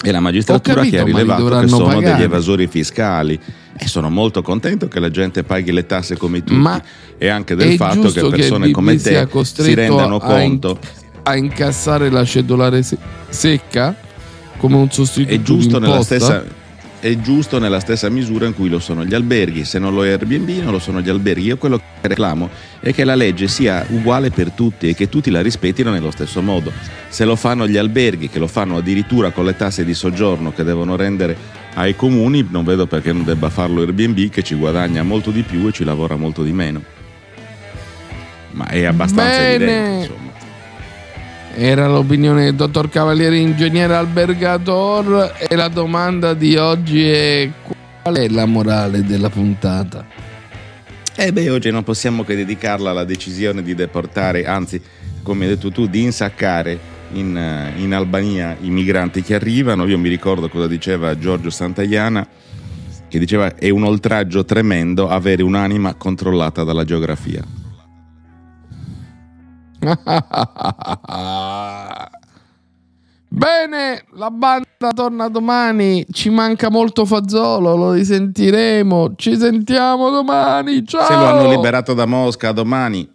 È 0.01 0.11
la 0.11 0.19
magistratura 0.19 0.75
capito, 0.75 0.95
che 0.95 1.01
ha 1.01 1.05
rilevato 1.05 1.59
che 1.59 1.67
sono 1.67 1.85
pagare. 1.85 2.13
degli 2.15 2.23
evasori 2.23 2.67
fiscali. 2.67 3.39
E 3.77 3.87
sono 3.87 4.09
molto 4.09 4.41
contento 4.41 4.87
che 4.87 4.99
la 4.99 5.09
gente 5.09 5.43
paghi 5.43 5.71
le 5.71 5.85
tasse 5.85 6.15
come 6.15 6.43
tutti 6.43 6.53
Ma 6.59 6.81
e 7.17 7.27
anche 7.27 7.55
del 7.55 7.75
fatto 7.75 8.11
che 8.11 8.21
che 8.21 8.29
persone 8.29 8.67
il 8.67 8.73
come 8.73 8.97
te 8.97 9.27
si 9.41 9.73
rendano 9.73 10.19
conto. 10.19 10.77
a 11.23 11.35
incassare 11.35 12.09
la 12.09 12.23
cedolare 12.23 12.83
se- 12.83 12.97
secca 13.29 13.95
come 14.57 14.75
un 14.75 14.91
sostituto 14.91 15.33
È 15.33 15.41
giusto, 15.41 15.79
nella 15.79 16.03
stessa, 16.03 16.43
è 16.99 17.17
giusto 17.19 17.59
nella 17.59 17.79
stessa 17.81 18.07
misura 18.09 18.45
in 18.45 18.53
cui 18.53 18.69
lo 18.69 18.79
sono 18.79 19.03
gli 19.03 19.13
alberghi. 19.13 19.65
Se 19.65 19.77
non 19.79 19.93
lo 19.93 20.05
è 20.05 20.11
Airbnb, 20.11 20.63
non 20.63 20.71
lo 20.71 20.79
sono 20.79 21.01
gli 21.01 21.09
alberghi. 21.09 21.47
Io 21.47 21.57
quello 21.57 21.77
che 21.77 22.07
reclamo 22.07 22.49
è 22.79 22.93
che 22.93 23.03
la 23.03 23.15
legge 23.15 23.47
sia 23.47 23.85
uguale 23.89 24.29
per 24.29 24.51
tutti 24.51 24.87
e 24.87 24.93
che 24.93 25.09
tutti 25.09 25.29
la 25.31 25.41
rispettino 25.41 25.91
nello 25.91 26.11
stesso 26.11 26.41
modo. 26.41 26.71
Se 27.09 27.25
lo 27.25 27.35
fanno 27.35 27.67
gli 27.67 27.75
alberghi, 27.75 28.29
che 28.29 28.39
lo 28.39 28.47
fanno 28.47 28.77
addirittura 28.77 29.31
con 29.31 29.43
le 29.45 29.55
tasse 29.55 29.83
di 29.83 29.93
soggiorno 29.93 30.53
che 30.53 30.63
devono 30.63 30.95
rendere 30.95 31.61
ai 31.75 31.95
comuni, 31.95 32.47
non 32.49 32.63
vedo 32.63 32.85
perché 32.85 33.11
non 33.11 33.23
debba 33.23 33.49
farlo 33.49 33.81
Airbnb, 33.81 34.29
che 34.29 34.43
ci 34.43 34.55
guadagna 34.55 35.03
molto 35.03 35.31
di 35.31 35.41
più 35.41 35.67
e 35.67 35.71
ci 35.71 35.83
lavora 35.83 36.15
molto 36.15 36.43
di 36.43 36.51
meno. 36.51 36.81
Ma 38.51 38.67
è 38.67 38.83
abbastanza 38.83 39.37
Bene. 39.37 39.53
evidente, 39.53 39.99
insomma. 40.01 40.31
Era 41.55 41.87
l'opinione 41.87 42.45
del 42.45 42.55
dottor 42.55 42.89
Cavaliere, 42.89 43.37
ingegnere 43.37 43.95
albergator. 43.95 45.33
E 45.37 45.55
la 45.55 45.67
domanda 45.67 46.33
di 46.33 46.55
oggi 46.55 47.07
è: 47.07 47.49
qual 48.01 48.15
è 48.15 48.27
la 48.29 48.45
morale 48.45 49.03
della 49.03 49.29
puntata? 49.29 50.05
Eh 51.15 51.31
beh, 51.31 51.49
oggi 51.49 51.69
non 51.69 51.83
possiamo 51.83 52.23
che 52.23 52.35
dedicarla 52.35 52.89
alla 52.89 53.03
decisione 53.03 53.61
di 53.61 53.75
deportare, 53.75 54.45
anzi, 54.45 54.81
come 55.21 55.45
hai 55.45 55.51
detto 55.51 55.71
tu, 55.71 55.87
di 55.87 56.01
insaccare 56.01 56.91
in, 57.13 57.71
in 57.77 57.93
Albania 57.93 58.57
i 58.59 58.69
migranti 58.69 59.21
che 59.21 59.35
arrivano. 59.35 59.87
Io 59.87 59.97
mi 59.97 60.09
ricordo 60.09 60.49
cosa 60.49 60.67
diceva 60.67 61.17
Giorgio 61.17 61.49
Santayana, 61.49 62.27
che 63.07 63.19
diceva 63.19 63.55
è 63.55 63.69
un 63.69 63.83
oltraggio 63.83 64.43
tremendo 64.45 65.09
avere 65.09 65.43
un'anima 65.43 65.93
controllata 65.95 66.63
dalla 66.63 66.83
geografia. 66.83 67.43
Bene, 73.35 74.05
la 74.13 74.29
banda 74.29 74.91
torna 74.93 75.27
domani. 75.27 76.05
Ci 76.11 76.29
manca 76.29 76.69
molto 76.69 77.03
Fazzolo, 77.03 77.75
lo 77.75 77.93
risentiremo. 77.93 79.15
Ci 79.15 79.37
sentiamo 79.37 80.11
domani. 80.11 80.85
Ciao. 80.85 81.05
Se 81.05 81.15
lo 81.15 81.25
hanno 81.25 81.49
liberato 81.49 81.95
da 81.95 82.05
Mosca 82.05 82.51
domani. 82.51 83.09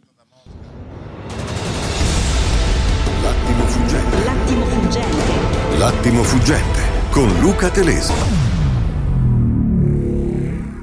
L'attimo 5.88 6.22
fuggente 6.22 6.82
con 7.08 7.40
Luca 7.40 7.70
Telesi. 7.70 8.37